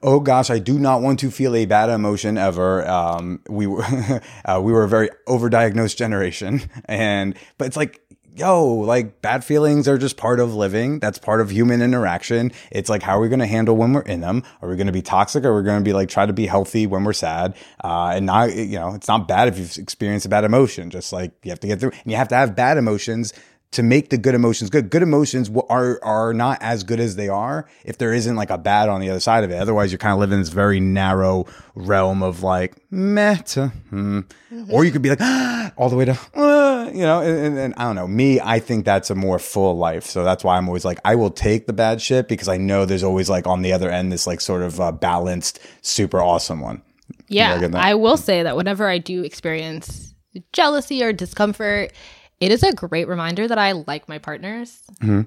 oh 0.02 0.20
gosh, 0.20 0.50
I 0.50 0.58
do 0.58 0.78
not 0.78 1.00
want 1.02 1.18
to 1.20 1.30
feel 1.30 1.54
a 1.56 1.64
bad 1.66 1.88
emotion 1.88 2.36
ever. 2.38 2.86
Um, 2.88 3.40
we 3.48 3.66
were 3.66 3.82
uh, 4.44 4.60
we 4.62 4.72
were 4.72 4.84
a 4.84 4.88
very 4.88 5.08
overdiagnosed 5.26 5.96
generation, 5.96 6.60
and 6.86 7.34
but 7.56 7.66
it's 7.68 7.76
like. 7.76 8.00
Yo, 8.38 8.64
like 8.66 9.20
bad 9.20 9.44
feelings 9.44 9.88
are 9.88 9.98
just 9.98 10.16
part 10.16 10.38
of 10.38 10.54
living. 10.54 11.00
That's 11.00 11.18
part 11.18 11.40
of 11.40 11.50
human 11.50 11.82
interaction. 11.82 12.52
It's 12.70 12.88
like, 12.88 13.02
how 13.02 13.18
are 13.18 13.20
we 13.20 13.28
going 13.28 13.40
to 13.40 13.48
handle 13.48 13.76
when 13.76 13.92
we're 13.92 14.02
in 14.02 14.20
them? 14.20 14.44
Are 14.62 14.68
we 14.68 14.76
going 14.76 14.86
to 14.86 14.92
be 14.92 15.02
toxic? 15.02 15.44
Are 15.44 15.56
we 15.56 15.64
going 15.64 15.80
to 15.80 15.84
be 15.84 15.92
like, 15.92 16.08
try 16.08 16.24
to 16.24 16.32
be 16.32 16.46
healthy 16.46 16.86
when 16.86 17.02
we're 17.02 17.14
sad? 17.14 17.56
Uh, 17.82 18.12
and 18.14 18.26
not, 18.26 18.54
you 18.54 18.78
know, 18.78 18.94
it's 18.94 19.08
not 19.08 19.26
bad 19.26 19.48
if 19.48 19.58
you've 19.58 19.76
experienced 19.76 20.24
a 20.24 20.28
bad 20.28 20.44
emotion. 20.44 20.88
Just 20.88 21.12
like 21.12 21.32
you 21.42 21.50
have 21.50 21.58
to 21.58 21.66
get 21.66 21.80
through 21.80 21.90
and 21.90 22.12
you 22.12 22.16
have 22.16 22.28
to 22.28 22.36
have 22.36 22.54
bad 22.54 22.78
emotions 22.78 23.32
to 23.70 23.82
make 23.82 24.08
the 24.08 24.16
good 24.16 24.34
emotions 24.34 24.70
good. 24.70 24.90
Good 24.90 25.02
emotions 25.02 25.50
are 25.68 26.02
are 26.02 26.32
not 26.32 26.58
as 26.62 26.84
good 26.84 27.00
as 27.00 27.16
they 27.16 27.28
are 27.28 27.68
if 27.84 27.98
there 27.98 28.14
isn't 28.14 28.34
like 28.34 28.50
a 28.50 28.58
bad 28.58 28.88
on 28.88 29.00
the 29.00 29.10
other 29.10 29.20
side 29.20 29.44
of 29.44 29.50
it. 29.50 29.56
Otherwise, 29.56 29.92
you're 29.92 29.98
kind 29.98 30.12
of 30.12 30.18
living 30.18 30.34
in 30.34 30.40
this 30.40 30.48
very 30.48 30.80
narrow 30.80 31.46
realm 31.74 32.22
of 32.22 32.42
like 32.42 32.76
meta, 32.90 33.68
hmm. 33.90 34.20
or 34.70 34.84
you 34.84 34.90
could 34.90 35.02
be 35.02 35.10
like 35.10 35.20
all 35.76 35.90
the 35.90 35.96
way 35.96 36.06
to 36.06 36.18
uh, 36.34 36.90
you 36.92 37.02
know. 37.02 37.20
And, 37.20 37.46
and, 37.46 37.58
and 37.58 37.74
I 37.76 37.84
don't 37.84 37.96
know. 37.96 38.08
Me, 38.08 38.40
I 38.40 38.58
think 38.58 38.84
that's 38.84 39.10
a 39.10 39.14
more 39.14 39.38
full 39.38 39.76
life. 39.76 40.04
So 40.04 40.24
that's 40.24 40.42
why 40.42 40.56
I'm 40.56 40.66
always 40.68 40.84
like 40.84 40.98
I 41.04 41.14
will 41.14 41.30
take 41.30 41.66
the 41.66 41.74
bad 41.74 42.00
shit 42.00 42.28
because 42.28 42.48
I 42.48 42.56
know 42.56 42.86
there's 42.86 43.04
always 43.04 43.28
like 43.28 43.46
on 43.46 43.62
the 43.62 43.72
other 43.72 43.90
end 43.90 44.12
this 44.12 44.26
like 44.26 44.40
sort 44.40 44.62
of 44.62 44.80
uh, 44.80 44.92
balanced, 44.92 45.60
super 45.82 46.22
awesome 46.22 46.60
one. 46.60 46.82
Yeah. 47.28 47.68
I 47.74 47.94
will 47.94 48.16
say 48.16 48.42
that 48.42 48.56
whenever 48.56 48.88
I 48.88 48.98
do 48.98 49.22
experience 49.22 50.14
jealousy 50.52 51.02
or 51.02 51.12
discomfort, 51.12 51.92
it 52.40 52.52
is 52.52 52.62
a 52.62 52.72
great 52.72 53.08
reminder 53.08 53.48
that 53.48 53.58
I 53.58 53.72
like 53.72 54.08
my 54.08 54.18
partners. 54.18 54.80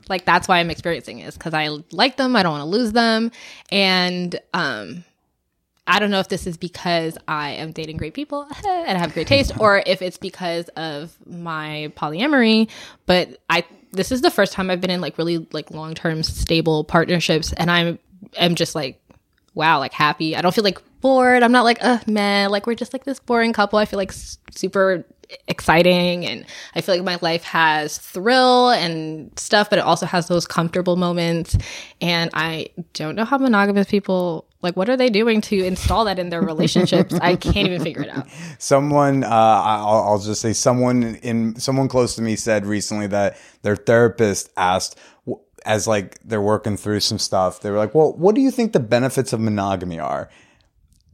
Like 0.08 0.26
that's 0.26 0.48
why 0.48 0.60
I'm 0.60 0.70
experiencing 0.70 1.20
is 1.20 1.36
because 1.36 1.54
I 1.54 1.68
like 1.92 2.18
them. 2.18 2.36
I 2.36 2.44
don't 2.44 2.54
want 2.54 2.62
to 2.62 2.78
lose 2.78 2.94
them, 2.94 3.32
and 3.70 4.40
um, 4.54 5.04
I 5.88 6.00
don't 6.00 6.12
know 6.12 6.20
if 6.20 6.30
this 6.30 6.48
is 6.48 6.58
because 6.58 7.18
I 7.28 7.52
am 7.52 7.72
dating 7.74 7.98
great 7.98 8.14
people 8.14 8.48
and 8.66 8.98
I 8.98 9.00
have 9.00 9.14
great 9.14 9.28
taste, 9.28 9.52
or 9.60 9.84
if 9.86 10.02
it's 10.02 10.18
because 10.18 10.70
of 10.70 11.16
my 11.26 11.92
polyamory. 11.98 12.70
But 13.06 13.42
I 13.50 13.66
this 13.92 14.12
is 14.12 14.22
the 14.22 14.32
first 14.32 14.54
time 14.54 14.70
I've 14.70 14.80
been 14.80 14.90
in 14.90 15.02
like 15.02 15.18
really 15.18 15.46
like 15.52 15.70
long 15.72 15.94
term 15.96 16.24
stable 16.24 16.86
partnerships, 16.86 17.52
and 17.54 17.70
I'm 17.70 18.00
am 18.38 18.56
just 18.56 18.74
like 18.74 19.02
wow, 19.54 19.80
like 19.80 19.92
happy. 19.92 20.34
I 20.34 20.42
don't 20.42 20.56
feel 20.56 20.64
like 20.64 20.80
bored. 21.02 21.44
I'm 21.44 21.52
not 21.52 21.64
like 21.66 21.84
uh 21.84 22.00
man, 22.08 22.52
like 22.52 22.68
we're 22.68 22.76
just 22.76 22.94
like 22.94 23.04
this 23.04 23.20
boring 23.20 23.52
couple. 23.52 23.80
I 23.80 23.86
feel 23.86 23.98
like 23.98 24.14
super 24.52 25.04
exciting 25.48 26.26
and 26.26 26.46
I 26.76 26.82
feel 26.82 26.96
like 26.96 27.04
my 27.04 27.18
life 27.22 27.44
has 27.44 27.98
thrill 27.98 28.70
and 28.70 29.38
stuff, 29.40 29.70
but 29.70 29.80
it 29.80 29.86
also 29.86 30.06
has 30.06 30.28
those 30.28 30.46
comfortable 30.46 30.96
moments. 30.96 31.58
And 32.02 32.30
I 32.34 32.68
don't 32.94 33.16
know 33.16 33.26
how 33.26 33.38
monogamous 33.38 33.88
people 33.88 34.46
like 34.62 34.78
what 34.78 34.90
are 34.90 34.98
they 34.98 35.10
doing 35.10 35.42
to 35.42 35.64
install 35.64 36.06
that 36.06 36.20
in 36.20 36.30
their 36.30 36.42
relationships? 36.42 37.14
I 37.16 37.36
can't 37.36 37.68
even 37.68 37.82
figure 37.82 38.04
it 38.04 38.10
out. 38.10 38.28
Someone, 38.60 39.24
uh, 39.24 39.28
I'll, 39.28 40.04
I'll 40.04 40.20
just 40.20 40.42
say, 40.42 40.54
someone 40.54 41.16
in 41.16 41.60
someone 41.60 41.88
close 41.88 42.16
to 42.16 42.22
me 42.22 42.36
said 42.36 42.66
recently 42.66 43.08
that 43.08 43.38
their 43.64 43.76
therapist 43.76 44.52
asked, 44.58 45.00
as 45.66 45.88
like 45.88 46.20
they're 46.24 46.42
working 46.42 46.78
through 46.78 47.00
some 47.00 47.20
stuff, 47.20 47.62
they 47.62 47.72
were 47.72 47.78
like, 47.78 47.96
"Well, 47.96 48.14
what 48.14 48.36
do 48.36 48.42
you 48.42 48.52
think 48.52 48.74
the 48.74 48.80
benefits 48.80 49.34
of 49.34 49.40
monogamy 49.40 50.00
are?" 50.00 50.30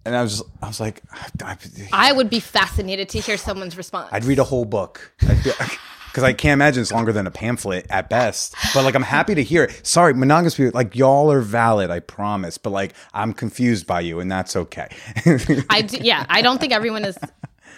And 0.08 0.16
I 0.16 0.24
was, 0.24 0.42
I 0.62 0.68
was 0.68 0.80
like, 0.80 1.04
I, 1.42 1.58
I 1.92 2.14
would 2.14 2.30
be 2.30 2.40
fascinated 2.40 3.10
to 3.10 3.20
hear 3.20 3.36
someone's 3.36 3.76
response. 3.76 4.08
I'd 4.12 4.24
read 4.24 4.40
a 4.40 4.46
whole 4.46 4.64
book 4.64 5.12
because 5.20 6.24
I 6.24 6.32
can't 6.32 6.54
imagine 6.54 6.82
it's 6.82 6.94
longer 6.94 7.12
than 7.12 7.28
a 7.28 7.32
pamphlet 7.32 7.86
at 7.90 8.10
best. 8.10 8.56
But 8.74 8.86
like, 8.86 8.96
I'm 8.96 9.04
happy 9.04 9.36
to 9.36 9.44
hear 9.44 9.66
it. 9.66 9.86
Sorry, 9.86 10.14
monogamous 10.14 10.56
people, 10.56 10.72
like 10.74 10.96
y'all 10.96 11.30
are 11.30 11.42
valid, 11.42 11.92
I 11.92 12.00
promise. 12.00 12.58
But 12.58 12.70
like, 12.70 12.94
I'm 13.14 13.34
confused 13.34 13.86
by 13.86 14.00
you, 14.00 14.22
and 14.22 14.32
that's 14.32 14.56
okay. 14.56 14.88
I 15.70 15.82
do, 15.82 15.98
yeah, 15.98 16.26
I 16.30 16.42
don't 16.42 16.60
think 16.60 16.72
everyone 16.72 17.04
is 17.04 17.18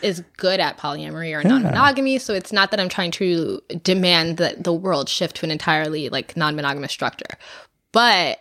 is 0.01 0.23
good 0.37 0.59
at 0.59 0.77
polyamory 0.77 1.33
or 1.37 1.45
non-monogamy, 1.45 2.19
so 2.19 2.33
it's 2.33 2.53
not 2.53 2.71
that 2.71 2.79
I'm 2.79 2.89
trying 2.89 3.11
to 3.11 3.59
demand 3.83 4.37
that 4.37 4.63
the 4.63 4.71
world 4.71 5.09
shift 5.09 5.37
to 5.37 5.45
an 5.45 5.51
entirely 5.51 6.09
like 6.09 6.37
non-monogamous 6.37 6.91
structure. 6.91 7.37
But 7.91 8.39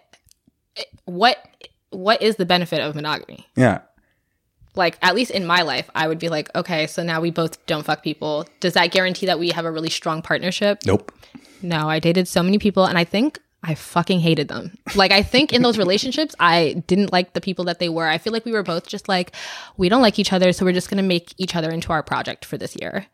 eh, 0.77 0.85
what 1.07 1.39
what 1.91 2.23
is 2.23 2.37
the 2.37 2.47
benefit 2.47 2.81
of 2.81 2.95
monogamy? 2.95 3.47
yeah. 3.57 3.81
Like 4.75 4.97
at 5.03 5.17
least 5.17 5.33
in 5.33 5.45
my 5.45 5.63
life, 5.63 5.91
I 5.97 6.07
would 6.07 6.21
be 6.21 6.29
like, 6.29 6.55
okay, 6.55 6.87
so 6.87 7.03
now 7.03 7.21
we 7.21 7.33
both 7.33 7.67
don't 7.67 7.85
fuck 7.85 8.05
people. 8.05 8.47
Does 8.61 8.75
that 8.75 8.93
guarantee 8.93 9.27
that 9.27 9.41
we 9.41 9.49
have 9.49 9.65
a 9.65 9.73
really 9.73 9.91
strong 9.91 10.23
partnership? 10.23 10.83
Nope. 10.87 11.11
No, 11.63 11.89
I 11.89 11.99
dated 11.99 12.29
so 12.29 12.45
many 12.45 12.59
people 12.59 12.85
and 12.85 12.97
I 12.97 13.03
think 13.03 13.41
I 13.65 13.75
fucking 13.75 14.21
hated 14.21 14.47
them. 14.47 14.77
Like 14.95 15.11
I 15.11 15.23
think 15.23 15.53
in 15.53 15.63
those 15.63 15.79
relationships 15.85 16.35
I 16.39 16.83
didn't 16.87 17.13
like 17.13 17.33
the 17.33 17.41
people 17.41 17.65
that 17.65 17.81
they 17.81 17.89
were. 17.89 18.07
I 18.07 18.19
feel 18.19 18.33
like 18.33 18.45
we 18.45 18.53
were 18.53 18.63
both 18.63 18.87
just 18.87 19.09
like 19.09 19.35
we 19.77 19.89
don't 19.89 20.03
like 20.03 20.19
each 20.19 20.33
other, 20.33 20.53
so 20.53 20.65
we're 20.65 20.73
just 20.73 20.91
going 20.91 21.03
to 21.03 21.09
make 21.09 21.35
each 21.39 21.57
other 21.57 21.71
into 21.71 21.93
our 21.93 22.03
project 22.03 22.45
for 22.45 22.57
this 22.57 22.77
year. 22.81 23.07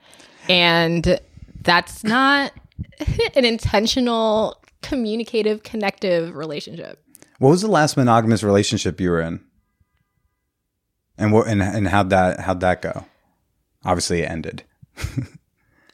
And 0.48 1.18
that's 1.62 2.04
not 2.04 2.52
an 3.36 3.44
intentional 3.46 4.60
communicative 4.82 5.62
connective 5.62 6.34
relationship. 6.36 7.03
What 7.38 7.50
was 7.50 7.62
the 7.62 7.68
last 7.68 7.96
monogamous 7.96 8.42
relationship 8.42 9.00
you 9.00 9.10
were 9.10 9.20
in? 9.20 9.40
And 11.18 11.32
what 11.32 11.46
and 11.46 11.62
and 11.62 11.88
how'd 11.88 12.10
that 12.10 12.40
how'd 12.40 12.60
that 12.60 12.82
go? 12.82 13.04
Obviously, 13.84 14.22
it 14.22 14.30
ended. 14.30 14.62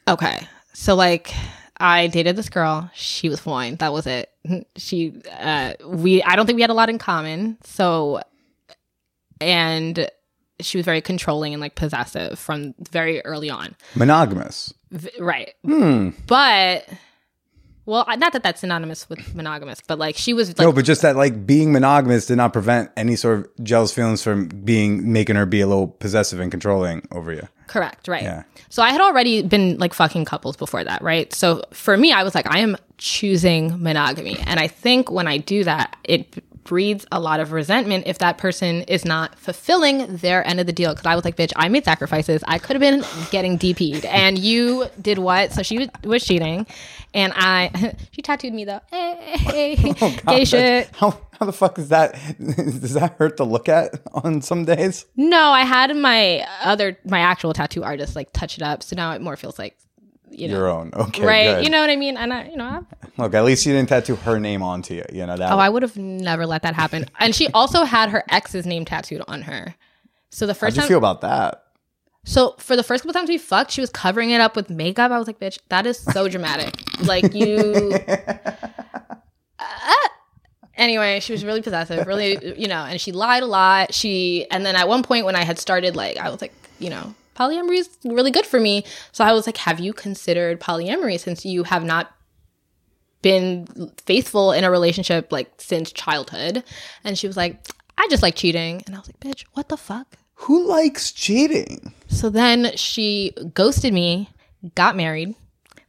Okay. 0.07 0.47
So 0.73 0.95
like 0.95 1.31
I 1.77 2.07
dated 2.07 2.35
this 2.35 2.49
girl. 2.49 2.89
She 2.93 3.29
was 3.29 3.39
fine. 3.39 3.75
That 3.77 3.93
was 3.93 4.07
it. 4.07 4.29
She 4.75 5.13
uh 5.39 5.73
we 5.85 6.23
I 6.23 6.35
don't 6.35 6.47
think 6.47 6.55
we 6.55 6.61
had 6.63 6.71
a 6.71 6.75
lot 6.75 6.89
in 6.89 6.97
common. 6.97 7.57
So 7.63 8.21
and 9.39 10.09
she 10.59 10.77
was 10.77 10.85
very 10.85 11.01
controlling 11.01 11.53
and 11.53 11.61
like 11.61 11.75
possessive 11.75 12.37
from 12.39 12.73
very 12.79 13.23
early 13.25 13.49
on. 13.49 13.75
Monogamous. 13.95 14.73
V- 14.91 15.09
right. 15.19 15.53
Hmm. 15.63 16.09
But 16.27 16.87
well, 17.85 18.05
not 18.17 18.33
that 18.33 18.43
that's 18.43 18.61
synonymous 18.61 19.09
with 19.09 19.33
monogamous, 19.35 19.81
but 19.85 19.97
like 19.97 20.15
she 20.15 20.33
was 20.33 20.49
like 20.49 20.59
no, 20.59 20.71
but 20.71 20.85
just 20.85 21.01
that 21.01 21.15
like 21.15 21.45
being 21.45 21.71
monogamous 21.71 22.27
did 22.27 22.37
not 22.37 22.53
prevent 22.53 22.91
any 22.95 23.15
sort 23.15 23.39
of 23.39 23.63
jealous 23.63 23.91
feelings 23.91 24.21
from 24.21 24.47
being 24.47 25.11
making 25.11 25.35
her 25.35 25.45
be 25.45 25.61
a 25.61 25.67
little 25.67 25.87
possessive 25.87 26.39
and 26.39 26.51
controlling 26.51 27.07
over 27.11 27.33
you. 27.33 27.47
Correct, 27.67 28.07
right. 28.07 28.23
Yeah. 28.23 28.43
So 28.69 28.83
I 28.83 28.91
had 28.91 29.01
already 29.01 29.41
been 29.41 29.77
like 29.77 29.93
fucking 29.93 30.25
couples 30.25 30.57
before 30.57 30.83
that, 30.83 31.01
right? 31.01 31.33
So 31.33 31.63
for 31.71 31.95
me, 31.95 32.11
I 32.11 32.23
was 32.23 32.35
like, 32.35 32.45
I 32.53 32.59
am 32.59 32.77
choosing 32.97 33.81
monogamy. 33.81 34.37
And 34.45 34.59
I 34.59 34.67
think 34.67 35.09
when 35.09 35.27
I 35.27 35.37
do 35.37 35.63
that, 35.63 35.95
it 36.03 36.43
breeds 36.71 37.05
a 37.11 37.19
lot 37.19 37.41
of 37.41 37.51
resentment 37.51 38.07
if 38.07 38.19
that 38.19 38.37
person 38.37 38.83
is 38.83 39.03
not 39.03 39.37
fulfilling 39.37 40.15
their 40.15 40.47
end 40.47 40.57
of 40.57 40.65
the 40.65 40.71
deal. 40.71 40.95
Cause 40.95 41.05
I 41.05 41.15
was 41.15 41.25
like, 41.25 41.35
bitch, 41.35 41.51
I 41.57 41.67
made 41.67 41.83
sacrifices. 41.83 42.45
I 42.47 42.59
could 42.59 42.77
have 42.77 42.79
been 42.79 43.03
getting 43.29 43.59
DP'd. 43.59 44.05
And 44.05 44.39
you 44.39 44.85
did 45.01 45.17
what? 45.17 45.51
So 45.51 45.63
she 45.63 45.79
was, 45.79 45.89
was 46.05 46.23
cheating. 46.23 46.65
And 47.13 47.33
I, 47.35 47.93
she 48.11 48.21
tattooed 48.21 48.53
me 48.53 48.63
though. 48.63 48.79
Oh, 48.93 49.17
hey, 49.19 49.75
gay 50.27 50.45
shit. 50.45 50.89
How 50.95 51.17
how 51.37 51.45
the 51.45 51.53
fuck 51.53 51.77
is 51.79 51.89
that? 51.89 52.13
Does 52.39 52.93
that 52.93 53.15
hurt 53.17 53.37
to 53.37 53.43
look 53.43 53.67
at 53.67 53.99
on 54.13 54.41
some 54.41 54.63
days? 54.63 55.05
No, 55.17 55.51
I 55.51 55.61
had 55.61 55.95
my 55.95 56.45
other, 56.63 56.97
my 57.03 57.19
actual 57.19 57.51
tattoo 57.51 57.83
artist 57.83 58.15
like 58.15 58.31
touch 58.31 58.57
it 58.57 58.63
up. 58.63 58.83
So 58.83 58.95
now 58.95 59.11
it 59.13 59.21
more 59.21 59.35
feels 59.35 59.57
like, 59.59 59.75
you 60.31 60.47
know, 60.47 60.55
Your 60.55 60.67
own. 60.69 60.91
Okay. 60.95 61.25
right? 61.25 61.55
good. 61.55 61.63
You 61.65 61.69
know 61.69 61.81
what 61.81 61.89
I 61.89 61.95
mean? 61.95 62.17
And 62.17 62.33
I, 62.33 62.45
you 62.47 62.55
know, 62.55 62.63
I, 62.65 62.81
Look, 63.17 63.33
at 63.33 63.43
least 63.43 63.65
you 63.65 63.73
didn't 63.73 63.89
tattoo 63.89 64.15
her 64.15 64.39
name 64.39 64.63
onto 64.63 64.93
you. 64.95 65.03
You 65.11 65.25
know 65.25 65.35
that. 65.37 65.51
oh, 65.51 65.57
I 65.57 65.69
would 65.69 65.83
have 65.83 65.97
never 65.97 66.45
let 66.45 66.61
that 66.63 66.73
happen. 66.75 67.05
And 67.19 67.35
she 67.35 67.47
also 67.49 67.83
had 67.83 68.09
her 68.09 68.23
ex's 68.29 68.65
name 68.65 68.85
tattooed 68.85 69.21
on 69.27 69.41
her. 69.43 69.75
So 70.29 70.47
the 70.47 70.53
first 70.53 70.61
How'd 70.61 70.67
first 70.69 70.75
you 70.77 70.81
time, 70.81 70.87
feel 70.87 70.97
about 70.97 71.21
that? 71.21 71.63
so 72.23 72.55
for 72.59 72.75
the 72.75 72.83
first 72.83 73.03
couple 73.03 73.13
times 73.13 73.29
we 73.29 73.37
fucked, 73.37 73.71
she 73.71 73.81
was 73.81 73.89
covering 73.89 74.29
it 74.29 74.39
up 74.39 74.55
with 74.55 74.69
makeup. 74.69 75.11
I 75.11 75.17
was 75.17 75.27
like, 75.27 75.39
bitch, 75.39 75.59
that 75.69 75.85
is 75.85 75.97
so 75.99 76.27
dramatic. 76.29 76.73
like 77.01 77.33
you. 77.33 77.93
Ah. 79.59 80.09
Anyway, 80.75 81.19
she 81.19 81.31
was 81.31 81.43
really 81.45 81.61
possessive, 81.61 82.07
really, 82.07 82.59
you 82.59 82.67
know, 82.67 82.83
and 82.85 82.99
she 82.99 83.11
lied 83.11 83.43
a 83.43 83.45
lot. 83.45 83.93
She, 83.93 84.47
and 84.49 84.65
then 84.65 84.75
at 84.75 84.87
one 84.87 85.03
point 85.03 85.25
when 85.25 85.35
I 85.35 85.43
had 85.43 85.59
started, 85.59 85.95
like, 85.95 86.17
I 86.17 86.29
was 86.29 86.41
like, 86.41 86.53
you 86.79 86.89
know, 86.89 87.13
polyamory 87.41 87.79
is 87.79 87.89
really 88.05 88.31
good 88.31 88.45
for 88.45 88.59
me. 88.59 88.83
So 89.11 89.23
I 89.23 89.33
was 89.33 89.47
like, 89.47 89.57
have 89.57 89.79
you 89.79 89.93
considered 89.93 90.59
polyamory 90.59 91.19
since 91.19 91.45
you 91.45 91.63
have 91.63 91.83
not 91.83 92.11
been 93.21 93.67
faithful 94.05 94.51
in 94.51 94.63
a 94.63 94.71
relationship 94.71 95.31
like 95.31 95.51
since 95.57 95.91
childhood? 95.91 96.63
And 97.03 97.17
she 97.17 97.27
was 97.27 97.37
like, 97.37 97.67
I 97.97 98.07
just 98.09 98.23
like 98.23 98.35
cheating. 98.35 98.83
And 98.85 98.95
I 98.95 98.99
was 98.99 99.07
like, 99.07 99.19
bitch, 99.19 99.45
what 99.53 99.69
the 99.69 99.77
fuck? 99.77 100.17
Who 100.35 100.67
likes 100.67 101.11
cheating? 101.11 101.93
So 102.07 102.29
then 102.29 102.75
she 102.75 103.33
ghosted 103.53 103.93
me, 103.93 104.29
got 104.75 104.95
married, 104.95 105.35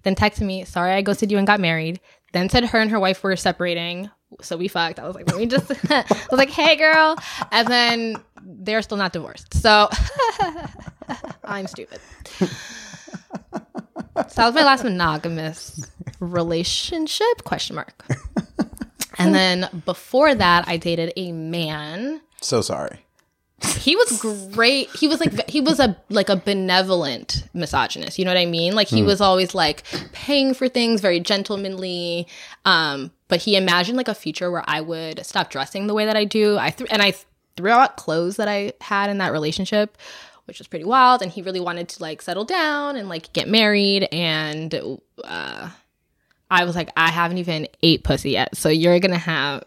then 0.02 0.14
texted 0.14 0.42
me, 0.42 0.64
sorry, 0.64 0.92
I 0.92 1.02
ghosted 1.02 1.30
you 1.30 1.38
and 1.38 1.46
got 1.46 1.60
married. 1.60 2.00
Then 2.32 2.48
said 2.48 2.64
her 2.66 2.78
and 2.78 2.90
her 2.90 3.00
wife 3.00 3.22
were 3.22 3.36
separating. 3.36 4.10
So 4.40 4.56
we 4.56 4.68
fucked. 4.68 4.98
I 4.98 5.06
was 5.06 5.14
like, 5.14 5.26
let 5.30 5.36
me 5.36 5.46
just, 5.46 5.70
I 5.90 6.04
was 6.30 6.38
like, 6.38 6.50
hey 6.50 6.76
girl. 6.76 7.16
And 7.50 7.68
then 7.68 8.16
they're 8.44 8.82
still 8.82 8.96
not 8.98 9.12
divorced. 9.12 9.54
So 9.54 9.88
I'm 11.44 11.66
stupid. 11.66 12.00
So 12.48 12.56
that 14.36 14.46
was 14.46 14.54
my 14.54 14.64
last 14.64 14.84
monogamous 14.84 15.90
relationship? 16.20 17.44
Question 17.44 17.76
mark. 17.76 18.04
And 19.18 19.34
then 19.34 19.68
before 19.84 20.34
that, 20.34 20.66
I 20.66 20.76
dated 20.76 21.12
a 21.16 21.32
man 21.32 22.20
So 22.40 22.60
sorry. 22.60 23.00
he 23.78 23.94
was 23.94 24.20
great 24.52 24.88
he 24.90 25.06
was 25.06 25.20
like 25.20 25.48
he 25.48 25.60
was 25.60 25.78
a 25.78 25.96
like 26.08 26.28
a 26.28 26.34
benevolent 26.34 27.44
misogynist 27.54 28.18
you 28.18 28.24
know 28.24 28.30
what 28.32 28.36
i 28.36 28.44
mean 28.44 28.74
like 28.74 28.88
he 28.88 29.04
was 29.04 29.20
always 29.20 29.54
like 29.54 29.84
paying 30.12 30.52
for 30.52 30.68
things 30.68 31.00
very 31.00 31.20
gentlemanly 31.20 32.26
um 32.64 33.12
but 33.28 33.40
he 33.40 33.54
imagined 33.54 33.96
like 33.96 34.08
a 34.08 34.16
future 34.16 34.50
where 34.50 34.64
i 34.66 34.80
would 34.80 35.24
stop 35.24 35.48
dressing 35.48 35.86
the 35.86 35.94
way 35.94 36.04
that 36.06 36.16
i 36.16 36.24
do 36.24 36.58
i 36.58 36.70
th- 36.70 36.90
and 36.92 37.00
i 37.02 37.14
threw 37.56 37.70
out 37.70 37.96
clothes 37.96 38.36
that 38.36 38.48
i 38.48 38.72
had 38.80 39.10
in 39.10 39.18
that 39.18 39.32
relationship 39.32 39.96
which 40.46 40.58
was 40.58 40.66
pretty 40.66 40.84
wild 40.84 41.22
and 41.22 41.30
he 41.30 41.42
really 41.42 41.60
wanted 41.60 41.88
to 41.88 42.02
like 42.02 42.20
settle 42.20 42.44
down 42.44 42.96
and 42.96 43.08
like 43.08 43.32
get 43.32 43.48
married 43.48 44.08
and 44.12 44.74
uh 45.24 45.68
i 46.50 46.64
was 46.64 46.74
like 46.74 46.90
i 46.96 47.10
haven't 47.10 47.38
even 47.38 47.66
ate 47.82 48.04
pussy 48.04 48.30
yet 48.30 48.56
so 48.56 48.68
you're 48.68 48.98
gonna 48.98 49.16
have 49.16 49.62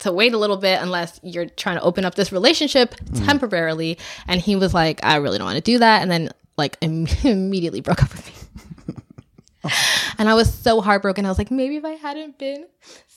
to 0.00 0.12
wait 0.12 0.32
a 0.32 0.38
little 0.38 0.56
bit 0.56 0.80
unless 0.82 1.20
you're 1.22 1.46
trying 1.46 1.76
to 1.76 1.82
open 1.82 2.04
up 2.04 2.14
this 2.14 2.32
relationship 2.32 2.94
temporarily. 3.14 3.98
And 4.26 4.40
he 4.40 4.56
was 4.56 4.74
like, 4.74 5.04
I 5.04 5.16
really 5.16 5.38
don't 5.38 5.46
want 5.46 5.56
to 5.56 5.62
do 5.62 5.78
that. 5.78 6.02
And 6.02 6.10
then 6.10 6.30
like 6.56 6.76
im- 6.80 7.06
immediately 7.24 7.80
broke 7.80 8.02
up 8.02 8.10
with 8.10 8.26
me. 8.26 9.70
and 10.18 10.28
I 10.28 10.34
was 10.34 10.52
so 10.52 10.80
heartbroken. 10.80 11.26
I 11.26 11.28
was 11.28 11.38
like, 11.38 11.50
maybe 11.50 11.76
if 11.76 11.84
I 11.84 11.92
hadn't 11.92 12.38
been 12.38 12.66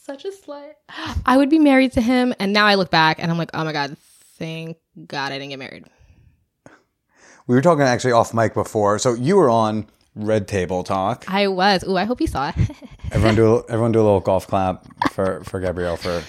such 0.04 0.26
a 0.26 0.32
slut, 0.32 0.74
I 1.26 1.38
would 1.38 1.50
be 1.50 1.60
married 1.60 1.94
to 1.94 2.02
him. 2.02 2.34
And 2.40 2.54
now 2.54 2.66
I 2.66 2.76
look 2.76 2.92
back 2.92 3.20
and 3.20 3.32
I'm 3.32 3.38
like, 3.38 3.52
oh 3.54 3.64
my 3.64 3.72
God, 3.72 3.98
thank 4.38 4.78
God 5.08 5.32
I 5.32 5.38
didn't 5.38 5.50
get 5.50 5.60
married. 5.60 5.86
We 7.48 7.56
were 7.56 7.62
talking 7.62 7.84
actually 7.84 8.14
off 8.14 8.34
mic 8.34 8.54
before. 8.54 9.00
So 9.00 9.14
you 9.14 9.36
were 9.36 9.50
on 9.50 9.88
Red 10.16 10.48
Table 10.48 10.84
Talk. 10.84 11.26
I 11.28 11.48
was. 11.48 11.84
Ooh, 11.84 11.98
I 11.98 12.06
hope 12.06 12.22
you 12.22 12.28
saw 12.28 12.50
it. 12.50 12.56
Everyone 13.12 13.36
do 13.36 13.56
a, 13.56 13.64
everyone 13.70 13.92
do 13.92 14.00
a 14.00 14.04
little 14.04 14.20
golf 14.20 14.48
clap 14.48 14.86
for 15.12 15.44
for 15.44 15.60
Gabrielle 15.60 15.98
for 15.98 16.24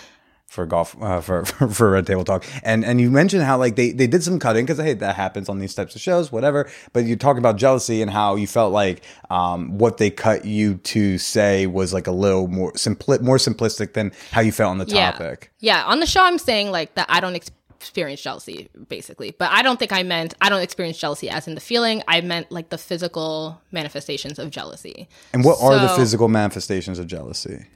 for 0.54 0.66
golf 0.66 0.96
uh, 1.02 1.20
for, 1.20 1.44
for 1.44 1.68
for 1.68 1.90
Red 1.90 2.06
Table 2.06 2.24
Talk, 2.24 2.44
and 2.62 2.84
and 2.84 3.00
you 3.00 3.10
mentioned 3.10 3.42
how 3.42 3.58
like 3.58 3.76
they 3.76 3.90
they 3.90 4.06
did 4.06 4.22
some 4.22 4.38
cutting 4.38 4.64
because 4.64 4.78
I 4.80 4.84
hey 4.84 4.94
that 4.94 5.16
happens 5.16 5.48
on 5.48 5.58
these 5.58 5.74
types 5.74 5.94
of 5.94 6.00
shows, 6.00 6.30
whatever. 6.30 6.70
But 6.92 7.04
you 7.04 7.16
talk 7.16 7.36
about 7.36 7.56
jealousy 7.56 8.00
and 8.00 8.10
how 8.10 8.36
you 8.36 8.46
felt 8.46 8.72
like 8.72 9.02
um, 9.30 9.76
what 9.78 9.98
they 9.98 10.10
cut 10.10 10.44
you 10.44 10.76
to 10.76 11.18
say 11.18 11.66
was 11.66 11.92
like 11.92 12.06
a 12.06 12.12
little 12.12 12.48
more 12.48 12.72
simpli- 12.72 13.20
more 13.20 13.36
simplistic 13.36 13.92
than 13.94 14.12
how 14.30 14.40
you 14.40 14.52
felt 14.52 14.70
on 14.70 14.78
the 14.78 14.86
topic. 14.86 15.50
Yeah, 15.58 15.84
on 15.84 16.00
the 16.00 16.06
show, 16.06 16.22
I'm 16.22 16.38
saying 16.38 16.70
like 16.70 16.94
that 16.94 17.06
I 17.08 17.20
don't 17.20 17.34
ex- 17.34 17.50
experience 17.84 18.22
jealousy, 18.22 18.68
basically. 18.88 19.34
But 19.38 19.50
I 19.50 19.62
don't 19.62 19.78
think 19.78 19.92
I 19.92 20.02
meant 20.02 20.34
I 20.40 20.48
don't 20.48 20.62
experience 20.62 20.98
jealousy 20.98 21.28
as 21.28 21.46
in 21.46 21.54
the 21.54 21.60
feeling. 21.60 22.02
I 22.08 22.20
meant 22.22 22.50
like 22.50 22.70
the 22.70 22.78
physical 22.78 23.60
manifestations 23.72 24.38
of 24.38 24.50
jealousy. 24.50 25.08
And 25.32 25.44
what 25.44 25.60
are 25.60 25.78
the 25.78 25.90
physical 25.90 26.28
manifestations 26.28 26.98
of 26.98 27.06
jealousy? 27.06 27.66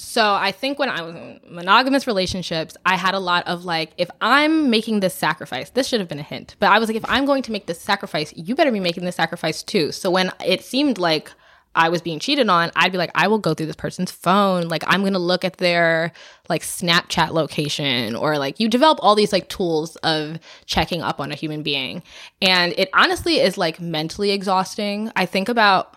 So 0.00 0.34
I 0.34 0.50
think 0.50 0.78
when 0.78 0.88
I 0.88 1.02
was 1.02 1.14
in 1.14 1.40
monogamous 1.48 2.06
relationships, 2.06 2.76
I 2.84 2.96
had 2.96 3.14
a 3.14 3.20
lot 3.20 3.46
of 3.46 3.64
like, 3.64 3.92
if 3.96 4.10
I'm 4.20 4.68
making 4.68 5.00
this 5.00 5.14
sacrifice, 5.14 5.70
this 5.70 5.86
should 5.86 6.00
have 6.00 6.08
been 6.08 6.18
a 6.18 6.24
hint, 6.24 6.56
but 6.58 6.70
I 6.70 6.78
was 6.78 6.88
like, 6.88 6.96
if 6.96 7.04
I'm 7.06 7.26
going 7.26 7.42
to 7.44 7.52
make 7.52 7.66
this 7.66 7.80
sacrifice, 7.80 8.32
you 8.34 8.54
better 8.54 8.72
be 8.72 8.80
making 8.80 9.04
this 9.04 9.16
sacrifice 9.16 9.62
too. 9.62 9.92
So 9.92 10.10
when 10.10 10.32
it 10.44 10.64
seemed 10.64 10.98
like 10.98 11.30
I 11.76 11.90
was 11.90 12.02
being 12.02 12.18
cheated 12.18 12.48
on, 12.48 12.72
I'd 12.74 12.90
be 12.90 12.98
like, 12.98 13.12
I 13.14 13.28
will 13.28 13.38
go 13.38 13.54
through 13.54 13.66
this 13.66 13.76
person's 13.76 14.10
phone. 14.10 14.68
Like, 14.68 14.82
I'm 14.88 15.02
going 15.02 15.12
to 15.12 15.20
look 15.20 15.44
at 15.44 15.58
their 15.58 16.12
like 16.48 16.62
Snapchat 16.62 17.30
location 17.30 18.16
or 18.16 18.38
like 18.38 18.58
you 18.58 18.68
develop 18.68 18.98
all 19.02 19.14
these 19.14 19.32
like 19.32 19.48
tools 19.48 19.94
of 19.96 20.40
checking 20.66 21.02
up 21.02 21.20
on 21.20 21.30
a 21.30 21.36
human 21.36 21.62
being. 21.62 22.02
And 22.42 22.74
it 22.76 22.88
honestly 22.94 23.38
is 23.38 23.56
like 23.56 23.80
mentally 23.80 24.32
exhausting. 24.32 25.12
I 25.14 25.26
think 25.26 25.48
about 25.48 25.94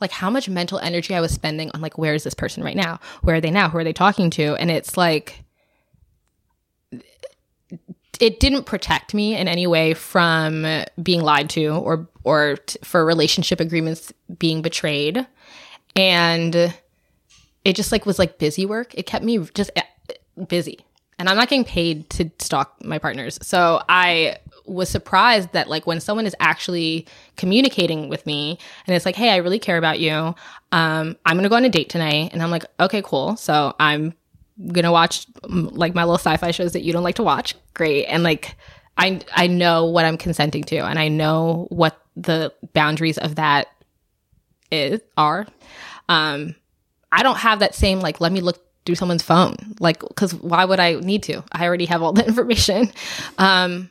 like 0.00 0.10
how 0.10 0.30
much 0.30 0.48
mental 0.48 0.78
energy 0.78 1.14
I 1.14 1.20
was 1.20 1.32
spending 1.32 1.70
on 1.72 1.80
like 1.80 1.96
where 1.98 2.14
is 2.14 2.24
this 2.24 2.34
person 2.34 2.62
right 2.62 2.76
now? 2.76 3.00
Where 3.22 3.36
are 3.36 3.40
they 3.40 3.50
now? 3.50 3.68
Who 3.68 3.78
are 3.78 3.84
they 3.84 3.92
talking 3.92 4.30
to? 4.30 4.54
And 4.56 4.70
it's 4.70 4.96
like 4.96 5.44
it 8.20 8.40
didn't 8.40 8.64
protect 8.64 9.14
me 9.14 9.36
in 9.36 9.48
any 9.48 9.66
way 9.66 9.94
from 9.94 10.84
being 11.02 11.20
lied 11.20 11.50
to 11.50 11.68
or 11.68 12.08
or 12.22 12.56
t- 12.56 12.78
for 12.82 13.04
relationship 13.04 13.60
agreements 13.60 14.12
being 14.38 14.62
betrayed. 14.62 15.26
And 15.96 16.74
it 17.64 17.76
just 17.76 17.92
like 17.92 18.06
was 18.06 18.18
like 18.18 18.38
busy 18.38 18.66
work. 18.66 18.94
It 18.94 19.06
kept 19.06 19.24
me 19.24 19.38
just 19.54 19.70
eh, 19.76 19.82
busy. 20.48 20.80
And 21.18 21.28
I'm 21.28 21.36
not 21.36 21.48
getting 21.48 21.64
paid 21.64 22.10
to 22.10 22.30
stalk 22.38 22.84
my 22.84 22.98
partners. 22.98 23.38
So 23.42 23.82
I 23.88 24.38
was 24.66 24.88
surprised 24.88 25.52
that 25.52 25.68
like 25.68 25.86
when 25.86 26.00
someone 26.00 26.26
is 26.26 26.34
actually 26.40 27.06
communicating 27.36 28.08
with 28.08 28.24
me 28.26 28.58
and 28.86 28.96
it's 28.96 29.06
like, 29.06 29.16
"Hey, 29.16 29.30
I 29.30 29.36
really 29.36 29.58
care 29.58 29.78
about 29.78 30.00
you. 30.00 30.34
Um, 30.72 31.16
I'm 31.26 31.36
to 31.42 31.48
go 31.48 31.56
on 31.56 31.64
a 31.64 31.68
date 31.68 31.88
tonight." 31.90 32.30
And 32.32 32.42
I'm 32.42 32.50
like, 32.50 32.64
"Okay, 32.80 33.02
cool." 33.02 33.36
So 33.36 33.74
I'm 33.78 34.14
to 34.58 34.92
watch 34.92 35.26
mm, 35.42 35.70
like 35.72 35.94
my 35.94 36.04
little 36.04 36.18
sci-fi 36.18 36.50
shows 36.50 36.72
that 36.72 36.82
you 36.82 36.92
don't 36.92 37.02
like 37.02 37.16
to 37.16 37.22
watch. 37.22 37.54
Great. 37.74 38.06
And 38.06 38.22
like 38.22 38.56
I 38.96 39.20
I 39.34 39.46
know 39.46 39.86
what 39.86 40.04
I'm 40.04 40.16
consenting 40.16 40.64
to 40.64 40.76
and 40.76 40.98
I 40.98 41.08
know 41.08 41.66
what 41.70 42.00
the 42.16 42.52
boundaries 42.72 43.18
of 43.18 43.36
that 43.36 43.68
is 44.70 45.00
are. 45.16 45.46
Um 46.08 46.54
I 47.10 47.22
don't 47.22 47.38
have 47.38 47.60
that 47.60 47.74
same 47.74 48.00
like 48.00 48.20
let 48.20 48.32
me 48.32 48.40
look 48.40 48.60
through 48.86 48.96
someone's 48.96 49.22
phone 49.22 49.56
like 49.80 50.00
because 50.00 50.34
why 50.34 50.64
would 50.64 50.80
I 50.80 50.94
need 50.94 51.22
to? 51.24 51.42
I 51.52 51.66
already 51.66 51.86
have 51.86 52.02
all 52.02 52.12
the 52.12 52.26
information. 52.26 52.92
Um, 53.38 53.90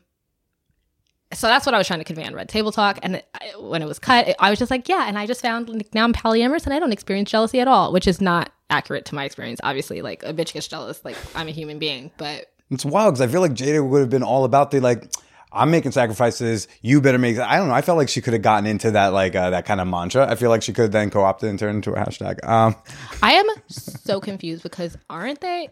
so 1.34 1.48
that's 1.48 1.66
what 1.66 1.76
I 1.76 1.78
was 1.78 1.88
trying 1.88 2.00
to 2.00 2.06
convey 2.06 2.26
on 2.26 2.34
Red 2.34 2.50
Table 2.50 2.72
Talk. 2.72 3.00
And 3.04 3.18
it, 3.18 3.28
I, 3.34 3.52
when 3.60 3.82
it 3.82 3.88
was 3.88 4.00
cut, 4.00 4.30
it, 4.30 4.36
I 4.40 4.50
was 4.50 4.60
just 4.60 4.72
like, 4.72 4.88
yeah. 4.90 5.08
And 5.08 5.18
I 5.18 5.26
just 5.26 5.42
found 5.42 5.70
like, 5.70 5.94
now 5.94 6.04
I'm 6.04 6.14
polyamorous 6.14 6.66
and 6.66 6.74
I 6.74 6.80
don't 6.80 6.92
experience 6.94 7.32
jealousy 7.32 7.60
at 7.60 7.68
all, 7.68 7.92
which 7.92 8.08
is 8.08 8.22
not 8.22 8.52
accurate 8.70 9.06
to 9.06 9.16
my 9.16 9.26
experience. 9.26 9.60
Obviously, 9.64 10.02
like 10.02 10.24
a 10.24 10.34
bitch 10.34 10.54
gets 10.54 10.68
jealous, 10.68 11.04
like 11.04 11.18
I'm 11.36 11.48
a 11.48 11.52
human 11.52 11.80
being, 11.80 12.12
but 12.18 12.48
It's 12.72 12.86
wild 12.86 13.14
because 13.14 13.22
I 13.22 13.32
feel 13.32 13.42
like 13.42 13.54
Jada 13.54 13.88
would 13.88 14.00
have 14.00 14.10
been 14.10 14.24
all 14.24 14.46
about 14.46 14.72
the 14.72 14.80
like. 14.80 15.12
I'm 15.56 15.70
making 15.70 15.92
sacrifices. 15.92 16.68
You 16.82 17.00
better 17.00 17.20
make. 17.20 17.38
I 17.38 17.58
don't 17.58 17.68
know. 17.68 17.76
I 17.76 17.84
felt 17.84 18.00
like 18.00 18.10
she 18.10 18.22
could 18.22 18.34
have 18.34 18.42
gotten 18.42 18.66
into 18.66 18.90
that 18.90 19.14
like 19.14 19.36
uh, 19.36 19.52
that 19.52 19.66
kind 19.68 19.80
of 19.80 19.88
mantra. 19.88 20.28
I 20.28 20.34
feel 20.34 20.50
like 20.50 20.64
she 20.64 20.74
could 20.74 20.82
have 20.82 20.92
then 20.92 21.12
co-opted 21.12 21.48
and 21.48 21.60
turned 21.60 21.76
into 21.76 21.94
a 21.94 21.96
hashtag. 22.04 22.44
Um, 22.44 22.76
I 23.22 23.34
am 23.34 23.46
so 23.68 24.20
confused 24.20 24.64
because 24.64 24.98
aren't 25.12 25.42
they? 25.42 25.70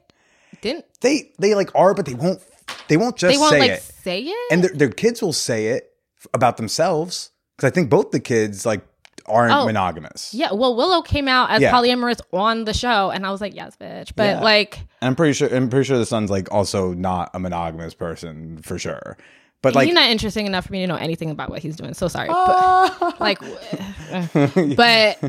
Didn't 0.62 0.86
they 1.02 1.32
they 1.40 1.56
like 1.56 1.72
are, 1.74 1.96
but 1.96 2.06
they 2.06 2.14
won't. 2.14 2.42
They 2.88 2.98
won't 2.98 3.16
just 3.18 3.34
they 3.34 3.38
won't 3.38 3.52
say 3.52 3.60
like 3.60 3.72
it. 3.72 3.82
say 3.82 4.22
it? 4.22 4.52
and 4.52 4.64
their, 4.64 4.72
their 4.74 4.90
kids 4.90 5.22
will 5.22 5.34
say 5.34 5.68
it 5.68 5.92
about 6.34 6.58
themselves 6.58 7.32
because 7.58 7.70
I 7.70 7.74
think 7.74 7.90
both 7.90 8.12
the 8.12 8.20
kids 8.20 8.66
like 8.66 8.82
aren't 9.28 9.54
Oh. 9.54 9.66
monogamous. 9.66 10.34
yeah, 10.34 10.52
well, 10.52 10.76
Willow 10.76 11.02
came 11.02 11.28
out 11.28 11.52
as 11.52 11.62
Yeah. 11.62 11.72
polyamorous 11.72 12.20
on 12.34 12.66
the 12.66 12.74
show, 12.74 13.12
and 13.12 13.26
I 13.26 13.32
was 13.32 13.40
like, 13.40 13.54
yes, 13.56 13.78
bitch. 13.80 14.12
But 14.16 14.24
Yeah. 14.38 14.40
like, 14.42 14.78
And 15.02 15.08
I'm 15.10 15.16
pretty 15.16 15.34
sure. 15.34 15.48
I'm 15.56 15.70
pretty 15.70 15.86
sure 15.86 15.98
the 16.00 16.06
son's 16.06 16.30
like 16.32 16.52
also 16.52 16.94
not 16.94 17.30
a 17.34 17.40
monogamous 17.40 17.94
person 17.94 18.58
for 18.64 18.78
sure. 18.80 19.18
But 19.62 19.76
like, 19.76 19.86
he's 19.86 19.94
not 19.94 20.10
interesting 20.10 20.48
enough 20.48 20.66
for 20.66 20.72
me 20.74 20.82
to 20.82 20.88
know 20.88 20.96
anything 20.96 21.30
about 21.30 21.52
what 21.52 21.62
he's 21.62 21.76
doing. 21.76 21.94
So 21.94 22.08
sorry, 22.08 22.30
ah. 22.32 22.98
but 23.00 23.22
like, 23.22 23.40
uh, 24.12 24.28
but 24.76 25.20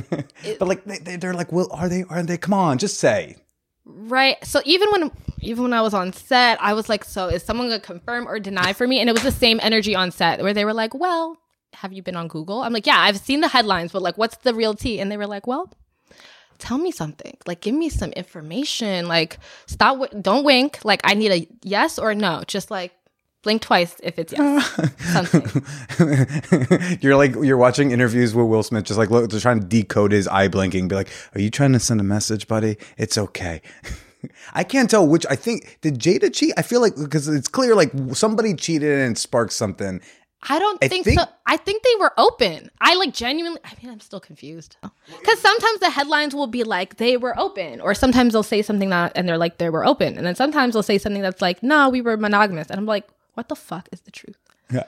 but 0.59 0.69
like 0.69 0.85
they, 0.85 1.17
they're 1.17 1.35
like, 1.35 1.53
well, 1.53 1.69
are 1.71 1.89
they? 1.89 2.05
Are 2.09 2.23
they? 2.23 2.39
Come 2.39 2.55
on, 2.55 2.79
just 2.79 2.99
say. 2.99 3.37
Right. 3.85 4.43
So 4.45 4.61
even 4.65 4.91
when 4.91 5.11
even 5.41 5.65
when 5.65 5.73
I 5.73 5.83
was 5.83 5.95
on 5.95 6.13
set, 6.13 6.61
I 6.61 6.73
was 6.75 6.89
like, 6.89 7.05
so 7.05 7.29
is 7.29 7.43
someone 7.43 7.69
gonna 7.69 7.81
confirm 7.81 8.29
or 8.29 8.39
deny 8.39 8.73
for 8.73 8.87
me? 8.87 9.01
And 9.01 9.09
it 9.09 9.13
was 9.13 9.23
the 9.23 9.33
same 9.33 9.59
energy 9.63 9.95
on 9.95 10.11
set 10.11 10.43
where 10.43 10.55
they 10.55 10.65
were 10.65 10.75
like, 10.75 10.95
well, 10.95 11.37
have 11.75 11.93
you 11.93 12.03
been 12.03 12.17
on 12.17 12.29
Google? 12.29 12.63
I'm 12.63 12.73
like, 12.73 12.87
yeah, 12.87 12.99
I've 12.99 13.19
seen 13.19 13.41
the 13.41 13.49
headlines, 13.49 13.93
but 13.93 14.03
like, 14.03 14.19
what's 14.19 14.37
the 14.39 14.55
real 14.55 14.75
tea? 14.75 15.01
And 15.01 15.11
they 15.11 15.17
were 15.17 15.27
like, 15.27 15.47
well. 15.47 15.71
Tell 16.59 16.79
me 16.79 16.93
something. 16.93 17.37
Like, 17.45 17.61
give 17.61 17.75
me 17.75 17.89
some 17.89 18.13
information. 18.13 19.09
Like, 19.09 19.39
stop. 19.67 19.99
W- 19.99 20.23
don't 20.23 20.45
wink. 20.45 20.85
Like, 20.85 21.01
I 21.03 21.15
need 21.15 21.33
a 21.33 21.49
yes 21.65 21.99
or 21.99 22.15
no. 22.15 22.45
Just 22.47 22.71
like 22.71 22.93
blink 23.43 23.63
twice 23.63 23.97
if 24.03 24.19
it's 24.19 24.33
yes. 24.33 25.33
You're 27.03 27.17
like 27.17 27.35
you're 27.35 27.57
watching 27.57 27.91
interviews 27.91 28.35
with 28.35 28.47
Will 28.47 28.63
Smith, 28.63 28.85
just 28.85 28.99
like 28.99 29.11
look, 29.11 29.31
just 29.31 29.43
trying 29.43 29.61
to 29.61 29.67
decode 29.67 30.13
his 30.13 30.29
eye 30.29 30.49
blinking. 30.49 30.89
Be 30.89 30.95
like, 30.95 31.09
are 31.35 31.41
you 31.41 31.51
trying 31.51 31.73
to 31.73 31.81
send 31.81 32.01
a 32.01 32.05
message, 32.05 32.47
buddy? 32.49 32.77
It's 32.97 33.19
okay. 33.19 33.61
I 34.55 34.63
can't 34.65 34.89
tell 34.89 35.07
which. 35.07 35.27
I 35.29 35.37
think 35.37 35.79
did 35.81 35.99
Jada 35.99 36.33
cheat? 36.33 36.55
I 36.57 36.63
feel 36.63 36.81
like 36.81 36.95
because 36.97 37.27
it's 37.29 37.49
clear 37.49 37.75
like 37.75 37.91
somebody 38.13 38.55
cheated 38.55 39.01
and 39.01 39.19
sparked 39.19 39.53
something. 39.53 40.01
I 40.49 40.59
don't 40.59 40.79
I 40.83 40.89
think, 40.89 41.05
think- 41.05 41.21
so. 41.21 41.27
I 41.47 41.57
think 41.57 41.85
they 41.85 41.95
were 42.01 42.13
open. 42.19 42.69
I 42.81 42.95
like 42.95 43.15
genuinely. 43.15 43.61
I 43.65 43.75
mean, 43.81 43.93
I'm 43.93 44.01
still 44.01 44.19
confused 44.21 44.77
because 45.07 45.39
sometimes 45.41 45.79
the 45.81 45.91
headlines 45.91 46.35
will 46.35 46.49
be 46.49 46.65
like 46.65 46.97
they 46.97 47.17
were 47.17 47.39
open, 47.39 47.81
or 47.81 47.95
sometimes 47.95 48.33
they'll 48.33 48.43
say 48.43 48.63
something 48.63 48.91
that 48.91 49.13
and 49.15 49.29
they're 49.29 49.39
like 49.39 49.59
they 49.59 49.71
were 49.71 49.85
open, 49.85 50.17
and 50.17 50.27
then 50.27 50.35
sometimes 50.35 50.75
they'll 50.75 50.83
say 50.83 50.99
something 50.99 51.23
that's 51.23 51.41
like 51.43 51.63
no, 51.63 51.89
we 51.91 52.01
were 52.01 52.17
monogamous, 52.17 52.71
and 52.71 52.79
I'm 52.81 52.87
like, 52.87 53.07
what 53.35 53.49
the 53.49 53.57
fuck 53.57 53.89
is 53.93 54.01
the 54.03 54.11
truth? 54.11 54.39
Yeah. 54.73 54.85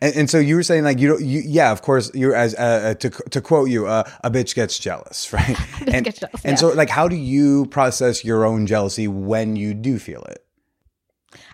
And, 0.00 0.16
and 0.16 0.30
so 0.30 0.38
you 0.38 0.56
were 0.56 0.62
saying 0.62 0.84
like 0.84 0.98
you 0.98 1.08
don't 1.08 1.24
you 1.24 1.42
yeah 1.44 1.70
of 1.70 1.82
course 1.82 2.10
you're 2.12 2.34
as 2.34 2.54
uh, 2.54 2.58
uh, 2.58 2.94
to 2.94 3.10
to 3.10 3.40
quote 3.40 3.70
you 3.70 3.86
uh, 3.86 4.02
a 4.24 4.30
bitch 4.30 4.54
gets 4.56 4.78
jealous 4.78 5.32
right 5.32 5.56
and 5.86 6.04
gets 6.04 6.18
jealous, 6.18 6.44
and 6.44 6.52
yeah. 6.52 6.56
so 6.56 6.68
like 6.70 6.90
how 6.90 7.06
do 7.06 7.14
you 7.14 7.66
process 7.66 8.24
your 8.24 8.44
own 8.44 8.66
jealousy 8.66 9.06
when 9.06 9.54
you 9.54 9.72
do 9.72 9.98
feel 9.98 10.22
it 10.22 10.44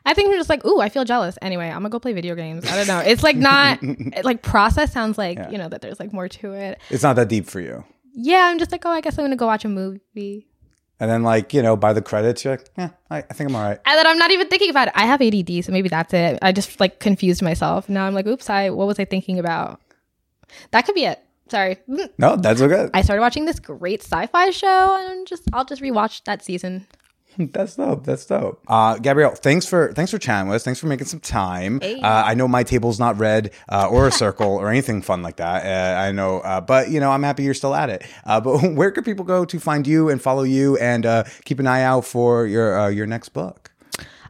I 0.07 0.15
think 0.15 0.29
we're 0.29 0.37
just 0.37 0.49
like, 0.49 0.65
ooh, 0.65 0.81
I 0.81 0.89
feel 0.89 1.05
jealous. 1.05 1.37
Anyway, 1.43 1.67
I'm 1.67 1.79
gonna 1.79 1.91
go 1.91 1.99
play 1.99 2.13
video 2.13 2.37
games. 2.37 2.65
I 2.65 2.77
don't 2.77 2.87
know. 2.87 3.01
It's 3.01 3.25
like 3.25 3.37
not 3.37 3.81
it, 3.83 4.25
like 4.25 4.41
process 4.41 4.93
sounds 4.93 5.19
like 5.19 5.39
you 5.51 5.59
know 5.59 5.69
that 5.69 5.83
there's 5.83 5.99
like 5.99 6.13
more 6.13 6.29
to 6.29 6.53
it. 6.53 6.79
it's 6.91 7.03
not 7.03 7.17
that 7.17 7.29
deep 7.29 7.47
for 7.47 7.61
you 7.61 7.85
Yeah, 8.15 8.47
I'm 8.47 8.59
just 8.59 8.71
like, 8.71 8.87
oh, 8.87 8.91
I 8.91 9.01
guess 9.01 9.19
I'm 9.19 9.25
gonna 9.25 9.37
go 9.37 9.47
watch 9.47 9.65
a 9.65 9.69
movie. 9.69 10.47
And 11.01 11.11
then 11.11 11.23
like 11.23 11.53
you 11.55 11.63
know 11.63 11.77
by 11.77 11.93
the 11.93 12.03
credits 12.03 12.45
you're 12.45 12.55
like 12.55 12.71
yeah 12.79 12.91
I, 13.11 13.19
I 13.19 13.33
think 13.35 13.51
I'm 13.51 13.57
all 13.57 13.63
right 13.63 13.79
And 13.85 13.99
then 13.99 14.07
I'm 14.07 14.19
not 14.19 14.31
even 14.31 14.49
thinking 14.49 14.71
about 14.71 14.89
it. 14.89 14.95
I 14.97 15.07
have 15.07 15.21
ADD, 15.23 15.65
so 15.65 15.73
maybe 15.73 15.89
that's 15.89 16.13
it. 16.15 16.39
I 16.43 16.53
just 16.53 16.81
like 16.81 17.01
confused 17.01 17.43
myself. 17.43 17.89
Now 17.89 18.07
I'm 18.07 18.15
like, 18.15 18.27
oops, 18.27 18.49
I 18.51 18.71
what 18.71 18.87
was 18.87 18.99
I 18.99 19.05
thinking 19.05 19.39
about? 19.39 19.81
That 20.71 20.87
could 20.87 20.95
be 20.95 21.05
it. 21.05 21.21
Sorry. 21.49 21.77
No 22.19 22.37
that's 22.37 22.61
okay 22.61 22.91
I 22.93 23.03
started 23.03 23.21
watching 23.21 23.45
this 23.45 23.61
great 23.61 24.03
sci-fi 24.03 24.51
show, 24.51 24.97
and 25.09 25.27
just 25.27 25.45
I'll 25.53 25.65
just 25.65 25.83
rewatch 25.83 26.25
that 26.25 26.43
season. 26.43 26.87
That's 27.53 27.77
dope. 27.77 28.05
That's 28.05 28.25
dope. 28.27 28.63
Uh, 28.67 28.97
Gabrielle, 28.99 29.35
thanks 29.35 29.67
for 29.67 29.93
thanks 29.93 30.11
for 30.11 30.19
chatting 30.19 30.49
with 30.49 30.57
us. 30.57 30.65
Thanks 30.65 30.81
for 30.81 30.87
making 30.87 31.07
some 31.07 31.21
time. 31.21 31.81
Uh, 31.83 31.99
I 32.03 32.35
know 32.35 32.49
my 32.49 32.63
table's 32.63 32.99
not 32.99 33.19
red 33.19 33.53
uh, 33.69 33.89
or 33.89 34.07
a 34.07 34.13
circle 34.23 34.49
or 34.49 34.71
anything 34.71 35.03
fun 35.03 35.23
like 35.23 35.37
that. 35.37 35.65
Uh, 35.67 36.01
I 36.01 36.13
know, 36.13 36.41
uh, 36.41 36.61
but 36.61 36.91
you 36.91 37.01
know, 37.01 37.11
I'm 37.11 37.23
happy 37.23 37.43
you're 37.43 37.55
still 37.55 37.75
at 37.75 37.91
it. 37.91 38.05
Uh, 38.25 38.41
but 38.41 38.59
where 38.75 38.91
could 38.91 39.05
people 39.05 39.25
go 39.25 39.45
to 39.45 39.61
find 39.61 39.87
you 39.87 40.09
and 40.09 40.21
follow 40.21 40.43
you 40.43 40.77
and 40.79 41.05
uh, 41.05 41.25
keep 41.45 41.59
an 41.59 41.67
eye 41.67 41.83
out 41.83 42.05
for 42.05 42.47
your 42.47 42.79
uh, 42.79 42.89
your 42.89 43.07
next 43.07 43.31
book? 43.31 43.71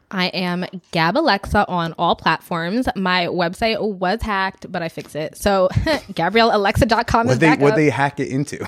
I 0.09 0.27
am 0.27 0.65
Gab 0.91 1.17
Alexa 1.17 1.67
on 1.67 1.93
all 1.97 2.15
platforms. 2.15 2.87
My 2.95 3.25
website 3.25 3.81
was 3.81 4.21
hacked, 4.21 4.71
but 4.71 4.81
I 4.81 4.87
fixed 4.87 5.17
it. 5.17 5.35
So 5.35 5.67
GabrielleAlexa.com 5.73 7.27
is 7.27 7.31
What 7.31 7.39
they 7.41 7.47
back 7.47 7.59
what 7.59 7.75
they 7.75 7.89
hack 7.89 8.19
it 8.19 8.29
into? 8.29 8.65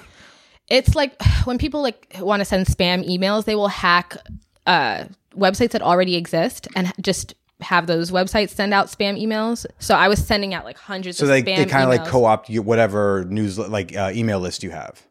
It's 0.69 0.95
like 0.95 1.21
when 1.45 1.57
people 1.57 1.81
like 1.81 2.15
want 2.19 2.41
to 2.41 2.45
send 2.45 2.67
spam 2.67 3.07
emails, 3.07 3.45
they 3.45 3.55
will 3.55 3.67
hack 3.67 4.17
uh, 4.65 5.05
websites 5.35 5.71
that 5.71 5.81
already 5.81 6.15
exist 6.15 6.67
and 6.75 6.91
just 7.01 7.33
have 7.61 7.87
those 7.87 8.09
websites 8.11 8.51
send 8.51 8.73
out 8.73 8.87
spam 8.87 9.21
emails. 9.21 9.65
So 9.79 9.95
I 9.95 10.07
was 10.07 10.25
sending 10.25 10.53
out 10.53 10.63
like 10.63 10.77
hundreds 10.77 11.17
So 11.17 11.25
of 11.25 11.29
they 11.29 11.41
they 11.41 11.65
kind 11.65 11.83
of 11.83 11.89
like 11.89 12.05
co 12.05 12.25
opt 12.25 12.49
you 12.49 12.61
whatever 12.61 13.25
news 13.25 13.57
like 13.57 13.95
uh, 13.95 14.11
email 14.13 14.39
list 14.39 14.63
you 14.63 14.71
have. 14.71 15.05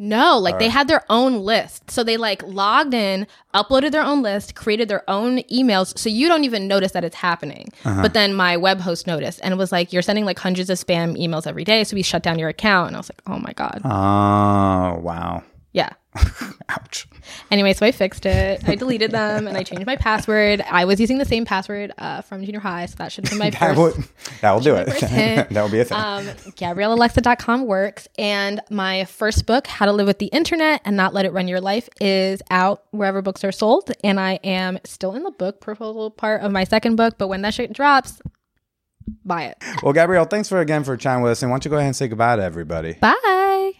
No, 0.00 0.38
like 0.38 0.60
they 0.60 0.68
had 0.68 0.86
their 0.86 1.04
own 1.10 1.40
list. 1.40 1.90
So 1.90 2.04
they 2.04 2.16
like 2.16 2.40
logged 2.44 2.94
in, 2.94 3.26
uploaded 3.52 3.90
their 3.90 4.02
own 4.02 4.22
list, 4.22 4.54
created 4.54 4.88
their 4.88 5.02
own 5.10 5.38
emails. 5.52 5.98
So 5.98 6.08
you 6.08 6.28
don't 6.28 6.44
even 6.44 6.68
notice 6.68 6.92
that 6.92 7.02
it's 7.02 7.16
happening. 7.16 7.72
Uh-huh. 7.84 8.02
But 8.02 8.14
then 8.14 8.32
my 8.34 8.56
web 8.56 8.80
host 8.80 9.08
noticed 9.08 9.40
and 9.42 9.52
it 9.52 9.56
was 9.56 9.72
like, 9.72 9.92
you're 9.92 10.02
sending 10.02 10.24
like 10.24 10.38
hundreds 10.38 10.70
of 10.70 10.78
spam 10.78 11.18
emails 11.20 11.48
every 11.48 11.64
day. 11.64 11.82
So 11.82 11.96
we 11.96 12.02
shut 12.02 12.22
down 12.22 12.38
your 12.38 12.48
account. 12.48 12.88
And 12.88 12.96
I 12.96 13.00
was 13.00 13.10
like, 13.10 13.22
oh 13.26 13.40
my 13.40 13.52
God. 13.54 13.80
Oh, 13.84 15.00
wow. 15.02 15.42
Yeah. 15.78 15.90
Ouch. 16.70 17.06
Anyway, 17.52 17.72
so 17.72 17.86
I 17.86 17.92
fixed 17.92 18.26
it. 18.26 18.68
I 18.68 18.74
deleted 18.74 19.12
them 19.12 19.46
and 19.46 19.56
I 19.56 19.62
changed 19.62 19.86
my 19.86 19.94
password. 19.94 20.60
I 20.68 20.86
was 20.86 20.98
using 21.00 21.18
the 21.18 21.24
same 21.24 21.44
password 21.44 21.92
uh, 21.98 22.22
from 22.22 22.44
junior 22.44 22.58
high. 22.58 22.86
So 22.86 22.96
that 22.98 23.12
should 23.12 23.30
be 23.30 23.36
my 23.36 23.50
That 23.60 23.76
first. 23.76 23.78
will, 23.78 24.04
that 24.40 24.50
will 24.52 24.60
do 24.60 24.74
it. 24.74 24.86
that 24.88 25.52
will 25.52 25.68
be 25.68 25.78
a 25.78 25.84
thing. 25.84 25.96
Um, 25.96 26.24
GabrielleAlexa.com 26.24 27.66
works. 27.66 28.08
And 28.18 28.60
my 28.70 29.04
first 29.04 29.46
book, 29.46 29.68
How 29.68 29.86
to 29.86 29.92
Live 29.92 30.08
with 30.08 30.18
the 30.18 30.26
Internet 30.26 30.80
and 30.84 30.96
Not 30.96 31.14
Let 31.14 31.24
It 31.26 31.32
Run 31.32 31.46
Your 31.46 31.60
Life, 31.60 31.88
is 32.00 32.42
out 32.50 32.82
wherever 32.90 33.22
books 33.22 33.44
are 33.44 33.52
sold. 33.52 33.92
And 34.02 34.18
I 34.18 34.40
am 34.42 34.80
still 34.84 35.14
in 35.14 35.22
the 35.22 35.30
book 35.30 35.60
proposal 35.60 36.10
part 36.10 36.42
of 36.42 36.50
my 36.50 36.64
second 36.64 36.96
book. 36.96 37.14
But 37.18 37.28
when 37.28 37.42
that 37.42 37.54
shit 37.54 37.72
drops, 37.72 38.20
buy 39.24 39.44
it. 39.44 39.58
well, 39.84 39.92
Gabrielle, 39.92 40.24
thanks 40.24 40.48
for 40.48 40.58
again 40.60 40.82
for 40.82 40.96
chatting 40.96 41.22
with 41.22 41.30
us. 41.32 41.42
And 41.42 41.52
why 41.52 41.54
don't 41.54 41.64
you 41.66 41.70
go 41.70 41.76
ahead 41.76 41.86
and 41.86 41.94
say 41.96 42.08
goodbye 42.08 42.34
to 42.34 42.42
everybody? 42.42 42.94
Bye. 42.94 43.72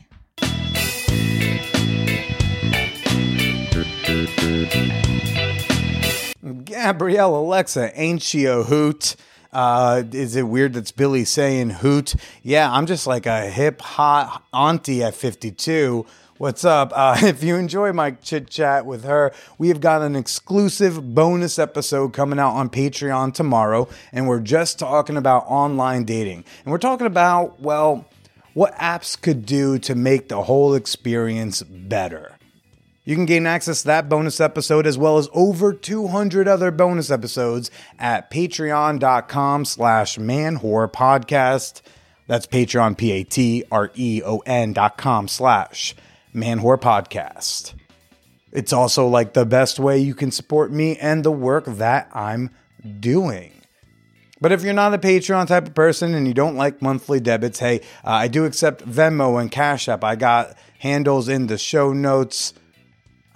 Gabrielle 6.64 7.36
Alexa, 7.36 7.99
ain't 8.01 8.22
she 8.22 8.45
a 8.45 8.62
hoot? 8.62 9.16
Uh, 9.53 10.03
is 10.12 10.36
it 10.36 10.43
weird 10.43 10.74
that's 10.74 10.93
Billy 10.93 11.24
saying 11.24 11.70
hoot? 11.70 12.14
Yeah, 12.43 12.70
I'm 12.70 12.86
just 12.86 13.07
like 13.07 13.26
a 13.26 13.51
hip 13.51 13.80
hot 13.80 14.45
auntie 14.53 15.03
at 15.03 15.14
52. 15.14 16.07
What's 16.36 16.64
up? 16.64 16.93
Uh, 16.95 17.16
if 17.22 17.43
you 17.43 17.57
enjoy 17.57 17.93
my 17.93 18.12
chit 18.12 18.49
chat 18.49 18.86
with 18.86 19.05
her, 19.05 19.32
we 19.59 19.68
have 19.68 19.80
got 19.80 20.03
an 20.03 20.14
exclusive 20.14 21.14
bonus 21.14 21.59
episode 21.59 22.12
coming 22.12 22.39
out 22.39 22.53
on 22.55 22.70
Patreon 22.70 23.34
tomorrow, 23.34 23.89
and 24.12 24.28
we're 24.28 24.41
just 24.41 24.78
talking 24.78 25.16
about 25.16 25.45
online 25.49 26.05
dating. 26.05 26.45
And 26.64 26.70
we're 26.70 26.78
talking 26.78 27.07
about, 27.07 27.61
well, 27.61 28.07
what 28.55 28.74
apps 28.76 29.20
could 29.20 29.47
do 29.47 29.78
to 29.80 29.95
make 29.95 30.28
the 30.28 30.43
whole 30.45 30.74
experience 30.74 31.62
better. 31.62 32.38
You 33.09 33.14
can 33.14 33.24
gain 33.24 33.46
access 33.46 33.80
to 33.80 33.86
that 33.86 34.11
bonus 34.11 34.38
episode 34.38 34.86
as 34.86 34.98
well 34.98 35.16
as 35.16 35.30
over 35.32 35.72
200 35.72 36.46
other 36.46 36.70
bonus 36.70 37.11
episodes 37.11 37.70
at 37.98 38.30
patreon.com 38.30 39.64
slash 39.64 40.18
manwhorepodcast. 40.18 41.80
That's 42.26 42.46
Patreon, 42.46 42.98
P-A-T-R-E-O-N 42.98 44.72
dot 44.74 44.98
com 44.98 45.26
slash 45.26 45.96
manwhorepodcast. 46.34 47.72
It's 48.52 48.74
also 48.74 49.09
like 49.09 49.32
the 49.32 49.46
best 49.46 49.78
way 49.80 49.96
you 49.96 50.14
can 50.14 50.30
support 50.30 50.70
me 50.70 50.98
and 50.98 51.24
the 51.24 51.32
work 51.32 51.64
that 51.64 52.11
I'm 52.12 52.50
doing. 53.00 53.52
But 54.38 54.52
if 54.52 54.62
you're 54.62 54.74
not 54.74 54.92
a 54.92 54.98
Patreon 54.98 55.46
type 55.46 55.66
of 55.66 55.74
person 55.74 56.14
and 56.14 56.28
you 56.28 56.34
don't 56.34 56.56
like 56.56 56.82
monthly 56.82 57.20
debits, 57.20 57.61
hey, 57.61 57.80
uh, 58.04 58.11
I 58.11 58.28
do 58.28 58.44
accept 58.44 58.86
Venmo 58.86 59.40
and 59.40 59.50
Cash 59.50 59.88
App. 59.88 60.04
I 60.04 60.14
got 60.14 60.59
handles 60.80 61.30
in 61.30 61.46
the 61.46 61.56
show 61.56 61.94
notes. 61.94 62.52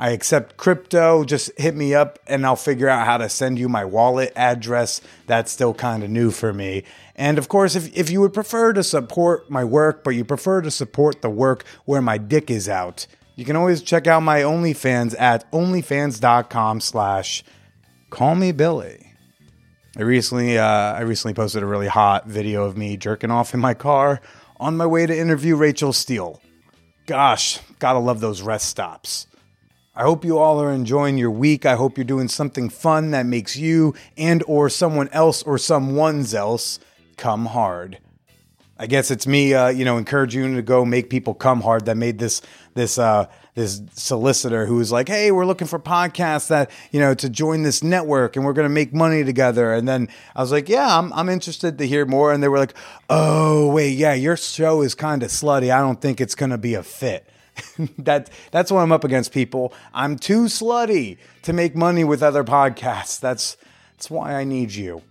I 0.02 0.10
accept 0.10 0.56
crypto. 0.56 1.22
Just 1.22 1.56
hit 1.56 1.76
me 1.76 1.94
up 1.94 2.18
and 2.26 2.44
I'll 2.44 2.56
figure 2.56 2.88
out 2.88 3.06
how 3.06 3.18
to 3.18 3.28
send 3.28 3.56
you 3.56 3.68
my 3.68 3.84
wallet 3.84 4.32
address. 4.34 5.00
That's 5.28 5.52
still 5.52 5.72
kind 5.74 6.02
of 6.02 6.10
new 6.10 6.32
for 6.32 6.52
me. 6.52 6.82
And 7.14 7.38
of 7.38 7.48
course, 7.48 7.76
if, 7.76 7.96
if 7.96 8.10
you 8.10 8.20
would 8.20 8.34
prefer 8.34 8.72
to 8.72 8.82
support 8.82 9.48
my 9.48 9.62
work, 9.62 10.02
but 10.02 10.10
you 10.10 10.24
prefer 10.24 10.60
to 10.60 10.72
support 10.72 11.22
the 11.22 11.30
work 11.30 11.64
where 11.84 12.02
my 12.02 12.18
dick 12.18 12.50
is 12.50 12.68
out, 12.68 13.06
you 13.36 13.44
can 13.44 13.54
always 13.54 13.80
check 13.80 14.08
out 14.08 14.24
my 14.24 14.40
OnlyFans 14.40 15.14
at 15.20 15.48
onlyfans.com 15.52 16.80
slash 16.80 17.44
call 18.10 18.34
me 18.34 18.50
Billy. 18.50 19.06
I 19.96 20.02
recently 20.02 20.58
uh, 20.58 20.64
I 20.64 21.02
recently 21.02 21.34
posted 21.34 21.62
a 21.62 21.66
really 21.66 21.86
hot 21.86 22.26
video 22.26 22.64
of 22.64 22.76
me 22.76 22.96
jerking 22.96 23.30
off 23.30 23.54
in 23.54 23.60
my 23.60 23.74
car 23.74 24.20
on 24.58 24.76
my 24.76 24.86
way 24.86 25.06
to 25.06 25.16
interview 25.16 25.54
Rachel 25.54 25.92
Steele. 25.92 26.40
Gosh, 27.06 27.60
gotta 27.78 28.00
love 28.00 28.18
those 28.18 28.42
rest 28.42 28.68
stops. 28.68 29.28
I 29.94 30.04
hope 30.04 30.24
you 30.24 30.38
all 30.38 30.58
are 30.62 30.72
enjoying 30.72 31.18
your 31.18 31.30
week. 31.30 31.66
I 31.66 31.74
hope 31.74 31.98
you're 31.98 32.04
doing 32.04 32.28
something 32.28 32.70
fun 32.70 33.10
that 33.10 33.26
makes 33.26 33.56
you 33.56 33.94
and 34.16 34.42
or 34.46 34.70
someone 34.70 35.10
else 35.10 35.42
or 35.42 35.58
someone's 35.58 36.32
else 36.32 36.78
come 37.18 37.44
hard. 37.44 37.98
I 38.78 38.86
guess 38.86 39.10
it's 39.10 39.26
me, 39.26 39.52
uh, 39.52 39.68
you 39.68 39.84
know, 39.84 39.98
encouraging 39.98 40.56
to 40.56 40.62
go 40.62 40.86
make 40.86 41.10
people 41.10 41.34
come 41.34 41.60
hard. 41.60 41.84
That 41.84 41.98
made 41.98 42.18
this 42.18 42.40
this 42.72 42.96
uh, 42.96 43.26
this 43.54 43.82
solicitor 43.92 44.64
who 44.64 44.76
was 44.76 44.90
like, 44.90 45.08
"Hey, 45.08 45.30
we're 45.30 45.44
looking 45.44 45.68
for 45.68 45.78
podcasts 45.78 46.48
that 46.48 46.70
you 46.90 46.98
know 46.98 47.12
to 47.12 47.28
join 47.28 47.62
this 47.62 47.82
network, 47.82 48.34
and 48.34 48.46
we're 48.46 48.54
going 48.54 48.64
to 48.64 48.74
make 48.74 48.94
money 48.94 49.24
together." 49.24 49.74
And 49.74 49.86
then 49.86 50.08
I 50.34 50.40
was 50.40 50.50
like, 50.50 50.70
"Yeah, 50.70 50.98
I'm 50.98 51.12
I'm 51.12 51.28
interested 51.28 51.76
to 51.76 51.86
hear 51.86 52.06
more." 52.06 52.32
And 52.32 52.42
they 52.42 52.48
were 52.48 52.58
like, 52.58 52.74
"Oh, 53.10 53.70
wait, 53.70 53.90
yeah, 53.98 54.14
your 54.14 54.38
show 54.38 54.80
is 54.80 54.94
kind 54.94 55.22
of 55.22 55.28
slutty. 55.28 55.70
I 55.70 55.80
don't 55.80 56.00
think 56.00 56.18
it's 56.18 56.34
going 56.34 56.50
to 56.50 56.58
be 56.58 56.72
a 56.72 56.82
fit." 56.82 57.28
that 57.98 58.30
that's 58.50 58.70
what 58.70 58.80
I'm 58.80 58.92
up 58.92 59.04
against, 59.04 59.32
people. 59.32 59.72
I'm 59.92 60.16
too 60.16 60.44
slutty 60.44 61.18
to 61.42 61.52
make 61.52 61.76
money 61.76 62.04
with 62.04 62.22
other 62.22 62.44
podcasts. 62.44 63.20
That's 63.20 63.56
that's 63.92 64.10
why 64.10 64.34
I 64.34 64.44
need 64.44 64.72
you. 64.72 65.02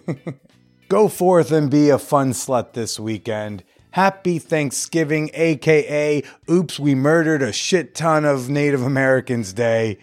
Go 0.88 1.08
forth 1.08 1.52
and 1.52 1.70
be 1.70 1.88
a 1.88 1.98
fun 1.98 2.32
slut 2.32 2.72
this 2.74 3.00
weekend. 3.00 3.64
Happy 3.92 4.38
Thanksgiving, 4.38 5.30
aka 5.34 6.22
Oops, 6.50 6.78
we 6.78 6.94
murdered 6.94 7.42
a 7.42 7.52
shit 7.52 7.94
ton 7.94 8.24
of 8.24 8.48
Native 8.48 8.82
Americans 8.82 9.52
Day. 9.52 9.98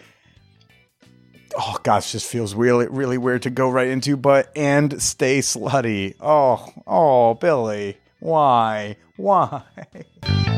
Oh 1.56 1.76
gosh, 1.82 2.12
just 2.12 2.26
feels 2.26 2.54
really 2.54 2.86
really 2.88 3.18
weird 3.18 3.42
to 3.42 3.50
go 3.50 3.68
right 3.68 3.88
into, 3.88 4.16
but 4.16 4.52
and 4.56 5.00
stay 5.02 5.40
slutty. 5.40 6.14
Oh, 6.20 6.68
oh, 6.86 7.34
Billy. 7.34 7.98
Why? 8.20 8.96
Why? 9.16 9.62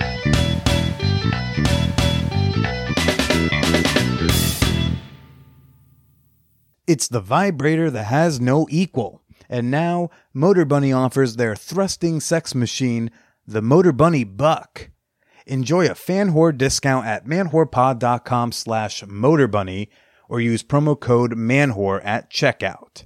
It's 6.87 7.09
the 7.09 7.21
vibrator 7.21 7.91
that 7.91 8.05
has 8.05 8.41
no 8.41 8.67
equal. 8.71 9.23
And 9.49 9.71
now, 9.71 10.11
Motorbunny 10.35 10.97
offers 10.97 11.37
their 11.37 11.55
thrusting 11.55 12.21
sex 12.21 12.55
machine, 12.55 13.11
the 13.47 13.61
Motorbunny 13.61 14.25
Buck. 14.37 14.91
Enjoy 15.47 15.87
a 15.87 15.91
Fanwhore 15.91 16.57
discount 16.57 17.07
at 17.07 17.27
manwhorepod.com 17.27 18.53
slash 18.53 19.03
motorbunny 19.03 19.89
or 20.29 20.41
use 20.41 20.63
promo 20.63 20.99
code 20.99 21.33
manwhore 21.33 22.01
at 22.05 22.31
checkout. 22.31 23.05